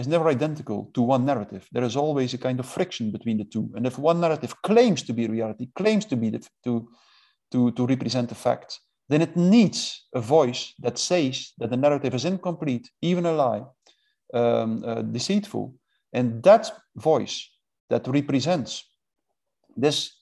is 0.00 0.08
never 0.08 0.28
identical 0.28 0.90
to 0.94 1.02
one 1.02 1.24
narrative. 1.24 1.68
There 1.72 1.84
is 1.84 1.96
always 1.96 2.34
a 2.34 2.38
kind 2.38 2.58
of 2.58 2.66
friction 2.66 3.12
between 3.12 3.38
the 3.38 3.44
two. 3.44 3.70
And 3.74 3.86
if 3.86 3.98
one 3.98 4.20
narrative 4.20 4.60
claims 4.62 5.02
to 5.04 5.12
be 5.12 5.26
reality, 5.26 5.68
claims 5.76 6.04
to 6.06 6.16
be 6.16 6.30
the, 6.30 6.46
to, 6.64 6.88
to, 7.52 7.70
to 7.72 7.86
represent 7.86 8.28
the 8.28 8.34
facts, 8.34 8.80
then 9.08 9.22
it 9.22 9.36
needs 9.36 10.06
a 10.14 10.20
voice 10.20 10.72
that 10.78 10.98
says 10.98 11.52
that 11.58 11.70
the 11.70 11.76
narrative 11.76 12.14
is 12.14 12.24
incomplete, 12.24 12.88
even 13.02 13.26
a 13.26 13.32
lie, 13.32 13.62
um, 14.32 14.82
uh, 14.86 15.02
deceitful. 15.02 15.74
And 16.12 16.42
that 16.44 16.72
voice 16.96 17.50
that 17.90 18.06
represents 18.08 18.84
this 19.76 20.12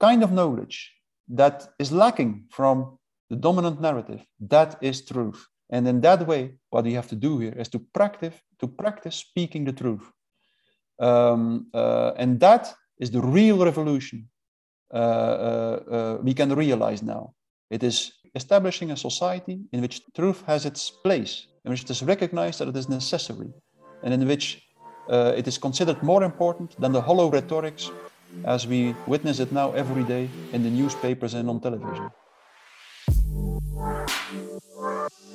kind 0.00 0.22
of 0.22 0.32
knowledge 0.32 0.92
that 1.28 1.68
is 1.78 1.92
lacking 1.92 2.44
from 2.50 2.98
the 3.30 3.36
dominant 3.36 3.80
narrative, 3.80 4.24
that 4.40 4.78
is 4.80 5.04
truth. 5.04 5.46
And 5.70 5.86
in 5.86 6.00
that 6.00 6.26
way, 6.26 6.54
what 6.70 6.86
you 6.86 6.96
have 6.96 7.08
to 7.08 7.16
do 7.16 7.38
here 7.38 7.54
is 7.58 7.68
to 7.68 7.78
practice, 7.78 8.34
to 8.60 8.66
practice 8.66 9.16
speaking 9.16 9.64
the 9.64 9.72
truth. 9.72 10.10
Um, 10.98 11.68
uh, 11.74 12.12
and 12.16 12.40
that 12.40 12.74
is 12.98 13.10
the 13.10 13.20
real 13.20 13.64
revolution 13.64 14.28
uh, 14.92 14.96
uh, 14.96 15.80
uh, 15.90 16.18
we 16.22 16.32
can 16.32 16.54
realize 16.54 17.02
now. 17.02 17.34
It 17.70 17.82
is 17.82 18.12
establishing 18.34 18.90
a 18.90 18.96
society 18.96 19.60
in 19.72 19.82
which 19.82 20.00
truth 20.14 20.42
has 20.46 20.64
its 20.64 20.90
place, 20.90 21.46
in 21.64 21.70
which 21.70 21.82
it 21.82 21.90
is 21.90 22.02
recognized 22.02 22.60
that 22.60 22.68
it 22.68 22.76
is 22.76 22.88
necessary, 22.88 23.50
and 24.02 24.14
in 24.14 24.26
which 24.26 24.62
uh, 25.10 25.34
it 25.36 25.46
is 25.46 25.58
considered 25.58 26.02
more 26.02 26.24
important 26.24 26.80
than 26.80 26.92
the 26.92 27.00
hollow 27.00 27.30
rhetorics 27.30 27.90
as 28.44 28.66
we 28.66 28.94
witness 29.06 29.40
it 29.40 29.52
now 29.52 29.72
every 29.72 30.04
day 30.04 30.28
in 30.52 30.62
the 30.62 30.70
newspapers 30.70 31.34
and 31.34 31.48
on 31.50 31.60
television. 31.60 32.10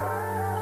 Deus. 0.00 0.59